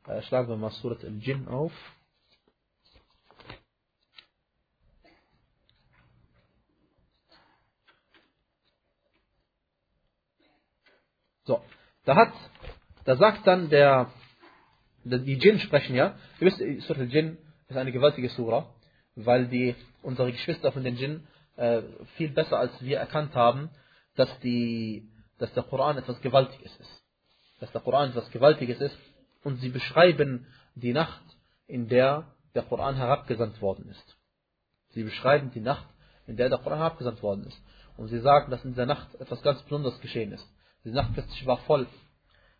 äh, 0.08 0.22
schlagen 0.24 0.48
wir 0.48 0.56
mal 0.56 0.72
Surat 0.72 1.04
al-Jinn 1.04 1.48
auf. 1.48 1.74
So, 11.44 11.62
da 12.06 12.16
hat, 12.16 12.34
da 13.06 13.16
sagt 13.16 13.48
dann 13.48 13.70
der, 13.70 14.12
die 15.04 15.38
Djinn 15.38 15.60
sprechen 15.60 15.96
ja, 15.96 16.16
ihr 16.40 16.48
wisst, 16.48 16.86
Surat 16.86 17.02
al-Jinn 17.02 17.38
ist 17.68 17.78
eine 17.78 17.92
gewaltige 17.92 18.30
Sura, 18.30 18.74
weil 19.16 19.48
die, 19.48 19.76
unsere 20.04 20.32
Geschwister 20.32 20.72
von 20.72 20.84
den 20.84 20.96
Djinn 20.96 21.28
äh, 21.56 21.82
viel 22.16 22.30
besser 22.30 22.60
als 22.60 22.72
wir 22.82 23.00
erkannt 23.00 23.36
haben, 23.36 23.70
dass, 24.16 24.40
die, 24.40 25.10
dass 25.40 25.54
der 25.54 25.64
Koran 25.64 25.98
etwas 25.98 26.22
Gewaltiges 26.22 26.76
ist. 26.78 27.04
Dass 27.60 27.72
der 27.72 27.82
Koran 27.82 28.10
etwas 28.10 28.30
Gewaltiges 28.32 28.82
ist 28.82 28.98
und 29.44 29.58
sie 29.58 29.70
beschreiben 29.70 30.48
die 30.76 30.94
Nacht, 30.94 31.24
in 31.68 31.88
der 31.88 32.28
der 32.54 32.64
Koran 32.64 32.96
herabgesandt 32.96 33.62
worden 33.62 33.90
ist. 33.90 34.18
Sie 34.90 35.04
beschreiben 35.04 35.52
die 35.52 35.62
Nacht, 35.62 35.88
in 36.28 36.36
der 36.36 36.50
der 36.50 36.60
Koran 36.60 36.80
herabgesandt 36.80 37.24
worden 37.24 37.46
ist. 37.46 37.62
Und 37.98 38.08
sie 38.10 38.20
sagen, 38.20 38.52
dass 38.52 38.64
in 38.66 38.72
dieser 38.72 38.86
Nacht 38.86 39.16
etwas 39.16 39.42
ganz 39.42 39.62
Besonderes 39.64 40.00
geschehen 40.02 40.32
ist. 40.32 40.46
Die 40.84 40.92
Nacht 40.92 41.14
plötzlich 41.14 41.46
war 41.46 41.58
voll. 41.60 41.88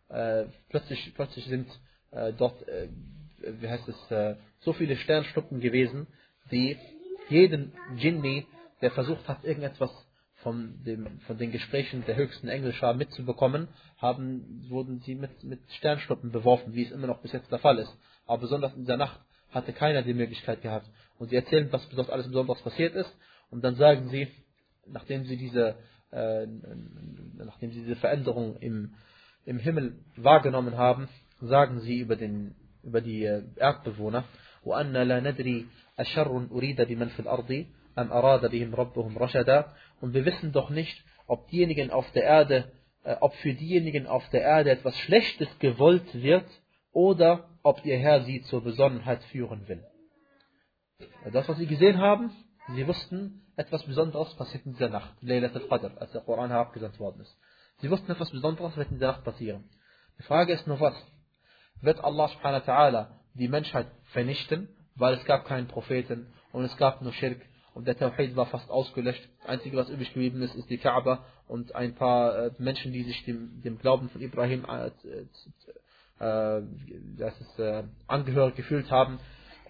Äh, 0.10 0.46
plötzlich, 0.70 1.14
plötzlich 1.16 1.46
sind 1.46 1.68
äh, 2.12 2.34
dort, 2.34 2.68
äh, 2.68 2.90
wie 3.40 3.68
heißt 3.68 3.88
es, 3.88 4.12
äh, 4.12 4.36
so 4.60 4.74
viele 4.74 4.96
Sternschnuppen 4.98 5.60
gewesen, 5.60 6.08
die 6.52 6.78
jeden 7.30 7.74
Jinni, 7.96 8.46
der 8.82 8.92
versucht 8.92 9.28
hat, 9.28 9.44
irgendetwas 9.44 9.92
von, 10.44 10.84
dem, 10.84 11.20
von 11.22 11.38
den 11.38 11.52
Gesprächen 11.52 12.04
der 12.06 12.16
höchsten 12.16 12.48
Englischer 12.48 12.94
mitzubekommen, 12.94 13.68
haben, 13.98 14.66
wurden 14.70 15.00
sie 15.02 15.16
mit, 15.16 15.44
mit 15.44 15.60
Sternschnuppen 15.78 16.32
beworfen, 16.32 16.74
wie 16.74 16.84
es 16.84 16.92
immer 16.92 17.08
noch 17.08 17.22
bis 17.22 17.32
jetzt 17.32 17.52
der 17.52 17.60
Fall 17.60 17.78
ist. 17.78 17.96
Aber 18.26 18.42
besonders 18.42 18.74
in 18.74 18.82
dieser 18.82 18.98
Nacht 18.98 19.20
hatte 19.52 19.74
keiner 19.74 20.02
die 20.02 20.14
Möglichkeit 20.14 20.62
gehabt. 20.62 20.88
Und 21.20 21.30
sie 21.30 21.36
erzählen, 21.36 21.72
was 21.72 22.10
alles 22.10 22.28
Besonderes 22.28 22.62
passiert 22.62 22.96
ist. 22.96 23.14
Und 23.50 23.64
dann 23.64 23.76
sagen 23.76 24.10
sie, 24.10 24.28
nachdem 24.88 25.26
sie 25.26 25.38
diese, 25.38 25.76
äh, 26.11 26.47
nachdem 27.37 27.73
sie 27.73 27.81
diese 27.83 27.97
Veränderung 27.97 28.57
im, 28.57 28.95
im 29.45 29.59
Himmel 29.59 29.99
wahrgenommen 30.17 30.77
haben, 30.77 31.09
sagen 31.41 31.81
sie 31.81 31.99
über, 31.99 32.17
den, 32.17 32.55
über 32.83 33.01
die 33.01 33.25
äh, 33.25 33.43
Erdbewohner, 33.57 34.25
وأن 34.67 34.93
لا 34.93 35.21
ندري 35.21 35.67
أشر 35.99 36.47
أريد 36.53 36.83
بمن 36.83 37.09
في 37.09 37.21
الأرض 37.21 37.67
أم 37.99 38.13
أراد 38.13 38.51
بهم 38.51 38.75
ربهم 38.75 39.19
رشدا 39.19 39.65
und 40.01 40.13
wir 40.13 40.25
wissen 40.25 40.53
doch 40.53 40.71
nicht, 40.71 41.05
ob 41.27 41.49
diejenigen 41.49 41.91
auf 41.91 42.11
der 42.13 42.25
Erde, 42.25 42.73
äh, 43.05 43.17
ob 43.21 43.35
für 43.37 43.55
diejenigen 43.55 44.07
auf 44.07 44.29
der 44.31 44.43
Erde 44.43 44.71
etwas 44.71 44.99
Schlechtes 44.99 45.49
gewollt 45.59 46.15
wird 46.15 46.45
oder 46.93 47.49
ob 47.63 47.85
ihr 47.85 47.97
Herr 47.97 48.23
sie 48.23 48.43
zur 48.43 48.63
Besonnenheit 48.63 49.23
führen 49.25 49.67
will. 49.69 49.85
Das, 51.33 51.49
was 51.49 51.59
sie 51.59 51.67
gesehen 51.67 51.99
haben, 51.99 52.31
sie 52.70 52.88
wussten, 52.88 53.46
etwas 53.56 53.84
Besonderes 53.84 54.34
passiert 54.36 54.66
in 54.66 54.74
dieser 54.74 54.90
Nacht, 54.90 55.14
Laylat 55.22 55.56
al-Qadr, 55.56 56.00
als 56.00 56.12
der 56.12 56.22
Koran 56.22 56.50
herabgesandt 56.50 57.00
worden 57.00 57.22
ist. 57.22 57.38
Sie 57.80 57.90
wussten, 57.90 58.12
etwas 58.12 58.32
Besonderes 58.32 58.78
wird 58.78 58.90
in 58.90 58.96
dieser 58.96 59.14
Nacht 59.14 59.24
passieren. 59.24 59.70
Die 60.20 60.24
Frage 60.24 60.54
ist 60.54 60.68
nur 60.68 60.80
was? 60.80 60.96
Wird 61.82 62.04
Allah 62.04 62.28
subhanahu 62.28 62.68
wa 62.68 62.74
ta'ala 62.74 63.08
die 63.34 63.48
Menschheit 63.48 63.88
vernichten, 64.12 64.70
weil 64.96 65.16
es 65.16 65.26
gab 65.26 65.46
keinen 65.46 65.68
Propheten 65.68 66.28
und 66.52 66.64
es 66.64 66.78
gab 66.78 67.02
nur 67.02 67.14
Schirk 67.14 67.42
und 67.74 67.88
der 67.88 67.98
Tawhid 67.98 68.36
war 68.36 68.46
fast 68.46 68.70
ausgelöscht. 68.70 69.28
Das 69.40 69.50
Einzige, 69.50 69.78
was 69.78 69.90
übrig 69.90 70.14
geblieben 70.14 70.42
ist, 70.42 70.56
ist 70.56 70.70
die 70.70 70.78
Kaaba 70.78 71.26
und 71.48 71.74
ein 71.74 71.96
paar 71.96 72.36
äh, 72.36 72.52
Menschen, 72.58 72.92
die 72.92 73.04
sich 73.04 73.24
dem, 73.26 73.62
dem 73.62 73.80
Glauben 73.80 74.10
von 74.10 74.22
Ibrahim 74.22 74.66
äh, 74.66 74.92
äh, 76.20 76.62
das 77.18 77.40
ist, 77.40 77.60
äh, 77.60 77.84
angehörig 78.08 78.56
gefühlt 78.56 78.92
haben 78.92 79.20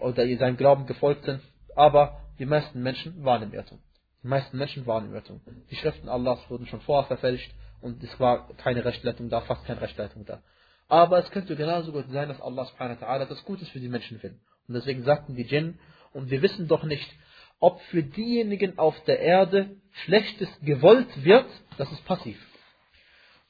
oder 0.00 0.26
seinem 0.36 0.56
Glauben 0.56 0.86
gefolgt 0.86 1.24
sind. 1.24 1.40
Aber 1.76 2.20
die 2.38 2.46
meisten 2.46 2.82
Menschen 2.82 3.24
waren 3.24 3.42
im 3.42 3.52
Irrtum. 3.52 3.78
Die 4.22 4.28
meisten 4.28 4.56
Menschen 4.56 4.86
waren 4.86 5.06
im 5.06 5.14
Irrtum. 5.14 5.40
Die 5.70 5.76
Schriften 5.76 6.08
Allahs 6.08 6.38
wurden 6.48 6.66
schon 6.66 6.80
vorher 6.80 7.06
verfälscht 7.06 7.50
und 7.80 8.02
es 8.02 8.20
war 8.20 8.48
keine 8.56 8.84
Rechtleitung 8.84 9.28
da, 9.28 9.40
fast 9.40 9.64
keine 9.64 9.80
Rechtleitung 9.80 10.24
da. 10.24 10.42
Aber 10.88 11.18
es 11.18 11.30
könnte 11.30 11.56
genauso 11.56 11.92
gut 11.92 12.04
sein, 12.10 12.28
dass 12.28 12.40
Allah 12.40 12.66
subhanahu 12.66 13.00
wa 13.00 13.06
ta'ala 13.06 13.26
das 13.26 13.44
Gutes 13.44 13.68
für 13.70 13.80
die 13.80 13.88
Menschen 13.88 14.22
will. 14.22 14.38
Und 14.68 14.74
deswegen 14.74 15.02
sagten 15.04 15.34
die 15.34 15.44
Djinn, 15.44 15.78
und 16.12 16.30
wir 16.30 16.42
wissen 16.42 16.68
doch 16.68 16.84
nicht, 16.84 17.08
ob 17.58 17.80
für 17.90 18.02
diejenigen 18.02 18.78
auf 18.78 18.98
der 19.04 19.20
Erde 19.20 19.76
Schlechtes 20.04 20.48
gewollt 20.60 21.24
wird, 21.24 21.46
das 21.78 21.90
ist 21.90 22.04
passiv. 22.04 22.38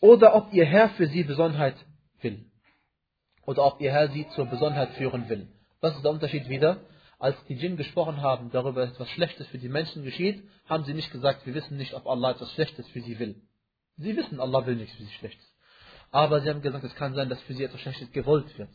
Oder 0.00 0.34
ob 0.34 0.52
ihr 0.52 0.64
Herr 0.64 0.90
für 0.90 1.06
sie 1.06 1.24
Besonnenheit 1.24 1.76
will. 2.20 2.44
Oder 3.46 3.64
ob 3.64 3.80
ihr 3.80 3.90
Herr 3.90 4.08
sie 4.10 4.28
zur 4.34 4.46
Besonnenheit 4.46 4.90
führen 4.90 5.28
will. 5.28 5.48
Was 5.80 5.96
ist 5.96 6.04
der 6.04 6.10
Unterschied 6.10 6.48
wieder? 6.48 6.80
Als 7.22 7.36
die 7.44 7.54
Djinn 7.54 7.76
gesprochen 7.76 8.20
haben 8.20 8.50
darüber, 8.50 8.82
etwas 8.82 9.08
Schlechtes 9.10 9.46
für 9.46 9.58
die 9.58 9.68
Menschen 9.68 10.02
geschieht, 10.02 10.42
haben 10.68 10.82
sie 10.82 10.92
nicht 10.92 11.12
gesagt, 11.12 11.46
wir 11.46 11.54
wissen 11.54 11.76
nicht, 11.76 11.94
ob 11.94 12.08
Allah 12.08 12.32
etwas 12.32 12.52
Schlechtes 12.52 12.88
für 12.88 13.00
sie 13.00 13.16
will. 13.20 13.40
Sie 13.96 14.16
wissen, 14.16 14.40
Allah 14.40 14.66
will 14.66 14.74
nichts 14.74 14.96
für 14.96 15.04
sie 15.04 15.12
Schlechtes. 15.12 15.46
Aber 16.10 16.40
sie 16.40 16.50
haben 16.50 16.62
gesagt, 16.62 16.82
es 16.82 16.96
kann 16.96 17.14
sein, 17.14 17.28
dass 17.28 17.40
für 17.42 17.54
sie 17.54 17.62
etwas 17.62 17.80
Schlechtes 17.80 18.10
gewollt 18.10 18.58
wird. 18.58 18.70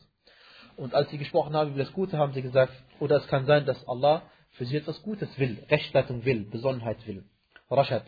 Und 0.78 0.96
als 0.96 1.10
sie 1.10 1.18
gesprochen 1.18 1.58
haben 1.58 1.72
über 1.72 1.80
das 1.84 1.92
Gute, 1.92 2.18
haben 2.18 2.32
sie 2.32 2.42
gesagt, 2.42 2.72
oder 3.02 3.18
es 3.18 3.28
kann 3.28 3.46
sein, 3.48 3.66
dass 3.66 3.86
Allah 3.86 4.22
für 4.52 4.64
sie 4.64 4.78
etwas 4.78 5.02
Gutes 5.02 5.28
will, 5.38 5.62
Rechtleitung 5.70 6.24
will, 6.24 6.46
Besonnenheit 6.46 7.06
will. 7.06 7.26
Rashad. 7.70 8.06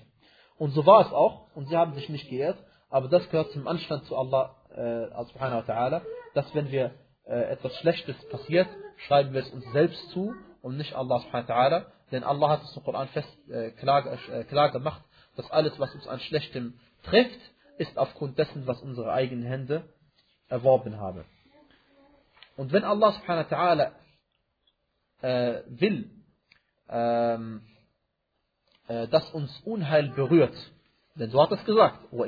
Und 0.57 0.71
so 0.71 0.85
war 0.85 1.05
es 1.05 1.11
auch. 1.11 1.53
Und 1.53 1.67
sie 1.67 1.75
haben 1.75 1.95
sich 1.95 2.07
nicht 2.07 2.29
geehrt. 2.29 2.63
Aber 2.89 3.09
das 3.09 3.29
gehört 3.29 3.51
zum 3.51 3.67
Anstand 3.67 4.05
zu 4.05 4.15
Allah 4.15 4.55
äh, 4.69 5.23
subhanahu 5.25 5.67
wa 5.67 5.73
ta'ala, 5.73 6.01
dass 6.33 6.55
wenn 6.55 6.71
wir 6.71 6.93
äh, 7.25 7.51
etwas 7.51 7.75
Schlechtes 7.79 8.15
passiert, 8.29 8.69
schreiben 9.07 9.33
wir 9.33 9.41
es 9.41 9.49
uns 9.49 9.65
selbst 9.71 10.09
zu 10.11 10.33
und 10.61 10.77
nicht 10.77 10.93
Allah 10.93 11.19
subhanahu 11.19 11.47
wa 11.47 11.53
ta'ala. 11.53 11.85
Denn 12.11 12.23
Allah 12.23 12.49
hat 12.49 12.63
es 12.63 12.75
im 12.75 12.83
Koran 12.83 13.07
fest 13.09 13.49
äh, 13.49 13.71
klar, 13.71 14.05
äh, 14.29 14.43
klar 14.45 14.71
gemacht, 14.71 15.03
dass 15.35 15.49
alles, 15.51 15.79
was 15.79 15.93
uns 15.93 16.07
an 16.07 16.19
Schlechtem 16.19 16.79
trifft, 17.03 17.39
ist 17.77 17.97
aufgrund 17.97 18.37
dessen, 18.37 18.67
was 18.67 18.81
unsere 18.81 19.13
eigenen 19.13 19.45
Hände 19.45 19.83
erworben 20.47 20.97
haben. 20.97 21.23
Und 22.57 22.73
wenn 22.73 22.83
Allah 22.83 23.13
subhanahu 23.13 23.49
wa 23.49 23.55
ta'ala 23.55 23.91
äh, 25.21 25.61
will, 25.67 26.11
ähm, 26.89 27.61
äh, 28.87 29.07
dass 29.07 29.29
uns 29.31 29.57
Unheil 29.63 30.09
berührt, 30.09 30.55
denn 31.15 31.29
so 31.29 31.41
hat 31.41 31.51
es 31.51 31.63
gesagt, 31.65 32.11
und 32.11 32.19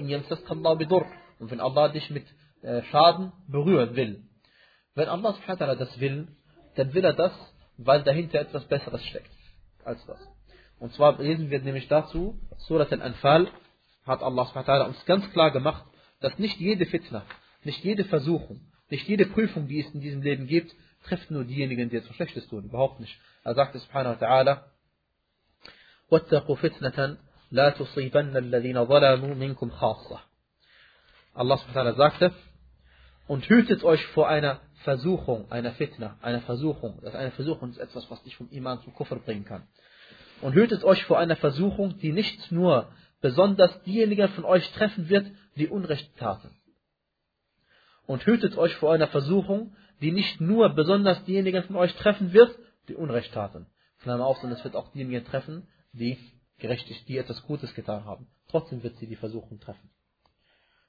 wenn 1.51 1.59
Allah 1.59 1.88
dich 1.89 2.09
mit 2.11 2.26
äh, 2.61 2.84
Schaden 2.84 3.34
berühren 3.47 3.95
will, 3.95 4.24
wenn 4.95 5.09
Allah 5.09 5.34
subhanahu 5.34 5.59
wa 5.59 5.65
ta'ala 5.65 5.76
das 5.76 5.99
will, 5.99 6.28
dann 6.77 6.93
will 6.95 7.05
er 7.05 7.12
das, 7.12 7.33
weil 7.79 8.03
dahinter 8.03 8.41
etwas 8.41 8.64
Besseres 8.64 9.05
steckt 9.05 9.31
als 9.85 10.05
das. 10.07 10.18
Und 10.79 10.93
zwar 10.95 11.18
lesen 11.18 11.51
wir 11.51 11.61
nämlich 11.61 11.89
dazu, 11.89 12.39
Surat 12.59 12.93
al-Anfal 12.93 13.49
hat 14.05 14.22
Allah 14.22 14.47
subhanahu 14.47 14.66
wa 14.66 14.72
ta'ala 14.72 14.87
uns 14.89 15.05
ganz 15.07 15.31
klar 15.33 15.51
gemacht, 15.51 15.85
dass 16.20 16.39
nicht 16.39 16.59
jede 16.59 16.87
Fitna, 16.87 17.24
nicht 17.64 17.83
jede 17.83 18.05
Versuchung, 18.05 18.61
nicht 18.91 19.09
jede 19.09 19.27
Prüfung, 19.27 19.68
die 19.68 19.81
es 19.81 19.93
in 19.95 20.01
diesem 20.01 20.22
Leben 20.22 20.47
gibt, 20.47 20.74
trifft 21.05 21.31
nur 21.31 21.45
diejenigen, 21.45 21.89
die 21.89 21.97
etwas 21.97 22.14
Schlechtes 22.16 22.47
tun. 22.49 22.64
Überhaupt 22.64 23.01
nicht. 23.01 23.18
Er 23.45 23.55
sagt 23.55 23.74
subhanahu 23.74 24.20
wa 24.20 24.27
ta'ala, 24.27 24.62
واتقوا 26.11 26.57
فتنة 26.57 27.16
لا 27.51 27.70
تصيبن 27.70 28.37
الذين 28.37 28.85
ظلموا 28.85 29.35
منكم 29.35 29.70
خاصة. 29.70 30.20
Allah 31.35 31.59
subhanahu 31.59 31.74
wa 31.74 31.93
ta'ala 31.93 31.95
sagte, 31.97 32.33
und 33.27 33.49
hütet 33.49 33.83
euch 33.83 34.05
vor 34.07 34.29
einer 34.29 34.61
Versuchung, 34.84 35.52
einer 35.52 35.72
Fitna, 35.74 36.18
einer 36.22 36.42
Versuchung. 36.42 37.00
Das 37.02 37.16
eine 37.16 37.32
Versuchung 37.32 37.70
ist 37.72 37.78
etwas, 37.78 38.10
was 38.10 38.22
dich 38.24 38.36
vom 38.36 38.50
Iman 38.50 38.82
zum 38.82 38.94
Kufr 38.94 39.18
bringen 39.18 39.46
kann. 39.46 39.68
Und 40.42 40.54
hütet 40.54 40.84
euch 40.84 41.04
vor 41.06 41.20
einer 41.20 41.36
Versuchung, 41.36 42.00
die 42.00 42.12
nicht 42.12 42.52
nur 42.52 42.92
besonders 43.22 43.82
diejenigen 43.84 44.28
von 44.30 44.46
euch 44.46 44.70
treffen 44.72 45.10
wird, 45.10 45.28
die 45.56 45.68
Unrecht 45.68 46.18
taten. 46.18 46.50
Und 48.08 48.26
hütet 48.26 48.58
euch 48.58 48.76
vor 48.76 48.92
einer 48.92 49.08
Versuchung, 49.08 49.76
die 50.02 50.12
nicht 50.12 50.42
nur 50.42 50.70
besonders 50.70 51.24
diejenigen 51.26 51.64
von 51.64 51.76
euch 51.76 51.94
treffen 51.96 52.34
wird, 52.34 52.58
die 52.88 52.96
Unrecht 52.96 53.34
taten. 53.34 53.68
Klammer 54.00 54.26
auf, 54.26 54.38
sondern 54.40 54.58
es 54.58 54.64
wird 54.64 54.76
auch 54.76 54.92
diejenigen 54.92 55.24
treffen, 55.26 55.68
die 55.94 56.18
gerechtig, 56.58 57.06
die 57.06 57.18
etwas 57.18 57.44
Gutes 57.44 57.74
getan 57.76 58.06
haben. 58.06 58.28
Trotzdem 58.50 58.82
wird 58.82 58.98
sie 58.98 59.08
die 59.08 59.16
Versuchung 59.16 59.60
treffen. 59.60 59.92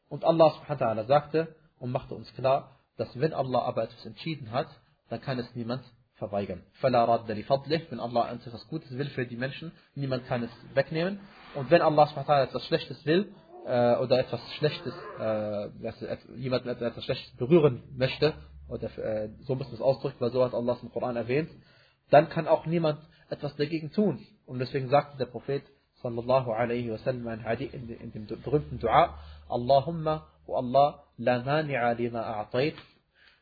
Und 0.08 0.24
Allah 0.24 0.50
subhanahu 0.50 0.80
wa 0.80 0.86
ta'ala 0.86 1.06
sagte 1.06 1.54
und 1.78 1.90
machte 1.90 2.14
uns 2.14 2.32
klar, 2.34 2.78
dass 2.96 3.18
wenn 3.18 3.32
Allah 3.32 3.62
aber 3.62 3.84
etwas 3.84 4.04
entschieden 4.06 4.50
hat, 4.50 4.68
dann 5.08 5.20
kann 5.20 5.38
es 5.38 5.54
niemand 5.54 5.82
verweigern. 6.16 6.62
Wenn 6.80 6.94
Allah 6.94 8.32
etwas 8.32 8.68
Gutes 8.68 8.90
will 8.96 9.08
für 9.10 9.26
die 9.26 9.36
Menschen, 9.36 9.72
niemand 9.94 10.26
kann 10.26 10.42
es 10.42 10.50
wegnehmen. 10.74 11.20
Und 11.54 11.70
wenn 11.70 11.82
Allah 11.82 12.08
etwas 12.42 12.66
Schlechtes 12.66 13.04
will, 13.04 13.32
äh, 13.66 13.96
oder 13.96 14.18
etwas 14.18 14.40
Schlechtes, 14.54 14.94
äh, 15.18 15.68
jemanden 16.36 16.68
etwas 16.68 17.04
Schlechtes 17.04 17.36
berühren 17.36 17.82
möchte, 17.96 18.34
oder 18.68 18.86
äh, 18.98 19.28
so 19.42 19.54
muss 19.54 19.66
man 19.66 19.74
es 19.74 19.80
ausdrücken, 19.80 20.20
weil 20.20 20.30
so 20.30 20.44
hat 20.44 20.54
Allah 20.54 20.74
es 20.74 20.82
im 20.82 20.90
Koran 20.90 21.16
erwähnt, 21.16 21.50
dann 22.10 22.28
kann 22.28 22.48
auch 22.48 22.66
niemand 22.66 23.00
etwas 23.28 23.54
dagegen 23.56 23.92
tun. 23.92 24.26
Und 24.46 24.58
deswegen 24.58 24.88
sagte 24.88 25.18
der 25.18 25.26
Prophet 25.26 25.62
sallallahu 26.02 26.50
alaihi 26.50 26.90
wasallam 26.90 27.26
in 27.28 28.12
dem 28.12 28.26
berühmten 28.26 28.78
Dua, 28.78 29.18
Allahumma, 29.48 30.26
O 30.46 30.56
Allah, 30.56 31.04
la 31.18 31.42
mani'a 31.42 31.92
lima 31.92 32.20
a'tayt, 32.20 32.76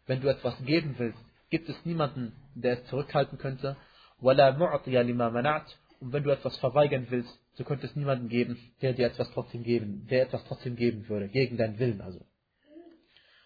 wenn 0.07 0.21
du 0.21 0.29
etwas 0.29 0.55
geben 0.65 0.95
willst, 0.99 1.19
gibt 1.51 1.69
es 1.69 1.85
niemanden, 1.85 2.33
der 2.55 2.79
es 2.79 2.87
zurückhalten 2.87 3.39
könnte. 3.39 3.77
Wala 4.21 4.51
mu'tiya 4.51 5.03
lima 5.03 5.29
mana'at, 5.29 5.67
und 6.01 6.13
wenn 6.13 6.23
du 6.23 6.31
etwas 6.31 6.57
verweigern 6.59 7.07
willst, 7.11 7.31
so 7.55 7.65
könnte 7.65 7.87
es 7.87 7.95
niemanden 7.95 8.29
geben, 8.29 8.59
der 8.81 8.95
dir 8.95 9.07
etwas 9.07 9.31
trotzdem 9.33 9.63
geben, 9.63 10.07
der 10.09 10.23
etwas 10.23 10.45
trotzdem 10.45 10.77
geben 10.77 11.09
würde, 11.09 11.29
gegen 11.29 11.57
deinen 11.57 11.79
Willen 11.79 12.01
also. 12.01 12.25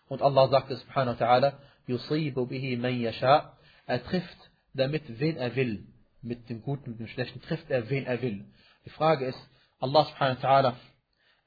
Und 0.08 0.22
Allah 0.22 0.48
sagte 0.48 0.76
subhanahu 0.76 1.18
wa 1.18 1.26
ta'ala, 1.26 1.58
yusibu 1.86 2.46
bihi 2.46 2.76
man 2.76 3.00
yasha, 3.00 3.56
er 3.86 4.04
trifft 4.04 4.50
damit, 4.74 5.02
wen 5.20 5.36
er 5.36 5.56
will, 5.56 5.86
mit 6.22 6.48
dem 6.48 6.62
Guten, 6.62 6.90
mit 6.90 7.00
dem 7.00 7.08
Schlechten, 7.08 7.40
trifft 7.40 7.70
er, 7.70 7.90
wen 7.90 8.06
er 8.06 8.22
will. 8.22 8.44
Die 8.84 8.90
Frage 8.90 9.26
ist, 9.26 9.38
Allah 9.80 10.04
subhanahu 10.04 10.42
wa 10.42 10.48
ta'ala 10.48 10.74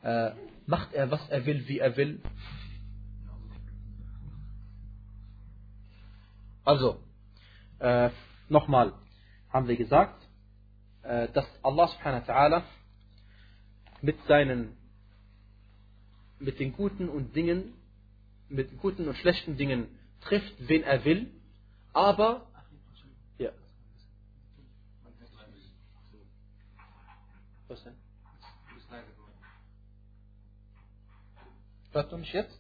äh, 0.04 0.32
macht 0.66 0.94
er, 0.94 1.12
was 1.12 1.28
er 1.30 1.46
will, 1.46 1.68
wie 1.68 1.80
er 1.80 1.96
will? 1.98 2.22
Also, 6.64 7.02
äh, 7.80 8.10
nochmal 8.50 8.94
haben 9.50 9.68
wir 9.68 9.78
gesagt, 9.78 10.22
äh, 11.04 11.30
dass 11.30 11.46
Allah 11.64 11.88
subhanahu 11.88 12.28
wa 12.28 12.34
ta'ala 12.34 12.64
mit 14.02 14.22
seinen, 14.28 14.78
mit 16.40 16.60
den 16.60 16.74
guten 16.74 17.10
und 17.10 17.36
Dingen, 17.36 17.74
mit 18.50 18.78
guten 18.80 19.08
und 19.08 19.16
schlechten 19.16 19.58
Dingen 19.58 19.88
trifft, 20.22 20.56
wen 20.68 20.84
er 20.84 21.04
will, 21.06 21.32
aber, 21.94 22.48
ja. 23.38 23.52
Was 27.68 27.84
denn? 27.84 27.97
Hört 31.92 32.12
du 32.12 32.18
mich 32.18 32.32
jetzt? 32.34 32.60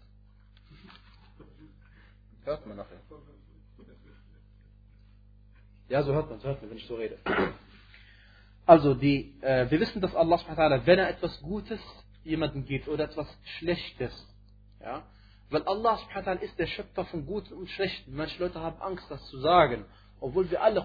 Hört 2.43 2.65
man 2.65 2.78
nachher. 2.78 3.01
Ja, 5.89 6.03
so 6.03 6.13
hört 6.13 6.30
man, 6.30 6.39
so 6.39 6.47
hört 6.47 6.61
man, 6.61 6.71
wenn 6.71 6.78
ich 6.78 6.88
so 6.88 6.95
rede. 6.95 7.17
Also, 8.65 8.93
die, 8.93 9.39
äh, 9.41 9.69
wir 9.71 9.80
wissen, 9.80 10.01
dass 10.01 10.13
Allah, 10.13 10.39
wenn 10.86 10.99
er 10.99 11.09
etwas 11.09 11.41
Gutes 11.41 11.80
jemandem 12.23 12.65
gibt 12.65 12.88
oder 12.89 13.05
etwas 13.05 13.28
Schlechtes, 13.57 14.13
ja, 14.82 15.05
weil 15.49 15.63
Allah 15.63 15.97
ist 16.41 16.59
der 16.59 16.67
Schöpfer 16.67 17.05
von 17.05 17.25
Guten 17.25 17.53
und 17.53 17.69
Schlechten. 17.69 18.13
Manche 18.13 18.43
Leute 18.43 18.59
haben 18.59 18.82
Angst, 18.82 19.09
das 19.09 19.25
zu 19.28 19.39
sagen, 19.39 19.86
obwohl 20.19 20.49
wir 20.51 20.61
alle 20.61 20.82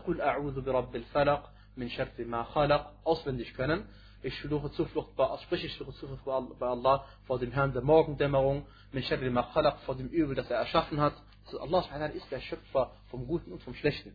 auswendig 3.03 3.55
können. 3.55 3.89
Ich 4.22 4.40
suche 4.42 4.72
Zuflucht 4.72 5.16
bei, 5.16 5.38
sprich 5.44 5.64
ich 5.64 5.74
suche 5.76 5.94
Zuflucht 5.94 6.26
bei 6.60 6.68
Allah 6.68 7.06
vor 7.26 7.40
dem 7.40 7.52
Herrn 7.52 7.74
der 7.74 7.84
Morgendämmerung, 7.84 8.66
min 8.92 9.04
sharri 9.04 9.30
ma 9.30 9.44
khalaq, 9.44 9.80
vor 9.82 9.96
dem 9.96 10.10
Übel, 10.10 10.36
das 10.36 10.50
er 10.50 10.58
erschaffen 10.58 11.00
hat. 11.00 11.14
Allah 11.60 12.08
ist 12.08 12.30
der 12.32 12.42
Schöpfer 12.42 12.92
vom 13.10 13.26
Guten 13.28 13.54
und 13.54 13.64
vom 13.64 13.74
Schlechten. 13.74 14.14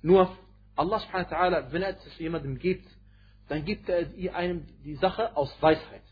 Nur 0.00 0.36
Allah 0.76 1.00
subhanahu 1.00 1.30
wa 1.30 1.36
ta'ala, 1.36 1.72
wenn 1.72 1.82
er 1.82 1.90
es 1.90 2.18
jemandem 2.18 2.58
gibt, 2.58 2.88
dann 3.48 3.64
gibt 3.64 3.88
er 3.88 4.06
einem 4.34 4.66
die 4.84 4.94
Sache 4.94 5.36
aus 5.36 5.54
Weisheit 5.60 6.02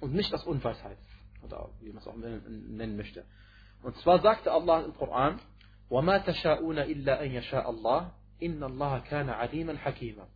und 0.00 0.12
nicht 0.12 0.34
aus 0.34 0.44
Unweisheit. 0.44 0.98
Oder 1.42 1.70
wie 1.80 1.90
man 1.90 1.98
es 1.98 2.06
auch 2.06 2.16
nennen 2.16 2.96
möchte. 2.96 3.24
Und 3.82 3.96
zwar 3.98 4.20
sagte 4.20 4.50
Allah 4.50 4.80
im 4.80 4.94
Koran, 4.94 5.38
وَمَا 5.90 6.18
تَشَاءُونَ 6.24 6.78
إِلَّا 6.78 7.22
أَن 7.22 7.30
يَشَاءَ 7.30 7.70
اللَّهِ 7.70 8.10
إِنَّ 8.42 8.62
اللَّهَ 8.62 8.98
كَانَ 9.04 9.28
عَلِيمًا 9.28 9.76
حَكِيمًا 9.76 10.26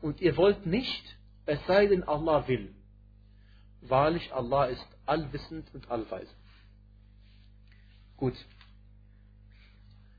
Und 0.00 0.20
ihr 0.20 0.36
wollt 0.36 0.66
nicht, 0.66 1.04
es 1.46 1.64
sei 1.66 1.86
denn 1.86 2.04
Allah 2.04 2.46
will. 2.48 2.74
Wahrlich, 3.82 4.32
Allah 4.32 4.66
ist 4.66 4.86
allwissend 5.06 5.72
und 5.74 5.90
allweise. 5.90 6.32
Gut. 8.16 8.34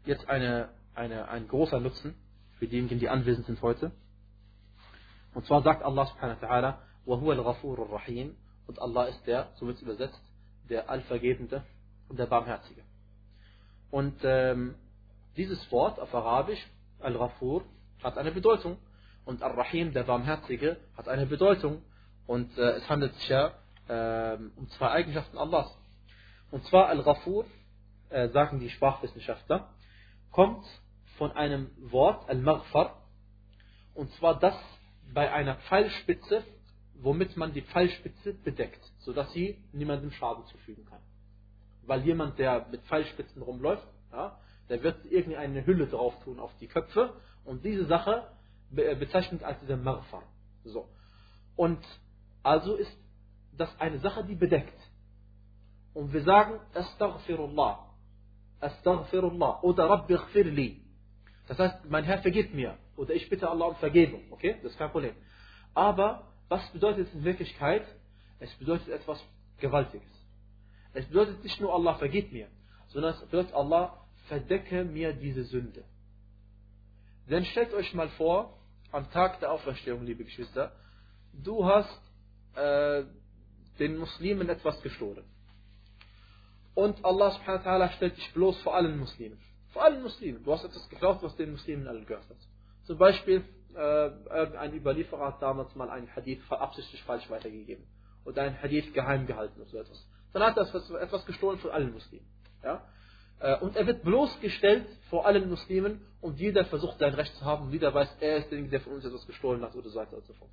Jetzt 0.06 0.28
eine 0.30 0.70
eine, 1.00 1.30
ein 1.30 1.48
großer 1.48 1.80
Nutzen 1.80 2.14
für 2.58 2.68
diejenigen, 2.68 3.00
die 3.00 3.10
anwesend 3.10 3.46
sind 3.46 3.62
heute. 3.62 3.92
Und 5.34 5.46
zwar 5.46 5.64
sagt 5.64 5.82
Allah 5.82 6.06
subhanahu 6.06 6.42
wa 6.42 6.48
ta'ala, 6.48 6.78
وَهُوَ 7.08 7.34
الْغَفُورُ 7.34 7.88
الرَّحِيمُ 7.88 8.34
Und 8.68 8.82
Allah 8.82 9.06
ist 9.06 9.26
der, 9.26 9.52
so 9.56 9.66
wird 9.66 9.78
es 9.78 9.84
übersetzt, 9.84 10.22
der 10.70 10.90
Allvergebende 10.90 11.64
und 12.10 12.20
der 12.20 12.26
Barmherzige. 12.26 12.82
Und 13.90 14.16
ähm, 14.24 14.76
dieses 15.38 15.72
Wort 15.72 16.00
auf 16.00 16.14
Arabisch, 16.14 16.60
Al-Ghafur, 17.00 17.64
hat 18.04 18.18
eine 18.18 18.32
Bedeutung. 18.32 18.78
Und 19.25 19.43
Ar-Rahim, 19.43 19.93
der 19.93 20.05
Barmherzige, 20.05 20.77
hat 20.97 21.09
eine 21.09 21.27
Bedeutung. 21.27 21.83
Und 22.27 22.57
äh, 22.59 22.73
es 22.73 22.89
handelt 22.89 23.15
sich 23.15 23.29
ja 23.29 23.55
äh, 23.89 24.37
um 24.57 24.69
zwei 24.71 24.91
Eigenschaften 24.91 25.39
Allahs. 25.39 25.77
Und 26.51 26.65
zwar 26.67 26.89
Al-Ghafur, 26.89 27.47
äh, 28.11 28.29
sagen 28.29 28.61
die 28.61 28.71
Sprachwissenschaftler, 28.71 29.71
kommt 30.31 30.65
von 31.19 31.33
einem 31.33 31.71
Wort, 31.79 32.29
Al-Maghfar, 32.29 33.03
und 33.95 34.11
zwar 34.15 34.39
das 34.39 34.57
bei 35.13 35.33
einer 35.33 35.57
Pfeilspitze, 35.57 36.43
womit 36.95 37.37
man 37.37 37.53
die 37.53 37.63
Pfeilspitze 37.63 38.35
bedeckt, 38.35 38.81
sodass 38.99 39.33
sie 39.33 39.63
niemandem 39.73 40.11
Schaden 40.11 40.45
zufügen 40.47 40.85
kann. 40.87 41.01
Weil 41.83 42.03
jemand, 42.05 42.39
der 42.39 42.67
mit 42.71 42.83
Pfeilspitzen 42.83 43.43
rumläuft, 43.43 43.87
ja, 44.13 44.39
der 44.69 44.83
wird 44.83 45.05
irgendeine 45.07 45.67
Hülle 45.67 45.87
drauf 45.87 46.15
tun 46.25 46.41
auf 46.41 46.53
die 46.61 46.67
Köpfe 46.67 47.15
und 47.45 47.65
diese 47.65 47.87
Sache 47.87 48.27
bezeichnet 48.75 49.43
als 49.43 49.61
dieser 49.61 49.77
Maghfar. 49.77 50.23
So. 50.65 50.89
Und 51.57 51.85
Also 52.45 52.77
ist 52.77 52.97
das 53.57 53.71
eine 53.81 53.99
Sache, 53.99 54.25
die 54.25 54.35
bedeckt. 54.35 54.79
Und 55.95 56.13
wir 56.13 56.23
sagen, 56.23 56.61
Astaghfirullah. 56.75 57.91
Astaghfirullah. 58.61 59.61
Oder 59.63 59.89
Rabbi 59.89 60.15
ghfirli. 60.15 60.83
Das 61.49 61.59
heißt, 61.59 61.87
mein 61.89 62.05
Herr 62.05 62.19
vergib 62.19 62.55
mir. 62.55 62.77
Oder 62.97 63.15
ich 63.15 63.29
bitte 63.29 63.49
Allah 63.49 63.67
um 63.67 63.77
Vergebung. 63.77 64.23
Okay? 64.31 64.59
Das 64.63 64.73
ist 64.73 64.79
kein 64.79 64.91
Problem. 64.91 65.15
Aber 65.73 66.33
was 66.49 66.69
bedeutet 66.71 67.09
es 67.09 67.15
in 67.15 67.25
Wirklichkeit? 67.25 67.87
Es 68.39 68.53
bedeutet 68.57 68.89
etwas 68.89 69.25
Gewaltiges. 69.59 70.09
Es 70.93 71.07
bedeutet 71.07 71.43
nicht 71.43 71.61
nur 71.61 71.75
Allah 71.75 71.95
vergib 71.95 72.31
mir, 72.33 72.49
sondern 72.89 73.15
es 73.15 73.21
bedeutet 73.23 73.55
Allah 73.55 74.05
verdecke 74.29 74.85
mir 74.85 75.13
diese 75.13 75.45
Sünde. 75.45 75.85
Denn 77.29 77.45
stellt 77.47 77.73
euch 77.73 77.95
mal 77.95 78.09
vor, 78.11 78.59
am 78.95 79.11
Tag 79.11 79.41
der 79.41 79.51
Auferstehung, 79.51 80.05
liebe 80.05 80.25
Geschwister, 80.25 80.73
du 81.33 81.65
hast 81.65 82.01
äh, 82.55 83.03
den 83.79 83.99
Muslimen 83.99 84.49
etwas 84.49 84.81
gestohlen. 84.83 85.25
Und 86.75 87.05
Allah 87.05 87.33
subhanahu 87.33 87.65
wa 87.65 87.71
ta'ala 87.71 87.91
stellt 87.91 88.17
dich 88.17 88.33
bloß 88.33 88.63
vor 88.63 88.75
allen 88.77 88.99
Muslimen. 88.99 89.39
Vor 89.73 89.83
allen 89.83 90.03
Muslimen. 90.03 90.45
Du 90.45 90.53
hast 90.53 90.65
etwas 90.65 90.89
geklaut, 90.89 91.23
was 91.23 91.35
den 91.37 91.51
Muslimen 91.51 91.89
allen 91.89 92.07
gehört 92.07 92.29
hat. 92.29 92.37
Zum 92.85 92.97
Beispiel, 92.99 93.45
äh, 93.75 94.57
ein 94.59 94.75
Überlieferer 94.75 95.27
hat 95.27 95.43
damals 95.43 95.75
mal 95.75 95.91
einen 95.91 96.15
Hadith 96.15 96.41
absichtlich 96.51 97.03
falsch 97.03 97.29
weitergegeben. 97.29 97.85
Oder 98.25 98.43
einen 98.43 98.63
Hadith 98.63 98.93
geheim 98.95 99.27
gehalten 99.27 99.61
oder 99.61 99.71
so 99.71 99.79
etwas. 99.79 100.07
Dann 100.33 100.43
hat 100.43 100.57
er 100.57 101.03
etwas 101.03 101.27
gestohlen 101.27 101.59
von 101.59 101.71
allen 101.73 101.93
Muslimen. 101.93 102.27
Ja? 102.63 102.85
Äh, 103.45 103.59
und 103.59 103.77
er 103.77 103.87
wird 103.87 104.03
bloßgestellt 104.03 104.87
vor 105.11 105.27
allen 105.27 105.51
Muslimen 105.51 106.01
und 106.23 106.39
jeder 106.39 106.65
versucht 106.65 106.99
sein 106.99 107.13
Recht 107.13 107.35
zu 107.37 107.45
haben 107.45 107.67
und 107.67 107.73
jeder 107.73 107.93
weiß, 107.93 108.17
er 108.21 108.39
ist 108.39 108.51
derjenige, 108.51 108.71
der 108.71 108.81
von 108.81 108.95
uns 108.95 109.05
etwas 109.05 109.27
gestohlen 109.27 109.63
hat 109.63 109.75
oder 109.75 109.91
so 109.91 109.99
weiter 110.01 110.17
und 110.17 110.25
so 110.25 110.33
fort. 110.33 110.51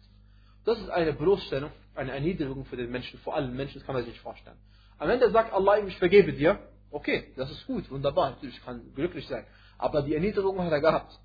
Das 0.66 0.78
ist 0.78 0.90
eine 0.90 1.14
Bloßstellung, 1.14 1.72
eine 1.96 2.12
Erniedrigung 2.12 2.66
für 2.66 2.76
den 2.76 2.92
Menschen, 2.92 3.18
vor 3.22 3.34
allen 3.34 3.56
Menschen, 3.56 3.80
das 3.80 3.86
kann 3.86 3.96
man 3.96 4.04
sich 4.04 4.12
nicht 4.14 4.22
vorstellen. 4.22 4.58
Am 4.98 5.10
Ende 5.10 5.32
sagt 5.32 5.54
Allah 5.54 5.78
ihm, 5.78 5.88
ich 5.88 5.98
vergebe 5.98 6.34
dir, 6.34 6.60
okay, 6.92 7.32
das 7.38 7.50
ist 7.50 7.66
gut, 7.66 7.90
wunderbar, 7.90 8.32
natürlich 8.32 8.62
kann 8.66 8.94
glücklich 8.94 9.26
sein. 9.26 9.46
Aber 9.78 10.02
die 10.02 10.14
Erniedrigung 10.14 10.62
hat 10.62 10.74
er 10.74 10.82
gehabt. 10.82 11.18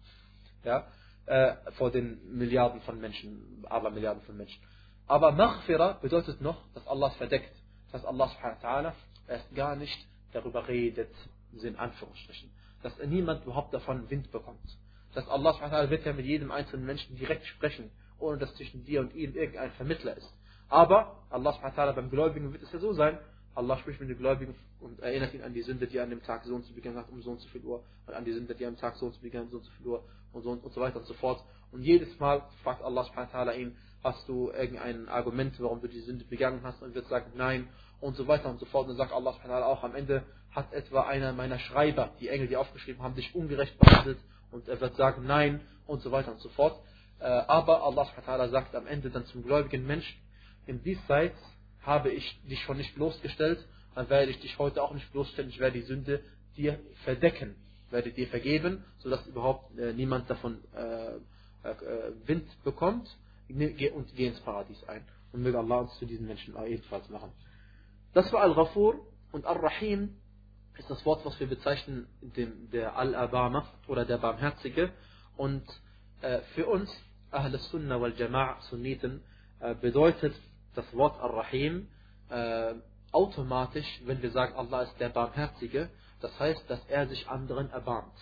Ja, 0.63 0.87
äh, 1.27 1.55
vor 1.73 1.91
den 1.91 2.39
Milliarden 2.39 2.81
von 2.83 3.01
Menschen, 3.01 3.65
aber 3.69 3.91
Milliarden 3.91 4.23
von 4.23 4.37
Menschen. 4.37 4.63
Aber 5.09 5.33
Maghfira 5.33 5.99
bedeutet 6.01 6.41
noch, 6.41 6.63
dass 6.75 6.87
Allah 6.87 7.09
es 7.09 7.17
verdeckt. 7.17 7.53
Dass 7.91 8.05
Allah 8.05 8.29
subhanahu 8.29 8.63
wa 8.63 8.69
ta'ala 8.69 8.93
erst 9.27 9.53
gar 9.55 9.75
nicht 9.75 10.07
darüber 10.33 10.69
redet, 10.69 11.11
in 11.53 11.77
Anführungsstrichen. 11.77 12.51
Dass 12.83 12.99
niemand 13.07 13.45
überhaupt 13.45 13.73
davon 13.73 14.09
Wind 14.11 14.31
bekommt. 14.31 14.79
Dass 15.15 15.29
Allah 15.29 15.53
ta'ala 15.53 15.91
wird 15.91 16.05
ja 16.05 16.13
mit 16.13 16.27
jedem 16.27 16.51
einzelnen 16.51 16.87
Menschen 16.87 17.17
direkt 17.17 17.47
sprechen, 17.47 17.91
ohne 18.19 18.39
dass 18.39 18.55
zwischen 18.57 18.85
dir 18.85 19.01
und 19.01 19.15
ihm 19.15 19.35
irgendein 19.35 19.73
Vermittler 19.73 20.17
ist. 20.17 20.33
Aber 20.69 21.25
Allah 21.31 21.53
ta'ala 21.53 21.93
beim 21.93 22.11
Gläubigen 22.11 22.53
wird 22.53 22.63
es 22.63 22.73
ja 22.73 22.79
so 22.79 22.93
sein, 22.93 23.19
Allah 23.57 23.79
spricht 23.79 24.01
mit 24.01 24.11
den 24.11 24.19
Gläubigen 24.19 24.55
und 24.81 25.01
erinnert 25.01 25.33
ihn 25.33 25.43
an 25.43 25.55
die 25.55 25.63
Sünde, 25.63 25.87
die 25.87 25.97
er 25.97 26.05
an 26.05 26.11
dem 26.11 26.23
Tag 26.23 26.45
so 26.45 26.55
und 26.55 26.65
so 26.67 26.75
begangen 26.75 26.99
hat, 26.99 27.09
um 27.11 27.23
so 27.23 27.31
und 27.31 27.41
so 27.41 27.49
viel 27.49 27.63
Uhr, 27.63 27.83
und 28.07 28.15
an 28.15 28.25
die 28.25 28.33
Sünde, 28.33 28.55
die 28.55 28.65
er 28.65 28.69
am 28.69 28.77
Tag 28.77 28.97
so 28.97 29.07
und 29.07 29.15
so 29.15 29.21
begangen 29.23 29.47
hat, 29.47 29.53
so 29.53 29.59
und 29.59 29.65
so 29.65 29.71
viel 29.73 29.87
Uhr, 29.87 30.05
und 30.33 30.43
so 30.43 30.51
und, 30.51 30.63
und 30.63 30.73
so 30.75 30.81
weiter 30.81 30.99
und 30.99 31.07
so 31.07 31.15
fort. 31.15 31.43
Und 31.73 31.83
jedes 31.83 32.19
Mal 32.21 32.43
fragt 32.63 32.83
Allah 32.83 33.05
subhanahu 33.05 33.59
ihn, 33.59 33.77
hast 34.05 34.29
du 34.29 34.51
irgendein 34.51 35.09
Argument, 35.09 35.59
warum 35.59 35.81
du 35.81 35.89
die 35.89 36.01
Sünde 36.01 36.27
begangen 36.27 36.61
hast, 36.63 36.83
und 36.83 36.95
wird 36.95 37.09
sagen, 37.09 37.33
nein, 37.35 37.69
und 38.01 38.15
so 38.17 38.29
weiter 38.29 38.51
und 38.51 38.61
so 38.61 38.67
fort. 38.67 38.85
Und 38.85 38.91
dann 38.91 38.99
sagt 38.99 39.13
Allah 39.13 39.33
subhanahu 39.33 39.65
auch 39.65 39.83
am 39.83 39.95
Ende, 39.95 40.23
hat 40.57 40.73
etwa 40.73 41.03
einer 41.03 41.35
meiner 41.35 41.59
Schreiber, 41.59 42.15
die 42.19 42.29
Engel, 42.29 42.49
die 42.49 42.57
aufgeschrieben 42.57 43.03
haben, 43.03 43.15
dich 43.15 43.35
ungerecht 43.35 43.79
behandelt, 43.79 44.19
und 44.51 44.67
er 44.69 44.81
wird 44.81 44.97
sagen, 44.97 45.27
nein, 45.27 45.61
und 45.87 46.01
so 46.01 46.11
weiter 46.11 46.33
und 46.33 46.41
so 46.41 46.49
fort. 46.49 46.81
Äh, 47.21 47.25
aber 47.25 47.83
Allah 47.83 48.49
sagt 48.49 48.75
am 48.75 48.87
Ende 48.87 49.11
dann 49.11 49.27
zum 49.27 49.45
gläubigen 49.45 49.87
Menschen, 49.87 50.17
im 50.67 50.83
Diesseits 50.83 51.37
habe 51.83 52.11
ich 52.11 52.41
dich 52.49 52.61
schon 52.63 52.79
nicht 52.79 52.95
bloßgestellt, 52.95 53.65
dann 53.95 54.09
werde 54.09 54.31
ich 54.31 54.41
dich 54.41 54.59
heute 54.59 54.83
auch 54.83 54.93
nicht 54.93 55.13
bloßstellen, 55.13 55.51
ich 55.51 55.61
werde 55.61 55.79
die 55.79 55.85
Sünde 55.85 56.23
dir 56.57 56.81
verdecken, 57.05 57.55
werde 57.91 58.11
dir 58.11 58.27
vergeben, 58.29 58.83
sodass 58.99 59.27
überhaupt 59.27 59.79
äh, 59.79 59.93
niemand 59.93 60.29
davon 60.29 60.65
äh, 60.75 61.13
Wind 62.27 62.47
bekommt 62.63 63.09
und 63.49 63.77
geh 64.17 64.27
ins 64.27 64.41
Paradies 64.41 64.83
ein. 64.89 65.05
Und 65.33 65.43
möge 65.43 65.59
Allah 65.59 65.81
uns 65.81 65.99
zu 65.99 66.07
diesen 66.07 66.27
Menschen 66.27 66.55
ebenfalls 66.65 67.09
machen. 67.09 67.33
Das 68.15 68.33
war 68.33 68.43
Al-Ghafur 68.43 69.05
und 69.33 69.45
Al-Rahim 69.45 70.17
ist 70.79 70.91
das 70.91 71.05
Wort, 71.07 71.25
was 71.25 71.39
wir 71.41 71.47
bezeichnen, 71.47 72.07
dem, 72.21 72.71
der 72.71 72.97
Al-Abama 72.97 73.67
oder 73.89 74.05
der 74.05 74.19
Barmherzige. 74.19 74.93
Und 75.37 75.65
äh, 76.21 76.41
für 76.55 76.67
uns, 76.67 76.91
Ahl 77.31 77.57
Sunnah 77.59 78.01
wal 78.01 78.13
Jama'a, 78.13 78.61
Sunniten, 78.69 79.23
äh, 79.61 79.75
bedeutet 79.75 80.35
das 80.75 80.85
Wort 80.95 81.19
Ar-Rahim 81.21 81.89
äh, 82.29 82.75
automatisch, 83.13 83.87
wenn 84.05 84.21
wir 84.23 84.31
sagen, 84.31 84.55
Allah 84.55 84.83
ist 84.83 84.99
der 85.01 85.09
Barmherzige, 85.09 85.89
das 86.21 86.39
heißt, 86.39 86.69
dass 86.69 86.85
er 86.89 87.07
sich 87.07 87.29
anderen 87.29 87.71
erbarmt. 87.71 88.15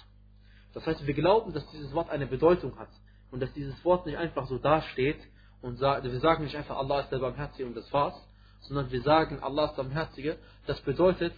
Das 0.73 0.87
heißt, 0.87 1.07
wir 1.07 1.15
glauben, 1.15 1.53
dass 1.53 1.69
dieses 1.71 1.93
Wort 1.93 2.11
eine 2.11 2.27
Bedeutung 2.27 2.79
hat 2.79 2.91
und 3.31 3.41
dass 3.41 3.53
dieses 3.55 3.85
Wort 3.85 4.07
nicht 4.07 4.19
einfach 4.19 4.47
so 4.47 4.59
dasteht 4.59 5.19
und 5.63 5.81
wir 5.81 6.21
sagen 6.21 6.45
nicht 6.45 6.57
einfach, 6.57 6.77
Allah 6.77 7.01
ist 7.01 7.11
der 7.11 7.19
Barmherzige 7.19 7.67
und 7.67 7.77
das 7.77 7.93
war's, 7.93 8.15
sondern 8.63 8.91
wir 8.91 9.03
sagen, 9.03 9.41
Allah 9.41 9.67
ist 9.67 9.77
der 9.77 9.85
Barmherzige, 9.85 10.39
das 10.67 10.81
bedeutet, 10.83 11.33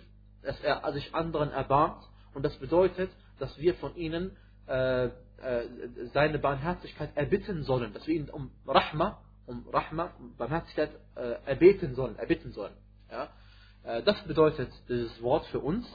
dass 0.47 0.61
er 0.61 0.93
sich 0.93 1.15
anderen 1.15 1.51
erbarmt 1.51 2.03
und 2.35 2.43
das 2.43 2.57
bedeutet, 2.57 3.11
dass 3.39 3.59
wir 3.59 3.75
von 3.75 3.95
ihnen 3.97 4.37
äh, 4.67 5.07
äh, 5.07 5.11
seine 6.13 6.39
Barmherzigkeit 6.39 7.17
erbitten 7.17 7.63
sollen, 7.65 7.93
dass 7.93 8.07
wir 8.07 8.15
ihn 8.15 8.31
um 8.31 8.51
Rahma, 8.67 9.19
um 9.47 9.69
Rahma, 9.69 10.13
Barmherzigkeit 10.39 10.91
äh, 11.15 11.35
erbeten 11.45 11.95
sollen, 11.95 12.17
erbitten 12.17 12.53
sollen. 12.53 12.75
Ja? 13.11 13.29
Äh, 13.85 14.03
das 14.03 14.23
bedeutet 14.25 14.71
dieses 14.89 15.21
Wort 15.23 15.47
für 15.47 15.61
uns 15.61 15.87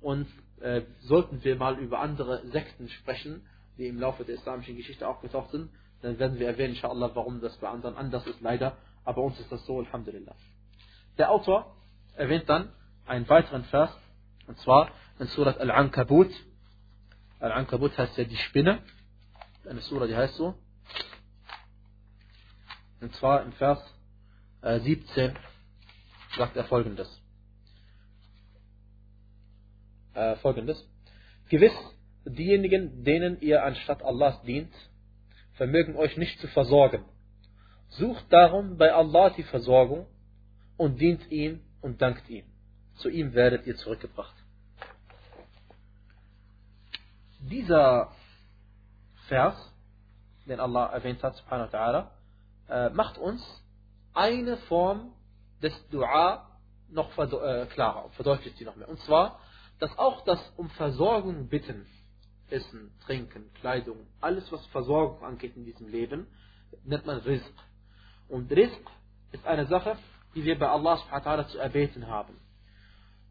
und 0.00 0.26
äh, 0.60 0.82
sollten 1.00 1.44
wir 1.44 1.56
mal 1.56 1.78
über 1.78 2.00
andere 2.00 2.46
Sekten 2.48 2.88
sprechen, 2.88 3.46
die 3.76 3.86
im 3.86 4.00
Laufe 4.00 4.24
der 4.24 4.36
islamischen 4.36 4.76
Geschichte 4.76 5.06
aufgetaucht 5.06 5.50
sind, 5.50 5.70
dann 6.02 6.18
werden 6.18 6.38
wir 6.38 6.46
erwähnen, 6.46 6.74
inshallah, 6.74 7.10
warum 7.14 7.40
das 7.40 7.56
bei 7.58 7.68
anderen 7.68 7.96
anders 7.96 8.26
ist, 8.26 8.40
leider. 8.40 8.76
Aber 9.04 9.22
uns 9.22 9.38
ist 9.40 9.50
das 9.50 9.64
so, 9.66 9.78
Alhamdulillah. 9.78 10.34
Der 11.16 11.30
Autor 11.30 11.76
erwähnt 12.14 12.48
dann 12.48 12.72
einen 13.08 13.28
weiteren 13.28 13.64
Vers, 13.64 13.90
und 14.46 14.58
zwar 14.60 14.90
in 15.18 15.26
Surat 15.26 15.58
Al-Ankabut. 15.58 16.30
Al-Ankabut 17.40 17.96
heißt 17.96 18.16
ja 18.16 18.24
die 18.24 18.36
Spinne. 18.36 18.82
Eine 19.68 19.80
Surah, 19.80 20.06
die 20.06 20.16
heißt 20.16 20.34
so. 20.34 20.54
Und 23.00 23.14
zwar 23.16 23.42
im 23.42 23.52
Vers 23.52 23.78
17 24.62 25.30
äh, 25.30 25.34
sagt 26.36 26.56
er 26.56 26.64
folgendes. 26.64 27.08
Äh, 30.14 30.36
folgendes. 30.36 30.84
Gewiss, 31.48 31.72
diejenigen, 32.24 33.04
denen 33.04 33.40
ihr 33.40 33.62
anstatt 33.64 34.02
Allahs 34.02 34.42
dient, 34.42 34.72
vermögen 35.54 35.96
euch 35.96 36.16
nicht 36.16 36.40
zu 36.40 36.48
versorgen. 36.48 37.04
Sucht 37.90 38.24
darum 38.30 38.76
bei 38.76 38.92
Allah 38.92 39.30
die 39.30 39.44
Versorgung 39.44 40.06
und 40.76 41.00
dient 41.00 41.30
ihm 41.30 41.60
und 41.80 42.02
dankt 42.02 42.28
ihm. 42.28 42.44
Zu 42.98 43.08
ihm 43.08 43.32
werdet 43.34 43.66
ihr 43.66 43.76
zurückgebracht. 43.76 44.34
Dieser 47.40 48.12
Vers, 49.28 49.54
den 50.46 50.60
Allah 50.60 50.86
erwähnt 50.86 51.22
hat, 51.22 51.36
subhanahu 51.36 51.72
wa 51.72 51.78
ta'ala, 51.78 52.10
äh, 52.68 52.90
macht 52.90 53.18
uns 53.18 53.42
eine 54.14 54.56
Form 54.68 55.12
des 55.62 55.72
Dua 55.90 56.48
noch 56.88 57.16
äh, 57.18 57.66
klarer, 57.66 58.10
verdeutlicht 58.10 58.58
sie 58.58 58.64
noch 58.64 58.76
mehr. 58.76 58.88
Und 58.88 59.00
zwar, 59.00 59.38
dass 59.78 59.96
auch 59.98 60.24
das 60.24 60.40
um 60.56 60.68
Versorgung 60.70 61.48
bitten, 61.48 61.86
Essen, 62.50 62.90
Trinken, 63.04 63.52
Kleidung, 63.54 64.06
alles 64.20 64.50
was 64.50 64.64
Versorgung 64.66 65.22
angeht 65.22 65.54
in 65.56 65.64
diesem 65.64 65.88
Leben, 65.88 66.26
nennt 66.84 67.06
man 67.06 67.18
Rizq. 67.18 67.52
Und 68.28 68.50
Rizq 68.50 68.90
ist 69.32 69.46
eine 69.46 69.66
Sache, 69.66 69.96
die 70.34 70.44
wir 70.44 70.58
bei 70.58 70.68
Allah 70.68 70.96
subhanahu 70.96 71.48
zu 71.48 71.58
erbeten 71.58 72.08
haben. 72.08 72.34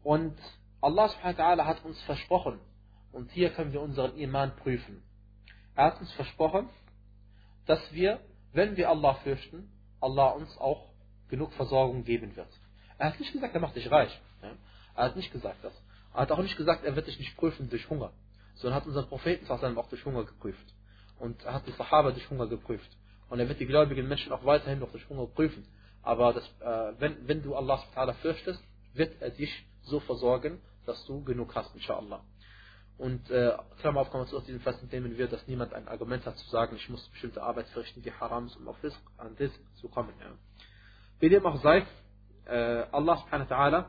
Und 0.02 0.36
Allah 0.80 1.08
subhanahu 1.08 1.64
hat 1.64 1.84
uns 1.84 2.00
versprochen, 2.02 2.60
und 3.12 3.30
hier 3.32 3.50
können 3.50 3.72
wir 3.72 3.80
unseren 3.80 4.16
Iman 4.16 4.54
prüfen. 4.56 5.02
Er 5.74 5.86
hat 5.86 6.00
uns 6.00 6.12
versprochen, 6.12 6.68
dass 7.66 7.80
wir, 7.92 8.20
wenn 8.52 8.76
wir 8.76 8.88
Allah 8.88 9.14
fürchten, 9.14 9.70
Allah 10.00 10.28
uns 10.30 10.56
auch 10.58 10.88
genug 11.28 11.52
Versorgung 11.54 12.04
geben 12.04 12.36
wird. 12.36 12.48
Er 12.98 13.08
hat 13.08 13.20
nicht 13.20 13.32
gesagt, 13.32 13.54
er 13.54 13.60
macht 13.60 13.76
dich 13.76 13.90
reich. 13.90 14.20
Er 14.94 15.04
hat 15.04 15.16
nicht 15.16 15.32
gesagt 15.32 15.62
das. 15.62 15.72
Er 16.12 16.22
hat 16.22 16.32
auch 16.32 16.42
nicht 16.42 16.56
gesagt, 16.56 16.84
er 16.84 16.96
wird 16.96 17.06
dich 17.06 17.18
nicht 17.18 17.36
prüfen 17.36 17.70
durch 17.70 17.88
Hunger, 17.88 18.12
sondern 18.56 18.80
hat 18.80 18.86
unseren 18.86 19.06
Propheten 19.08 19.46
auch 19.50 19.88
durch 19.88 20.04
Hunger 20.04 20.24
geprüft. 20.24 20.74
Und 21.18 21.42
er 21.44 21.54
hat 21.54 21.66
die 21.66 21.72
Sahaba 21.72 22.10
durch 22.10 22.28
Hunger 22.30 22.46
geprüft. 22.46 22.90
Und 23.28 23.40
er 23.40 23.48
wird 23.48 23.60
die 23.60 23.66
gläubigen 23.66 24.08
Menschen 24.08 24.32
auch 24.32 24.44
weiterhin 24.44 24.78
noch 24.78 24.90
durch 24.90 25.08
Hunger 25.08 25.26
prüfen. 25.26 25.66
Aber 26.02 26.32
das, 26.32 26.44
äh, 26.60 27.00
wenn, 27.00 27.28
wenn 27.28 27.42
du 27.42 27.54
Allah 27.54 27.82
fürchtest, 28.22 28.62
wird 28.94 29.20
er 29.20 29.30
dich 29.30 29.66
so 29.87 29.99
versorgen, 29.99 30.61
dass 30.85 31.05
du 31.05 31.23
genug 31.23 31.55
hast, 31.55 31.73
inshallah. 31.75 32.23
Und 32.97 33.29
äh, 33.31 33.57
Klammer 33.79 34.01
auf, 34.01 34.11
kann 34.11 34.21
man 34.21 34.33
aus 34.33 34.45
diesem 34.45 34.61
Vers 34.61 34.81
entnehmen 34.81 35.17
wir, 35.17 35.27
dass 35.27 35.47
niemand 35.47 35.73
ein 35.73 35.87
Argument 35.87 36.25
hat 36.25 36.37
zu 36.37 36.49
sagen, 36.49 36.75
ich 36.75 36.89
muss 36.89 37.07
bestimmte 37.09 37.41
Arbeit 37.41 37.67
verrichten, 37.69 38.01
die 38.01 38.11
haram 38.11 38.45
ist, 38.45 38.55
um 38.55 38.67
auf 38.67 38.81
Risk, 38.83 38.99
an 39.17 39.35
Risk 39.39 39.59
zu 39.75 39.89
kommen. 39.89 40.13
Ja. 40.19 40.27
Wie 41.19 41.29
dem 41.29 41.45
auch 41.45 41.61
sei, 41.61 41.85
äh, 42.45 42.85
Allah 42.91 43.17
subhanahu 43.17 43.49
wa 43.49 43.55
ta'ala 43.55 43.85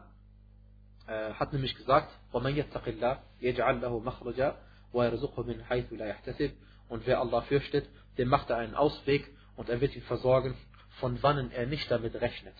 äh, 1.06 1.34
hat 1.34 1.52
nämlich 1.52 1.74
gesagt, 1.74 2.10
وَمَنْ 2.32 2.54
يَتَّقِ 2.56 2.86
اللَّهِ 2.86 3.18
يَجْعَلْ 3.40 3.80
لَهُ 3.80 4.00
مَخْرَجًا 4.00 4.56
وَيَرْزُقْهُ 4.92 5.44
مِنْ 5.44 5.64
حَيْثُ 5.64 5.92
لَا 5.92 6.06
يَحْتَسِبْ 6.06 6.52
Und 6.88 7.06
wer 7.06 7.20
Allah 7.20 7.42
fürchtet, 7.42 7.88
dem 8.16 8.28
macht 8.28 8.50
er 8.50 8.56
einen 8.56 8.74
Ausweg 8.74 9.28
und 9.56 9.68
er 9.68 9.80
wird 9.80 9.94
ihn 9.96 10.02
versorgen, 10.02 10.56
von 11.00 11.22
wann 11.22 11.50
er 11.50 11.66
nicht 11.66 11.90
damit 11.90 12.14
rechnet. 12.14 12.54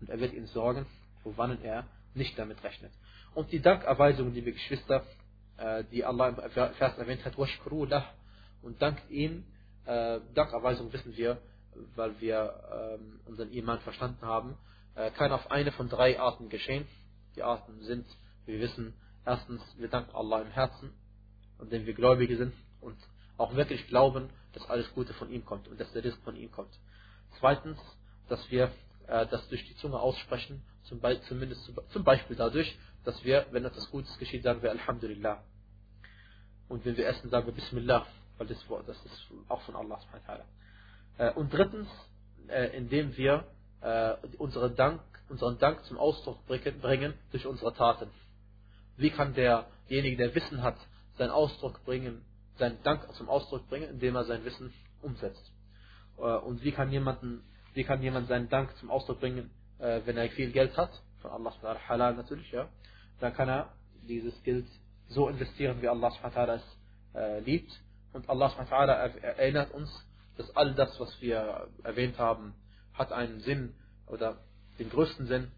Und 0.00 0.10
er 0.10 0.20
wird 0.20 0.34
ihn 0.34 0.46
sorgen, 0.46 0.86
von 1.22 1.36
wann 1.36 1.62
er 1.62 1.84
nicht 2.13 2.37
damit 2.37 2.63
rechnet. 2.63 2.91
Und 3.33 3.51
die 3.51 3.61
Dankerweisung, 3.61 4.33
liebe 4.33 4.51
Geschwister, 4.51 5.03
äh, 5.57 5.83
die 5.91 6.03
Allah 6.03 6.29
im 6.29 6.35
Vers 6.51 6.97
erwähnt 6.97 7.23
hat, 7.25 7.37
washkuru 7.37 7.87
und 8.61 8.81
dankt 8.81 9.09
ihm, 9.09 9.45
äh, 9.85 10.19
Dankerweisung 10.33 10.91
wissen 10.91 11.15
wir, 11.15 11.41
weil 11.95 12.19
wir 12.19 12.97
ähm, 12.99 13.19
unseren 13.25 13.51
Iman 13.51 13.79
verstanden 13.81 14.25
haben, 14.25 14.57
äh, 14.95 15.11
kann 15.11 15.31
auf 15.31 15.51
eine 15.51 15.71
von 15.71 15.89
drei 15.89 16.19
Arten 16.19 16.49
geschehen. 16.49 16.87
Die 17.35 17.43
Arten 17.43 17.81
sind, 17.83 18.05
wir 18.45 18.59
wissen, 18.59 18.93
erstens, 19.25 19.61
wir 19.77 19.87
danken 19.87 20.15
Allah 20.15 20.41
im 20.41 20.51
Herzen, 20.51 20.91
indem 21.61 21.85
wir 21.85 21.93
Gläubige 21.93 22.37
sind 22.37 22.53
und 22.81 22.97
auch 23.37 23.55
wirklich 23.55 23.87
glauben, 23.87 24.29
dass 24.53 24.69
alles 24.69 24.91
Gute 24.93 25.13
von 25.13 25.31
ihm 25.31 25.45
kommt 25.45 25.67
und 25.67 25.79
dass 25.79 25.91
der 25.93 26.03
Risk 26.03 26.21
von 26.23 26.35
ihm 26.35 26.51
kommt. 26.51 26.71
Zweitens, 27.39 27.77
dass 28.27 28.49
wir 28.51 28.71
äh, 29.09 29.27
das 29.27 29.47
durch 29.49 29.65
die 29.67 29.75
Zunge 29.77 29.99
aussprechen, 29.99 30.61
zum 30.83 30.99
Be 30.99 31.19
zumindest 31.27 31.71
zum 31.89 32.03
Beispiel 32.03 32.35
dadurch, 32.35 32.77
dass 33.03 33.23
wir, 33.23 33.45
wenn 33.51 33.65
etwas 33.65 33.89
Gutes 33.91 34.17
geschieht, 34.17 34.43
sagen 34.43 34.61
wir 34.61 34.71
Alhamdulillah. 34.71 35.43
Und 36.67 36.85
wenn 36.85 36.95
wir 36.95 37.07
essen, 37.07 37.29
sagen 37.29 37.47
wir 37.47 37.53
Bismillah, 37.53 38.05
weil 38.37 38.47
das, 38.47 38.63
das 38.85 39.05
ist 39.05 39.27
auch 39.47 39.61
von 39.61 39.75
Allah. 39.75 39.99
Äh, 41.17 41.31
und 41.33 41.51
drittens, 41.51 41.87
äh, 42.47 42.77
indem 42.77 43.15
wir 43.17 43.45
äh, 43.81 44.15
unseren, 44.37 44.75
Dank, 44.75 45.01
unseren 45.29 45.57
Dank 45.57 45.83
zum 45.85 45.97
Ausdruck 45.97 46.45
bringen 46.45 47.13
durch 47.31 47.45
unsere 47.45 47.73
Taten. 47.73 48.09
Wie 48.97 49.09
kann 49.09 49.33
derjenige, 49.33 50.17
der 50.17 50.35
Wissen 50.35 50.61
hat, 50.61 50.77
seinen 51.17 51.31
Ausdruck 51.31 51.83
bringen, 51.85 52.23
seinen 52.57 52.81
Dank 52.83 53.11
zum 53.15 53.29
Ausdruck 53.29 53.67
bringen, 53.69 53.89
indem 53.89 54.15
er 54.15 54.25
sein 54.25 54.43
Wissen 54.45 54.73
umsetzt? 55.01 55.51
Und 56.17 56.63
wie 56.63 56.73
kann, 56.73 56.91
jemanden, 56.91 57.43
wie 57.74 57.84
kann 57.84 58.02
jemand 58.02 58.28
seinen 58.28 58.48
Dank 58.48 58.76
zum 58.78 58.90
Ausdruck 58.90 59.20
bringen, 59.20 59.50
wenn 59.78 60.16
er 60.16 60.28
viel 60.30 60.52
Geld 60.52 60.76
hat, 60.76 60.90
von 61.20 61.30
Allah 61.30 61.52
halal 61.88 62.14
natürlich, 62.14 62.50
ja, 62.52 62.68
dann 63.20 63.34
kann 63.34 63.48
er 63.48 63.72
dieses 64.08 64.42
Geld 64.42 64.66
so 65.08 65.28
investieren, 65.28 65.80
wie 65.82 65.88
Allah 65.88 66.12
es 66.54 67.44
liebt. 67.44 67.72
Und 68.12 68.28
Allah 68.28 68.52
erinnert 69.22 69.72
uns, 69.72 69.90
dass 70.36 70.54
all 70.56 70.74
das, 70.74 70.98
was 71.00 71.20
wir 71.20 71.68
erwähnt 71.82 72.18
haben, 72.18 72.54
hat 72.92 73.12
einen 73.12 73.40
Sinn 73.40 73.74
oder 74.06 74.38
den 74.78 74.90
größten 74.90 75.26
Sinn, 75.26 75.50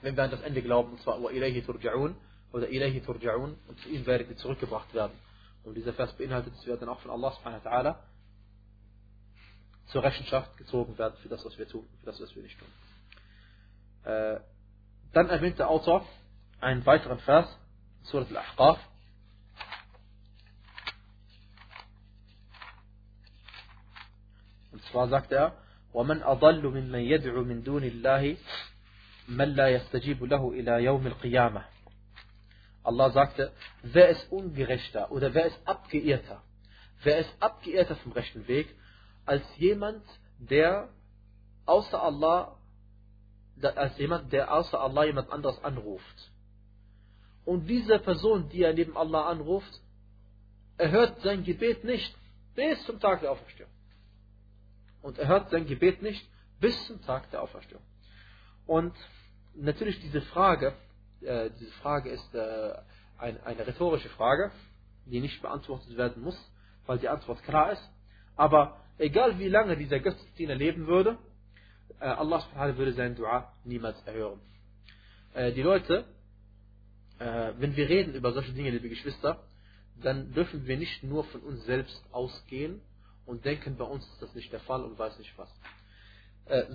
wenn 0.00 0.16
wir 0.16 0.24
an 0.24 0.30
das 0.30 0.40
Ende 0.42 0.62
glauben, 0.62 0.92
und 0.92 1.00
zwar 1.02 1.18
وَإِلَيْهِ 1.18 1.64
تُرْجَعُونَ 1.64 2.14
oder 2.52 2.66
إِلَيْهِ 2.66 3.04
تُرْجَعُونَ 3.04 3.54
und 3.68 3.78
zu 3.80 3.88
ihm 3.88 4.04
werdet 4.06 4.30
ihr 4.30 4.36
zurückgebracht 4.36 4.92
werden. 4.94 5.12
Und 5.64 5.76
dieser 5.76 5.92
Vers 5.92 6.12
beinhaltet, 6.14 6.54
dass 6.54 6.66
wir 6.66 6.76
dann 6.76 6.88
auch 6.88 6.98
von 7.00 7.12
Allah 7.12 7.30
subhanahu 7.32 7.64
wa 7.64 7.70
ta'ala 7.70 7.96
zur 9.86 10.02
Rechenschaft 10.02 10.56
gezogen 10.56 10.96
werden 10.98 11.14
für 11.22 11.28
das, 11.28 11.44
was 11.44 11.58
wir 11.58 11.68
tun, 11.68 11.86
für 12.00 12.06
das, 12.06 12.20
was 12.20 12.34
wir 12.34 12.42
nicht 12.42 12.58
tun. 12.58 12.68
Äh, 14.10 14.40
dann 15.12 15.28
erwähnt 15.28 15.58
der 15.58 15.68
Autor 15.68 16.06
einen 16.60 16.84
weiteren 16.86 17.18
Vers, 17.20 17.46
Surat 18.02 18.28
al-Ahqaf. 18.30 18.78
Und 24.72 24.82
zwar 24.84 25.08
sagt 25.08 25.32
er, 25.32 25.56
ومن 25.94 26.22
أضل 26.22 26.66
ممن 26.66 26.98
يدعو 26.98 27.44
من 27.44 27.62
دون 27.62 27.84
الله 27.84 28.36
من 29.28 29.48
لا 29.48 29.68
يستجيب 29.68 30.24
له 30.24 30.50
إلى 30.50 30.84
يوم 30.84 31.06
القيامة 31.06 31.64
Allah 32.84 33.12
sagte, 33.12 33.52
wer 33.82 34.08
ist 34.08 34.32
ungerechter 34.32 35.12
oder 35.12 35.34
wer 35.34 35.46
ist 35.46 35.60
abgeirrter? 35.66 36.42
Wer 37.04 37.18
ist 37.18 37.30
abgeirrter 37.40 37.94
vom 37.94 38.10
rechten 38.10 38.48
Weg, 38.48 38.74
als 39.27 39.43
jemand, 39.57 40.03
der 40.39 40.89
außer 41.65 42.01
Allah, 42.01 42.57
als 43.61 43.97
jemand, 43.99 44.33
der 44.33 44.51
außer 44.51 44.79
Allah 44.79 45.05
jemand 45.05 45.31
anderes 45.31 45.63
anruft. 45.63 46.31
Und 47.45 47.67
diese 47.67 47.99
Person, 47.99 48.49
die 48.49 48.63
er 48.63 48.73
neben 48.73 48.97
Allah 48.97 49.27
anruft, 49.29 49.81
erhört 50.77 51.21
sein 51.21 51.43
Gebet 51.43 51.83
nicht 51.83 52.15
bis 52.55 52.83
zum 52.85 52.99
Tag 52.99 53.21
der 53.21 53.31
Auferstehung 53.31 53.69
und 55.07 55.17
er 55.17 55.27
hört 55.27 55.49
sein 55.51 55.65
Gebet 55.65 56.01
nicht 56.01 56.27
bis 56.59 56.75
zum 56.85 57.01
Tag 57.03 57.31
der 57.31 57.41
Auferstehung. 57.41 57.81
Und 58.65 58.93
natürlich 59.55 59.99
diese 60.01 60.21
Frage, 60.21 60.73
äh, 61.21 61.49
diese 61.57 61.71
Frage 61.83 62.09
ist 62.09 62.35
äh, 62.35 62.73
ein, 63.17 63.41
eine 63.43 63.65
rhetorische 63.65 64.09
Frage, 64.09 64.51
die 65.05 65.21
nicht 65.21 65.41
beantwortet 65.41 65.95
werden 65.95 66.23
muss, 66.23 66.37
weil 66.85 66.99
die 66.99 67.07
Antwort 67.07 67.41
klar 67.43 67.71
ist. 67.71 67.89
Aber 68.35 68.81
egal 68.97 69.39
wie 69.39 69.47
lange 69.47 69.77
dieser 69.77 69.99
Götzendiener 69.99 70.55
leben 70.55 70.87
würde, 70.87 71.17
äh, 71.99 72.05
Allah 72.05 72.43
würde 72.77 72.93
sein 72.93 73.15
Dua 73.15 73.51
niemals 73.63 74.01
erhören. 74.05 74.39
Äh, 75.33 75.51
die 75.53 75.61
Leute, 75.61 76.05
äh, 77.19 77.53
wenn 77.57 77.75
wir 77.75 77.89
reden 77.89 78.13
über 78.13 78.33
solche 78.33 78.53
Dinge, 78.53 78.69
liebe 78.69 78.89
Geschwister, 78.89 79.43
dann 80.01 80.33
dürfen 80.33 80.67
wir 80.67 80.77
nicht 80.77 81.03
nur 81.03 81.23
von 81.25 81.41
uns 81.41 81.65
selbst 81.65 82.03
ausgehen, 82.11 82.81
und 83.25 83.43
denken, 83.43 83.75
bei 83.75 83.83
uns 83.83 84.07
ist 84.07 84.21
das 84.21 84.33
nicht 84.35 84.53
der 84.53 84.61
Fall 84.61 84.83
und 84.83 84.97
weiß 84.97 85.19
nicht 85.19 85.37
was. 85.37 85.49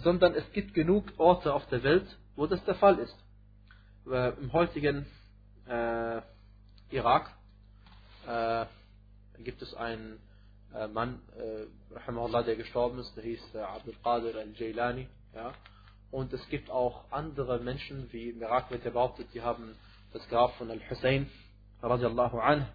Sondern 0.02 0.34
es 0.34 0.52
gibt 0.52 0.74
genug 0.74 1.06
Orte 1.16 1.54
auf 1.54 1.66
der 1.68 1.82
Welt, 1.82 2.04
wo 2.36 2.46
das 2.46 2.62
der 2.66 2.74
Fall 2.74 2.98
ist. 2.98 3.16
Im 4.04 4.52
heutigen 4.52 5.06
Irak 6.90 7.34
gibt 9.38 9.62
es 9.62 9.72
einen 9.72 10.20
Mann, 10.92 11.20
äh, 11.36 12.44
der 12.44 12.56
gestorben 12.56 12.98
ist, 12.98 13.14
der 13.16 13.24
hieß 13.24 13.54
äh, 13.54 13.58
Abdul 13.58 13.94
Qadir 14.02 14.36
al-Jailani. 14.36 15.06
Ja? 15.34 15.52
Und 16.10 16.32
es 16.32 16.46
gibt 16.48 16.70
auch 16.70 17.04
andere 17.10 17.58
Menschen, 17.60 18.12
wie 18.12 18.30
im 18.30 18.42
Irak 18.42 18.70
wird 18.70 18.84
behauptet, 18.84 19.28
die 19.34 19.42
haben 19.42 19.74
das 20.12 20.26
Grab 20.28 20.54
von 20.56 20.70
Al-Hussein, 20.70 21.30
radiallahu 21.82 22.38
anh, 22.38 22.66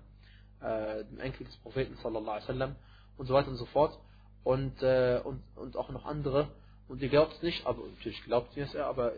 äh, 0.61 1.03
dem 1.05 1.19
Enkel 1.19 1.45
des 1.45 1.55
Propheten, 1.57 1.95
sallallahu 1.97 2.31
alaihi 2.31 2.47
wasallam, 2.47 2.75
und 3.17 3.27
so 3.27 3.33
weiter 3.33 3.49
und 3.49 3.57
so 3.57 3.65
fort. 3.65 3.97
Und, 4.43 4.81
äh, 4.81 5.21
und, 5.23 5.41
und 5.55 5.75
auch 5.75 5.89
noch 5.89 6.05
andere. 6.05 6.49
Und 6.87 7.01
ihr 7.01 7.09
glaubt 7.09 7.33
es 7.33 7.41
nicht, 7.41 7.65
aber 7.65 7.85
natürlich 7.85 8.23
glaubt 8.23 8.55
ihr 8.55 8.63
es 8.63 8.73
ja, 8.73 8.87
aber 8.87 9.11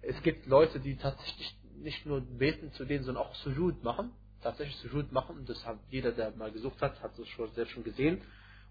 es 0.00 0.20
gibt 0.22 0.46
Leute, 0.46 0.80
die 0.80 0.96
tatsächlich 0.96 1.54
nicht 1.76 2.06
nur 2.06 2.20
beten 2.20 2.72
zu 2.72 2.84
denen, 2.84 3.04
sondern 3.04 3.24
auch 3.24 3.34
Sujud 3.36 3.82
machen. 3.82 4.12
Tatsächlich 4.44 4.76
Sujud 4.76 5.10
machen. 5.10 5.46
Das 5.46 5.64
hat 5.64 5.78
jeder, 5.88 6.12
der 6.12 6.30
mal 6.32 6.52
gesucht 6.52 6.80
hat, 6.82 7.02
hat 7.02 7.18
das 7.18 7.26
schon, 7.28 7.50
selbst 7.54 7.72
schon 7.72 7.82
gesehen. 7.82 8.20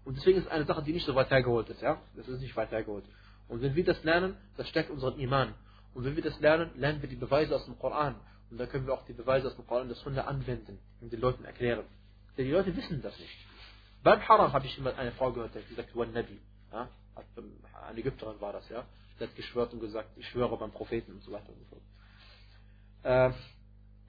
Und 0.04 0.16
deswegen 0.16 0.38
ist 0.38 0.48
eine 0.48 0.64
Sache, 0.66 0.84
die 0.84 0.92
nicht 0.92 1.04
so 1.04 1.16
weit 1.16 1.30
hergeholt 1.30 1.68
ist. 1.68 1.82
Ja? 1.82 2.00
Das 2.14 2.28
ist 2.28 2.40
nicht 2.40 2.56
weit 2.56 2.70
hergeholt. 2.70 3.04
Und 3.48 3.60
wenn 3.60 3.74
wir 3.74 3.84
das 3.84 4.02
lernen, 4.04 4.36
das 4.56 4.68
stärkt 4.68 4.90
unseren 4.90 5.18
Iman. 5.18 5.52
Und 5.92 6.04
wenn 6.04 6.14
wir 6.14 6.22
das 6.22 6.38
lernen, 6.38 6.70
lernen 6.76 7.02
wir 7.02 7.08
die 7.08 7.16
Beweise 7.16 7.56
aus 7.56 7.64
dem 7.64 7.76
Koran. 7.76 8.14
Und 8.50 8.58
dann 8.58 8.68
können 8.68 8.86
wir 8.86 8.94
auch 8.94 9.04
die 9.06 9.14
Beweise 9.14 9.48
aus 9.48 9.56
dem 9.56 9.66
Koran 9.66 9.88
das 9.88 10.04
Hunde 10.04 10.24
anwenden 10.24 10.78
und 11.00 11.12
den 11.12 11.20
Leuten 11.20 11.44
erklären. 11.44 11.84
Denn 12.38 12.44
die 12.44 12.52
Leute 12.52 12.76
wissen 12.76 13.02
das 13.02 13.18
nicht. 13.18 13.36
Beim 14.04 14.20
Haram 14.28 14.52
habe 14.52 14.66
ich 14.66 14.78
immer 14.78 14.96
eine 14.96 15.10
Frau 15.12 15.32
gehört, 15.32 15.54
die 15.54 15.58
hat 15.58 15.68
gesagt, 15.68 15.96
Wan 15.96 16.12
Nabi. 16.12 16.38
Ja? 16.72 16.88
Eine 17.88 17.98
Ägypterin 17.98 18.40
war 18.40 18.52
das, 18.52 18.68
ja. 18.68 18.84
Sie 19.18 19.24
hat 19.24 19.34
geschwört 19.34 19.72
und 19.72 19.80
gesagt, 19.80 20.10
ich 20.16 20.28
schwöre 20.28 20.56
beim 20.56 20.70
Propheten 20.70 21.12
und 21.12 21.22
so 21.22 21.32
weiter 21.32 21.48
und 21.48 21.58
so 21.58 21.64
fort. 21.64 21.82
Äh, 23.02 23.34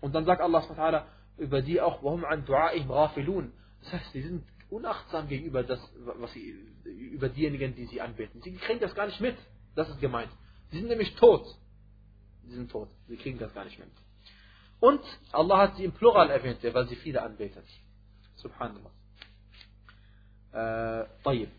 und 0.02 0.14
dann 0.14 0.26
sagt 0.26 0.42
Allah 0.42 0.62
SWT 0.62 1.06
über 1.37 1.63
die 1.63 1.81
auch, 1.81 2.03
warum 2.03 2.25
an 2.25 2.45
du'a'ihim 2.45 2.91
rafilun. 2.91 3.53
Das 3.83 3.93
heißt, 3.95 4.13
sie 4.13 4.23
sind 4.23 4.45
unachtsam 4.69 5.29
gegenüber 5.29 5.63
das, 5.63 5.81
was 5.97 6.33
sie, 6.33 6.55
über 6.85 7.29
diejenigen, 7.29 7.75
die 7.75 7.87
sie 7.87 8.01
anbeten. 8.01 8.41
Sie 8.43 8.53
kriegen 8.57 8.81
das 8.81 8.95
gar 8.95 9.07
nicht 9.07 9.21
mit. 9.21 9.37
Das 9.75 9.89
ist 9.89 10.01
gemeint. 10.01 10.31
Sie 10.71 10.79
sind 10.79 10.89
nämlich 10.89 11.15
tot. 11.17 11.47
Sie 12.45 12.55
sind 12.55 12.71
tot. 12.71 12.89
Sie 13.09 13.17
kriegen 13.17 13.39
das 13.39 13.53
gar 13.55 13.65
nicht 13.65 13.79
mit. 13.79 13.89
Und 14.81 15.03
Allah 15.33 15.59
hat 15.59 15.77
sie 15.77 15.85
im 15.85 15.93
Plural 15.93 16.31
erwähnt, 16.31 16.59
weil 16.63 16.89
sie 16.89 16.97
viele 16.97 17.23
anbeten. 17.23 17.63
Subhanallah. 18.37 18.91
Äh, 20.53 21.07
طيب. 21.23 21.51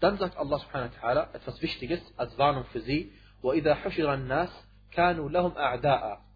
Dann 0.00 0.18
sagt 0.18 0.36
Allah 0.36 0.58
subhanahu 0.58 0.90
wa 0.90 0.98
ta'ala 1.00 1.34
etwas 1.34 1.60
Wichtiges 1.62 2.00
als 2.16 2.36
Warnung 2.38 2.64
für 2.66 2.80
sie. 2.80 3.12
وَإِذَا 3.42 3.82
حُشِرَ 3.82 4.14
النَّاسِ 4.14 4.50
كَانُوا 4.92 5.30
لَهُمْ 5.30 5.56
أَعْدَاءً 5.56 6.26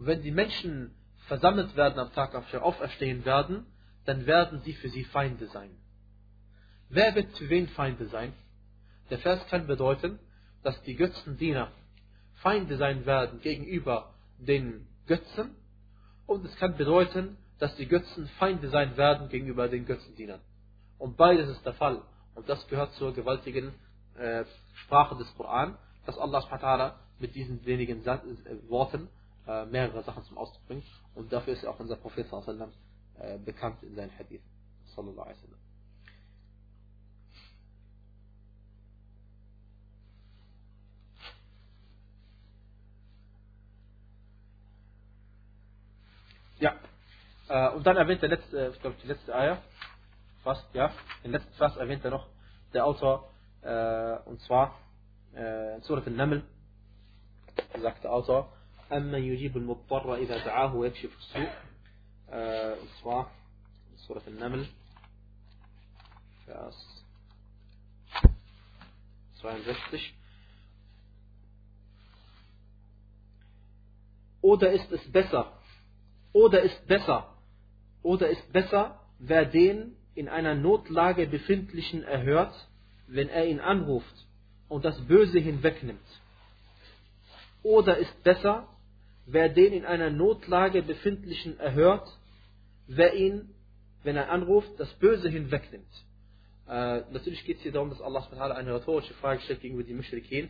wenn 0.00 0.22
die 0.22 0.30
Menschen 0.30 0.94
versammelt 1.28 1.76
werden 1.76 1.98
am 1.98 2.12
Tag 2.14 2.34
auf 2.34 2.50
der 2.50 2.64
Auferstehen 2.64 3.24
werden, 3.26 3.66
dann 4.06 4.24
werden 4.26 4.62
sie 4.62 4.72
für 4.72 4.88
sie 4.88 5.04
Feinde 5.04 5.46
sein. 5.48 5.70
Wer 6.88 7.14
wird 7.14 7.36
für 7.36 7.48
wen 7.50 7.68
Feinde 7.68 8.06
sein? 8.06 8.32
Der 9.10 9.18
Vers 9.18 9.46
kann 9.48 9.66
bedeuten, 9.66 10.18
dass 10.62 10.80
die 10.82 10.96
Götzendiener 10.96 11.70
Feinde 12.36 12.78
sein 12.78 13.04
werden 13.04 13.40
gegenüber 13.40 14.14
den 14.38 14.86
Götzen 15.06 15.54
und 16.26 16.46
es 16.46 16.56
kann 16.56 16.76
bedeuten, 16.76 17.36
dass 17.58 17.76
die 17.76 17.86
Götzen 17.86 18.26
Feinde 18.38 18.70
sein 18.70 18.96
werden 18.96 19.28
gegenüber 19.28 19.68
den 19.68 19.84
Götzendienern. 19.84 20.40
Und 20.98 21.18
beides 21.18 21.48
ist 21.50 21.64
der 21.66 21.74
Fall. 21.74 22.02
Und 22.34 22.48
das 22.48 22.66
gehört 22.68 22.94
zur 22.94 23.12
gewaltigen 23.12 23.74
äh, 24.16 24.44
Sprache 24.74 25.16
des 25.16 25.32
Koran, 25.36 25.76
dass 26.06 26.16
Allah 26.16 26.40
mit 27.19 27.35
diesen 27.35 27.65
wenigen 27.65 28.03
Sa 28.03 28.15
äh, 28.15 28.69
Worten 28.69 29.09
äh, 29.47 29.65
mehrere 29.65 30.03
Sachen 30.03 30.23
zum 30.25 30.37
Ausdruck 30.37 30.65
bringt. 30.67 30.85
Und 31.13 31.31
dafür 31.31 31.53
ist 31.53 31.65
auch 31.65 31.79
unser 31.79 31.95
Prophet 31.95 32.27
äh, 32.31 33.37
bekannt 33.37 33.81
in 33.83 33.95
seinen 33.95 34.11
Hadith. 34.17 34.41
Sallallahu 34.95 35.21
alaihi 35.21 35.37
wasallam. 35.37 35.59
Ja. 46.59 46.75
Äh, 47.47 47.75
und 47.75 47.85
dann 47.85 47.97
erwähnt 47.97 48.21
der 48.21 48.29
letzte, 48.29 48.71
ich 48.73 48.81
glaube 48.81 48.95
die 49.03 49.07
letzte 49.07 49.35
Eier, 49.35 49.61
fast, 50.43 50.65
ja, 50.73 50.91
den 51.23 51.31
letzten 51.31 51.53
Vers 51.53 51.75
erwähnt 51.77 52.03
er 52.05 52.11
noch 52.11 52.27
der 52.73 52.85
Autor, 52.85 53.29
äh, 53.61 54.17
und 54.25 54.41
zwar 54.41 54.79
äh, 55.33 55.79
Surat 55.81 56.07
al-Naml, 56.07 56.43
sagt 57.80 58.04
der 58.04 58.12
Autor, 58.12 58.52
أما 58.92 59.18
يجيب 59.18 59.56
المضطر 59.56 60.14
إذا 60.14 60.44
دعاه 60.44 60.74
ويكشف 60.74 61.10
السوء 61.18 61.48
äh, 62.28 62.72
und 62.80 62.90
zwar 63.00 63.30
Surah 64.06 64.22
Al-Naml 64.26 64.66
Vers 66.46 67.04
62 69.40 70.14
Oder 74.42 74.72
ist 74.72 74.90
es 74.90 75.12
besser 75.12 75.60
oder 76.32 76.62
ist 76.62 76.86
besser, 76.86 77.34
oder 78.02 78.28
ist 78.28 78.52
besser, 78.52 79.00
wer 79.18 79.44
den 79.44 79.96
in 80.14 80.28
einer 80.28 80.54
Notlage 80.54 81.26
befindlichen 81.26 82.02
erhört, 82.02 82.54
wenn 83.06 83.28
er 83.28 83.46
ihn 83.46 83.60
anruft 83.60 84.26
und 84.68 84.84
das 84.84 85.00
Böse 85.06 85.38
hinwegnimmt. 85.38 86.00
Oder 87.65 87.97
ist 87.97 88.21
besser, 88.21 88.67
wer 89.25 89.49
den 89.49 89.73
in 89.73 89.85
einer 89.85 90.11
Notlage 90.11 90.83
befindlichen 90.83 91.59
erhört, 91.59 92.07
wer 92.85 93.15
ihn, 93.15 93.55
wenn 94.03 94.15
er 94.15 94.29
anruft, 94.29 94.69
das 94.77 94.93
Böse 94.99 95.29
hinwegnimmt. 95.29 95.89
Äh, 96.67 97.01
natürlich 97.11 97.43
geht 97.43 97.57
es 97.57 97.63
hier 97.63 97.71
darum, 97.71 97.89
dass 97.89 98.01
Allah 98.01 98.21
eine 98.53 98.75
rhetorische 98.75 99.15
Frage 99.15 99.41
stellt 99.41 99.61
gegenüber 99.61 99.83
die 99.83 99.95
Mushrikin 99.95 100.47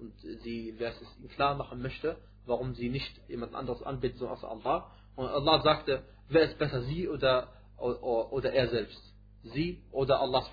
und 0.00 0.12
sie, 0.42 0.74
wer 0.76 0.90
es 0.90 1.00
ihnen 1.20 1.28
klar 1.28 1.54
machen 1.54 1.80
möchte, 1.80 2.16
warum 2.46 2.74
sie 2.74 2.88
nicht 2.88 3.20
jemand 3.28 3.54
anderes 3.54 3.84
anbeten, 3.84 4.18
so 4.18 4.26
außer 4.26 4.50
Allah. 4.50 4.90
Und 5.14 5.28
Allah 5.28 5.62
sagte, 5.62 6.02
wer 6.30 6.50
ist 6.50 6.58
besser, 6.58 6.82
sie 6.82 7.08
oder, 7.08 7.52
oder, 7.76 8.32
oder 8.32 8.52
er 8.52 8.70
selbst? 8.70 9.00
Sie 9.44 9.84
oder 9.92 10.18
Allah 10.18 10.44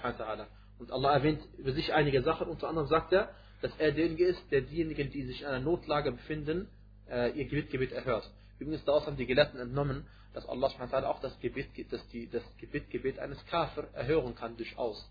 Und 0.77 0.91
Allah 0.91 1.13
erwähnt 1.13 1.41
über 1.57 1.71
sich 1.71 1.91
einige 1.91 2.21
Sachen, 2.21 2.49
unter 2.49 2.69
anderem 2.69 2.87
sagt 2.87 3.13
er, 3.13 3.33
dass 3.61 3.71
er 3.77 3.91
derjenige 3.91 4.25
ist, 4.25 4.41
der 4.51 4.61
diejenigen, 4.61 5.11
die 5.11 5.23
sich 5.23 5.41
in 5.41 5.47
einer 5.47 5.59
Notlage 5.59 6.11
befinden, 6.11 6.67
äh, 7.09 7.31
ihr 7.31 7.45
Gebetgebet 7.45 7.91
erhört. 7.91 8.29
Übrigens 8.59 8.83
daraus 8.85 9.05
haben 9.05 9.17
die 9.17 9.25
Gelehrten 9.25 9.59
entnommen, 9.59 10.05
dass 10.33 10.47
Allah 10.47 10.69
auch 11.07 11.19
das 11.19 11.37
Gebet, 11.39 11.67
dass 11.91 12.07
die, 12.09 12.29
das 12.29 12.43
Gebetgebet 12.57 13.19
eines 13.19 13.43
Kafir 13.47 13.87
erhören 13.93 14.35
kann 14.35 14.55
durchaus. 14.55 15.09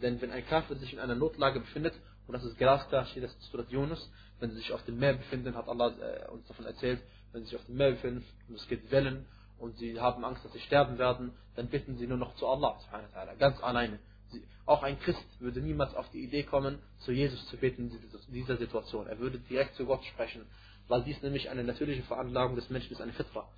Denn 0.00 0.20
wenn 0.20 0.30
ein 0.30 0.46
Kafir 0.46 0.76
sich 0.76 0.92
in 0.92 0.98
einer 0.98 1.14
Notlage 1.14 1.60
befindet, 1.60 1.94
und 2.26 2.34
das 2.34 2.44
ist 2.44 2.56
glasklar, 2.56 3.06
steht 3.06 3.24
das 3.24 3.34
in 3.34 3.40
Surat 3.50 3.70
Yunus, 3.70 4.10
wenn 4.40 4.50
sie 4.50 4.56
sich 4.56 4.72
auf 4.72 4.84
dem 4.84 4.98
Meer 4.98 5.14
befinden, 5.14 5.54
hat 5.54 5.68
Allah 5.68 5.92
äh, 5.98 6.30
uns 6.30 6.46
davon 6.46 6.64
erzählt, 6.64 7.00
wenn 7.32 7.42
sie 7.42 7.50
sich 7.50 7.58
auf 7.58 7.66
dem 7.66 7.76
Meer 7.76 7.92
befinden 7.92 8.24
und 8.48 8.54
es 8.56 8.66
gibt 8.68 8.90
Wellen 8.90 9.26
und 9.58 9.76
sie 9.78 10.00
haben 10.00 10.24
Angst, 10.24 10.44
dass 10.44 10.52
sie 10.52 10.60
sterben 10.60 10.98
werden, 10.98 11.32
dann 11.56 11.68
bitten 11.68 11.96
sie 11.98 12.06
nur 12.06 12.18
noch 12.18 12.34
zu 12.36 12.46
Allah, 12.46 12.78
ganz 13.38 13.62
alleine. 13.62 13.98
Auch 14.64 14.82
ein 14.82 14.98
Christ 15.00 15.24
würde 15.40 15.60
niemals 15.60 15.94
auf 15.94 16.08
die 16.10 16.22
Idee 16.22 16.44
kommen, 16.44 16.78
zu 17.00 17.12
Jesus 17.12 17.46
zu 17.48 17.56
beten 17.56 17.90
in 17.90 18.34
dieser 18.34 18.56
Situation. 18.56 19.06
Er 19.06 19.18
würde 19.18 19.38
direkt 19.38 19.74
zu 19.74 19.86
Gott 19.86 20.04
sprechen, 20.04 20.46
weil 20.88 21.02
dies 21.02 21.20
nämlich 21.22 21.50
eine 21.50 21.64
natürliche 21.64 22.02
Veranlagung 22.02 22.54
des 22.54 22.70
Menschen 22.70 22.92
ist, 22.92 23.00
eine 23.00 23.12
Fitra. 23.12 23.48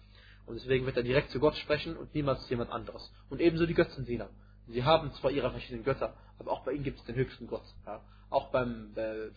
Und 0.47 0.57
deswegen 0.57 0.87
wird 0.87 0.97
er 0.97 1.03
direkt 1.03 1.31
zu 1.31 1.41
Gott 1.41 1.57
sprechen 1.57 1.97
und 1.97 2.15
niemals 2.15 2.43
zu 2.43 2.51
jemand 2.51 2.71
anderes. 2.71 3.11
Und 3.31 3.41
ebenso 3.41 3.67
die 3.67 3.75
Götzendiener. 3.75 4.29
Sie 4.69 4.83
haben 4.83 5.13
zwar 5.15 5.31
ihre 5.31 5.51
verschiedenen 5.51 5.85
Götter, 5.85 6.15
aber 6.39 6.53
auch 6.53 6.65
bei 6.65 6.73
ihnen 6.73 6.85
gibt 6.85 6.99
es 6.99 7.05
den 7.05 7.17
höchsten 7.17 7.47
Gott. 7.47 7.65
Ja. 7.87 8.01
Auch 8.31 8.51
beim 8.51 8.93
äh, 8.97 9.31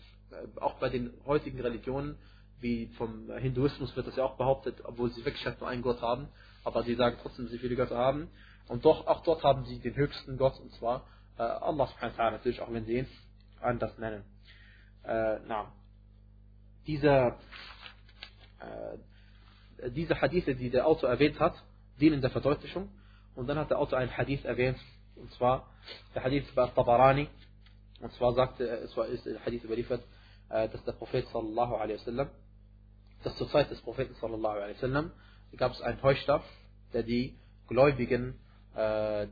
auch 0.59 0.75
bei 0.75 0.89
den 0.89 1.13
heutigen 1.25 1.59
Religionen, 1.59 2.17
wie 2.59 2.87
vom 2.97 3.31
Hinduismus 3.37 3.95
wird 3.95 4.07
das 4.07 4.15
ja 4.15 4.23
auch 4.23 4.35
behauptet, 4.35 4.75
obwohl 4.83 5.11
sie 5.11 5.23
wirklich 5.23 5.45
halt 5.45 5.59
nur 5.59 5.69
einen 5.69 5.81
Gott 5.81 6.01
haben, 6.01 6.27
aber 6.63 6.83
sie 6.83 6.95
sagen 6.95 7.17
trotzdem, 7.21 7.45
dass 7.45 7.51
sie 7.51 7.59
viele 7.59 7.75
Götter 7.75 7.97
haben. 7.97 8.29
Und 8.67 8.83
doch, 8.83 9.07
auch 9.07 9.23
dort 9.23 9.43
haben 9.43 9.65
sie 9.65 9.79
den 9.79 9.95
höchsten 9.95 10.37
Gott, 10.37 10.59
und 10.59 10.73
zwar 10.73 11.05
äh, 11.37 11.41
Allah 11.41 11.87
subhanahu 11.87 12.17
wa 12.17 12.31
natürlich, 12.31 12.61
auch 12.61 12.71
wenn 12.71 12.85
sie 12.85 12.99
ihn 12.99 13.07
anders 13.61 13.97
nennen. 13.97 14.23
Äh, 15.03 15.39
na, 15.47 15.71
diese, 16.85 17.35
äh, 18.59 19.89
diese 19.89 20.19
Hadithe, 20.21 20.55
die 20.55 20.69
der 20.69 20.87
Autor 20.87 21.09
erwähnt 21.09 21.39
hat, 21.39 21.55
dienen 21.99 22.21
der 22.21 22.29
Verdeutlichung. 22.29 22.89
Und 23.35 23.47
dann 23.47 23.57
hat 23.57 23.69
der 23.69 23.79
Autor 23.79 23.99
einen 23.99 24.15
Hadith 24.15 24.45
erwähnt, 24.45 24.79
und 25.15 25.31
zwar 25.33 25.69
der 26.15 26.23
Hadith 26.23 26.45
bei 26.55 26.67
Tabarani, 26.67 27.29
und 27.99 28.11
zwar 28.13 28.33
sagte, 28.33 28.65
es 28.65 28.95
war, 28.95 29.07
ist 29.07 29.25
der 29.25 29.43
Hadith 29.45 29.63
überliefert, 29.63 30.03
äh, 30.49 30.69
dass 30.69 30.83
der 30.85 30.93
Prophet 30.93 31.27
sallallahu 31.29 31.75
alaihi 31.75 31.99
wasallam, 31.99 32.29
dass 33.23 33.35
zur 33.37 33.49
Zeit 33.49 33.69
des 33.71 33.81
Propheten 33.81 34.15
sallallahu 34.15 34.55
alaihi 34.55 34.75
wasallam 34.75 35.11
gab 35.55 35.71
es 35.71 35.81
einen 35.81 36.01
Heuchler, 36.03 36.43
der 36.93 37.03
die 37.03 37.37
Gläubigen, 37.67 38.39
äh, 38.75 39.27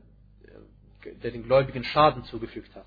der 1.23 1.31
den 1.31 1.43
Gläubigen 1.43 1.83
Schaden 1.83 2.23
zugefügt 2.23 2.75
hat. 2.75 2.85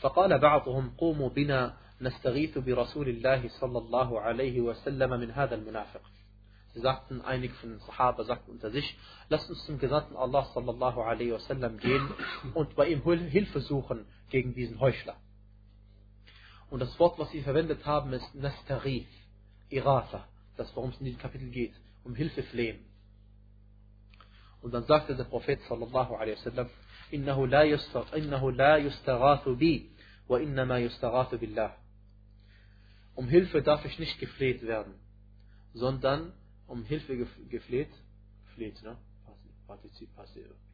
فقال 0.00 0.38
بعضهم 0.38 0.90
قوموا 0.98 1.28
بنا 1.28 1.76
نستغيث 2.00 2.58
برسول 2.58 3.08
الله 3.08 3.48
صلى 3.48 3.78
الله 3.78 4.20
عليه 4.20 4.60
وسلم 4.60 5.10
من 5.10 5.30
هذا 5.30 5.54
المنافق 5.54 6.00
Sie 6.72 6.80
sagten, 6.80 7.20
einige 7.20 7.52
von 7.54 7.70
den 7.70 7.80
Sahaba 7.80 8.22
sagten 8.22 8.52
unter 8.52 8.70
sich, 8.70 8.96
lasst 9.28 9.50
uns 9.50 9.64
zum 9.66 9.80
Gesandten 9.80 10.16
Allah 10.16 10.44
sallallahu 10.54 11.00
alaihi 11.00 11.32
wasallam 11.32 11.78
gehen 11.78 12.08
und 12.54 12.76
bei 12.76 12.86
ihm 12.86 13.02
Hilfe 13.02 13.60
suchen 13.60 14.06
gegen 14.30 14.54
diesen 14.54 14.78
Heuchler. 14.78 15.16
Und 16.70 16.78
das 16.78 16.96
Wort, 17.00 17.18
was 17.18 17.28
sie 17.30 17.42
verwendet 17.42 17.84
haben, 17.86 18.12
ist 18.12 18.34
Nastarif, 18.36 19.08
Irasa, 19.68 20.28
das 20.56 20.70
worum 20.76 20.90
es 20.90 20.98
in 21.00 21.06
diesem 21.06 21.20
Kapitel 21.20 21.50
geht, 21.50 21.74
um 22.04 22.14
Hilfe 22.14 22.44
flehen. 22.44 22.84
Und 24.62 24.72
dann 24.72 24.84
sagte 24.84 25.16
der 25.16 25.24
Prophet 25.24 25.60
sallallahu 25.62 26.14
alaihi 26.14 26.36
wasallam, 26.36 26.70
إنه 27.14 27.46
لا 27.46 27.78
إنه 28.16 28.52
لا 28.52 28.76
يستغاث 28.76 29.48
بي 29.48 29.90
وإنما 30.28 30.78
يستغاث 30.78 31.34
بالله. 31.34 31.72
Um 33.16 33.28
Hilfe 33.28 33.62
darf 33.62 33.84
ich 33.84 33.98
nicht 33.98 34.18
gefleht 34.18 34.62
werden, 34.62 34.94
sondern 35.74 36.32
um 36.66 36.84
Hilfe 36.84 37.16
gefleht, 37.48 37.90
gefleht, 38.46 38.82
ne? 38.82 38.96
Partizip, 39.66 40.08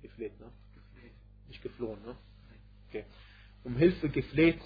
gefleht, 0.02 0.38
ne? 0.40 0.50
Nicht 1.48 1.62
geflohen, 1.62 2.02
ne? 2.04 2.16
Okay. 2.88 3.04
Um 3.64 3.76
Hilfe 3.76 4.09
gefleht 4.09 4.61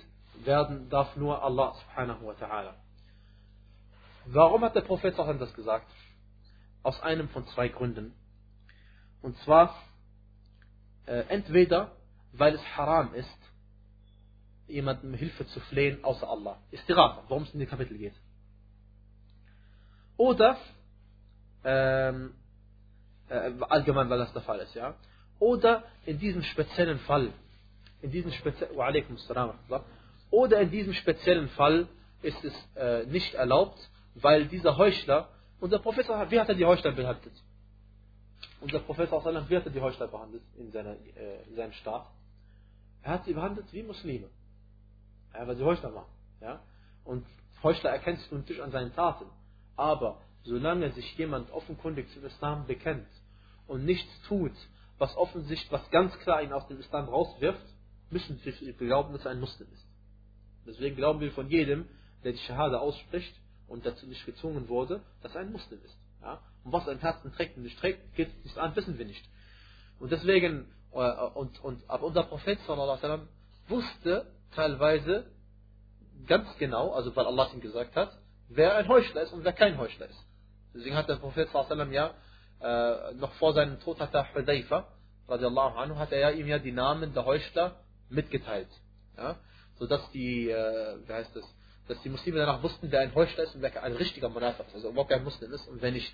werden 0.44 0.88
darf 0.90 1.16
nur 1.16 1.42
Allah 1.42 1.74
subhanahu 1.74 2.26
wa 2.26 2.32
ta'ala. 2.32 2.74
Warum 4.26 4.62
hat 4.62 4.74
der 4.74 4.82
Prophet 4.82 5.18
auch 5.18 5.38
das 5.38 5.52
gesagt? 5.54 5.90
Aus 6.82 7.00
einem 7.02 7.28
von 7.28 7.46
zwei 7.48 7.68
Gründen. 7.68 8.14
Und 9.22 9.36
zwar, 9.38 9.74
äh, 11.05 11.23
entweder, 11.29 11.91
weil 12.33 12.55
es 12.55 12.77
haram 12.77 13.13
ist, 13.13 13.29
jemandem 14.67 15.13
Hilfe 15.13 15.45
zu 15.47 15.59
flehen 15.61 16.03
außer 16.03 16.27
Allah. 16.27 16.57
Istirah, 16.71 17.23
worum 17.27 17.43
es 17.43 17.53
in 17.53 17.59
dem 17.59 17.69
Kapitel 17.69 17.97
geht. 17.97 18.15
Oder, 20.17 20.57
ähm, 21.63 22.33
äh, 23.29 23.51
allgemein, 23.69 24.09
weil 24.09 24.19
das 24.19 24.33
der 24.33 24.41
Fall 24.41 24.59
ist, 24.59 24.73
ja. 24.75 24.95
Oder 25.39 25.83
in 26.05 26.19
diesem 26.19 26.43
speziellen 26.43 26.99
Fall, 26.99 27.33
in 28.01 28.11
diesem 28.11 28.31
speziellen, 28.31 28.75
oder 30.31 30.61
in 30.61 30.71
diesem 30.71 30.93
speziellen 30.93 31.49
Fall 31.49 31.87
ist 32.21 32.43
es 32.43 32.53
äh, 32.75 33.05
nicht 33.07 33.33
erlaubt, 33.33 33.77
weil 34.15 34.45
dieser 34.45 34.77
Heuchler, 34.77 35.29
unser 35.59 35.79
Professor, 35.79 36.31
wie 36.31 36.39
hat 36.39 36.49
er 36.49 36.55
die 36.55 36.65
Heuchler 36.65 36.91
behandelt? 36.91 37.33
Unser 38.61 38.79
Professor, 38.79 39.23
wie 39.49 39.57
hat 39.57 39.65
er 39.65 39.71
die 39.71 39.81
Heuchler 39.81 40.07
behandelt 40.07 40.43
in, 40.57 40.71
seiner, 40.71 40.91
äh, 40.91 41.43
in 41.47 41.55
seinem 41.55 41.73
Staat? 41.73 42.07
Er 43.01 43.13
hat 43.13 43.25
sie 43.25 43.33
behandelt 43.33 43.71
wie 43.71 43.83
Muslime. 43.83 44.29
Ja, 45.33 45.47
weil 45.47 45.55
sie 45.55 45.63
Heuchler 45.63 45.93
waren. 45.93 46.09
Ja? 46.41 46.61
Und 47.03 47.25
Heuchler 47.61 47.91
erkennst 47.91 48.31
du 48.31 48.35
natürlich 48.35 48.63
an 48.63 48.71
seinen 48.71 48.93
Taten. 48.93 49.25
Aber 49.75 50.21
solange 50.43 50.91
sich 50.91 51.17
jemand 51.17 51.51
offenkundig 51.51 52.11
zum 52.13 52.25
Islam 52.25 52.65
bekennt 52.65 53.07
und 53.67 53.85
nichts 53.85 54.09
tut, 54.27 54.53
was 54.97 55.15
offensichtlich, 55.17 55.71
was 55.71 55.89
ganz 55.91 56.17
klar 56.19 56.41
ihn 56.41 56.53
aus 56.53 56.67
dem 56.67 56.79
Islam 56.79 57.09
rauswirft, 57.09 57.65
müssen 58.09 58.39
wir 58.43 58.73
glauben, 58.73 59.13
dass 59.13 59.25
er 59.25 59.31
ein 59.31 59.39
Muslim 59.39 59.67
ist. 59.73 59.85
Deswegen 60.65 60.95
glauben 60.95 61.19
wir 61.19 61.31
von 61.31 61.49
jedem, 61.49 61.87
der 62.23 62.31
die 62.31 62.39
Shahada 62.39 62.79
ausspricht 62.79 63.35
und 63.67 63.85
dazu 63.85 64.07
nicht 64.07 64.25
gezwungen 64.25 64.67
wurde, 64.69 65.01
dass 65.21 65.35
er 65.35 65.41
ein 65.41 65.51
Muslim 65.51 65.79
ist. 65.83 65.97
Ja? 66.21 66.41
Und 66.65 66.73
was 66.73 66.87
er 66.87 66.93
im 66.93 66.99
Herzen 66.99 67.31
trägt 67.31 67.55
und 67.57 67.63
nicht 67.63 67.79
trägt, 67.79 68.15
geht 68.15 68.43
nicht 68.43 68.57
an, 68.57 68.75
wissen 68.75 68.97
wir 68.97 69.05
nicht. 69.05 69.23
Und 69.99 70.11
deswegen, 70.11 70.67
äh, 70.91 70.97
und, 70.97 71.63
und, 71.63 71.89
aber 71.89 72.03
unser 72.03 72.23
Prophet 72.23 72.59
sallam, 72.67 73.27
wusste 73.67 74.25
teilweise 74.55 75.27
ganz 76.27 76.47
genau, 76.57 76.91
also 76.91 77.15
weil 77.15 77.25
Allah 77.25 77.49
ihm 77.53 77.61
gesagt 77.61 77.95
hat, 77.95 78.17
wer 78.49 78.75
ein 78.75 78.87
Heuchler 78.87 79.21
ist 79.21 79.31
und 79.31 79.43
wer 79.43 79.53
kein 79.53 79.77
Heuchler 79.77 80.07
ist. 80.07 80.25
Deswegen 80.73 80.95
hat 80.95 81.07
der 81.07 81.17
Prophet 81.17 81.49
sallam 81.51 81.93
ja 81.93 82.15
äh, 82.61 83.13
noch 83.13 83.33
vor 83.33 83.53
seinem 83.53 83.79
Tod 83.81 83.99
hat 83.99 84.13
der 84.13 84.33
Hudayfa, 84.33 84.87
radiallahu 85.27 85.77
anhu, 85.77 85.97
hat 85.97 86.11
er 86.11 86.19
ja 86.19 86.29
ihm 86.31 86.47
ja 86.47 86.57
die 86.57 86.71
Namen 86.71 87.13
der 87.13 87.25
Heuchler 87.25 87.79
mitgeteilt. 88.09 88.69
Ja? 89.17 89.37
Sodass 89.77 90.09
die, 90.11 90.49
äh, 90.49 90.97
wie 91.05 91.13
heißt 91.13 91.35
das, 91.35 91.43
dass 91.87 92.01
die 92.01 92.09
Muslime 92.09 92.39
danach 92.39 92.63
wussten, 92.63 92.91
wer 92.91 93.01
ein 93.01 93.13
Heuchler 93.13 93.43
ist 93.43 93.53
und 93.53 93.61
wer 93.61 93.83
ein 93.83 93.93
richtiger 93.93 94.29
Monat 94.29 94.59
ist, 94.59 94.73
also 94.73 94.89
überhaupt 94.89 95.11
kein 95.11 95.23
Muslim 95.23 95.51
ist 95.51 95.67
und 95.67 95.81
wer 95.81 95.91
nicht. 95.91 96.11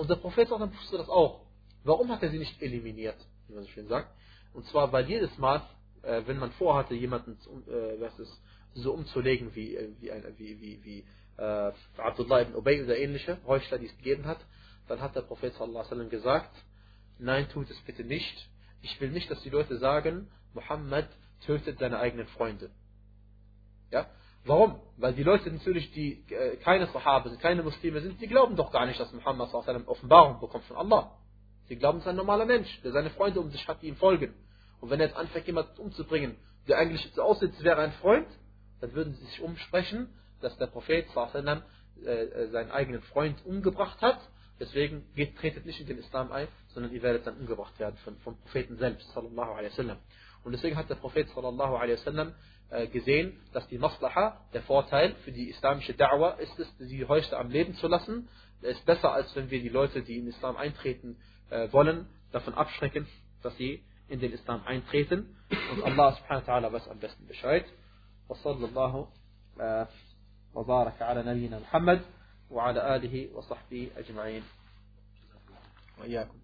Und 0.00 0.08
der 0.08 0.16
Prophet 0.16 0.48
sallam 0.48 0.72
wusste 0.72 0.96
das 0.96 1.10
auch. 1.10 1.42
Warum 1.84 2.10
hat 2.10 2.22
er 2.22 2.30
sie 2.30 2.38
nicht 2.38 2.62
eliminiert, 2.62 3.18
wie 3.46 3.52
man 3.52 3.64
so 3.64 3.68
schön 3.68 3.86
sagt? 3.86 4.10
Und 4.54 4.64
zwar, 4.68 4.90
weil 4.92 5.06
jedes 5.06 5.36
Mal, 5.36 5.60
äh, 6.00 6.22
wenn 6.24 6.38
man 6.38 6.52
vorhatte, 6.52 6.94
jemanden 6.94 7.32
äh, 7.68 8.00
was 8.00 8.18
ist, 8.18 8.32
so 8.72 8.94
umzulegen 8.94 9.54
wie, 9.54 9.76
äh, 9.76 9.90
wie, 10.00 10.10
ein, 10.10 10.24
wie, 10.38 10.58
wie, 10.58 10.84
wie 10.84 11.04
äh, 11.36 11.72
Abdullah 11.98 12.40
ibn 12.40 12.54
Ubay 12.54 12.82
oder 12.82 12.96
ähnliche 12.96 13.36
Heuchler, 13.46 13.78
die 13.78 13.88
es 13.88 13.96
gegeben 13.98 14.24
hat, 14.24 14.38
dann 14.88 15.02
hat 15.02 15.16
der 15.16 15.20
Prophet 15.20 15.52
sallallahu 15.52 16.08
gesagt, 16.08 16.56
nein, 17.18 17.50
tut 17.50 17.68
es 17.68 17.78
bitte 17.82 18.02
nicht. 18.02 18.48
Ich 18.80 18.98
will 19.02 19.10
nicht, 19.10 19.30
dass 19.30 19.42
die 19.42 19.50
Leute 19.50 19.76
sagen, 19.76 20.30
Muhammad 20.54 21.10
tötet 21.44 21.78
seine 21.78 21.98
eigenen 21.98 22.26
Freunde. 22.28 22.70
Ja? 23.90 24.06
Warum? 24.44 24.80
Weil 24.96 25.14
die 25.14 25.22
Leute 25.22 25.50
natürlich, 25.50 25.92
die 25.92 26.24
äh, 26.30 26.56
keine 26.56 26.86
Sahaba 26.86 27.28
sind, 27.28 27.40
keine 27.40 27.62
Muslime 27.62 28.00
sind, 28.00 28.20
die 28.20 28.26
glauben 28.26 28.56
doch 28.56 28.72
gar 28.72 28.86
nicht, 28.86 28.98
dass 28.98 29.12
Muhammad 29.12 29.50
sallallahu 29.50 29.90
Offenbarung 29.90 30.40
bekommt 30.40 30.64
von 30.64 30.76
Allah. 30.76 31.16
Sie 31.68 31.76
glauben, 31.76 31.98
es 31.98 32.04
ist 32.04 32.08
ein 32.08 32.16
normaler 32.16 32.46
Mensch, 32.46 32.80
der 32.82 32.92
seine 32.92 33.10
Freunde 33.10 33.40
um 33.40 33.50
sich 33.50 33.66
hat, 33.68 33.82
die 33.82 33.88
ihm 33.88 33.96
folgen. 33.96 34.34
Und 34.80 34.90
wenn 34.90 34.98
er 34.98 35.06
jetzt 35.06 35.16
anfängt, 35.16 35.46
jemanden 35.46 35.78
umzubringen, 35.78 36.36
der 36.66 36.78
eigentlich 36.78 37.08
so 37.14 37.22
aussieht, 37.22 37.52
als 37.52 37.62
wäre 37.62 37.80
ein 37.80 37.92
Freund, 37.92 38.26
dann 38.80 38.92
würden 38.94 39.14
sie 39.14 39.24
sich 39.26 39.40
umsprechen, 39.42 40.08
dass 40.40 40.56
der 40.56 40.66
Prophet 40.66 41.06
sallam, 41.14 41.62
äh, 42.04 42.08
äh, 42.10 42.50
seinen 42.50 42.70
eigenen 42.70 43.02
Freund 43.02 43.44
umgebracht 43.44 44.00
hat. 44.00 44.18
Deswegen 44.58 45.06
geht, 45.14 45.36
tretet 45.36 45.66
nicht 45.66 45.80
in 45.80 45.86
den 45.86 45.98
Islam 45.98 46.32
ein, 46.32 46.48
sondern 46.74 46.92
ihr 46.92 47.02
werdet 47.02 47.26
dann 47.26 47.36
umgebracht 47.36 47.78
werden 47.78 47.96
vom, 48.04 48.16
vom 48.18 48.38
Propheten 48.40 48.76
selbst. 48.76 49.14
Und 49.16 50.52
deswegen 50.52 50.76
hat 50.76 50.88
der 50.90 50.96
Prophet 50.96 51.28
sallallahu 51.28 51.76
alaihi 51.76 51.98
wasallam 51.98 52.34
gesehen, 52.91 53.39
dass 53.53 53.67
die 53.67 53.77
Maslaha, 53.77 54.41
der 54.53 54.63
Vorteil 54.63 55.15
für 55.23 55.31
die 55.31 55.49
islamische 55.49 55.93
Da'wah 55.93 56.37
ist 56.39 56.59
es, 56.59 56.67
sie 56.79 57.05
heute 57.05 57.37
am 57.37 57.49
Leben 57.49 57.75
zu 57.75 57.87
lassen. 57.87 58.27
Es 58.61 58.77
ist 58.77 58.85
besser, 58.85 59.13
als 59.13 59.33
wenn 59.35 59.51
wir 59.51 59.61
die 59.61 59.69
Leute, 59.69 60.01
die 60.01 60.17
in 60.17 60.25
den 60.25 60.33
Islam 60.33 60.57
eintreten 60.57 61.17
äh, 61.51 61.71
wollen, 61.71 62.07
davon 62.31 62.53
abschrecken, 62.55 63.07
dass 63.43 63.55
sie 63.57 63.83
in 64.09 64.19
den 64.19 64.33
Islam 64.33 64.63
eintreten. 64.65 65.37
Und 65.73 65.83
Allah 65.83 66.13
subhanahu 66.13 66.47
wa 66.47 66.53
ta'ala 66.53 66.73
weiß 66.73 66.87
am 66.89 66.99
besten 66.99 67.27
Bescheid. 67.27 67.65
وصلى 68.29 68.65
الله 68.65 69.07
وبارك 70.53 71.01
على 71.01 71.23
نبينا 71.23 71.59
محمد 71.59 72.01
وعلى 72.49 72.95
آله 72.95 73.29
وصحبه 73.35 73.91
أجمعين 73.97 74.43
وإياكم 75.99 76.39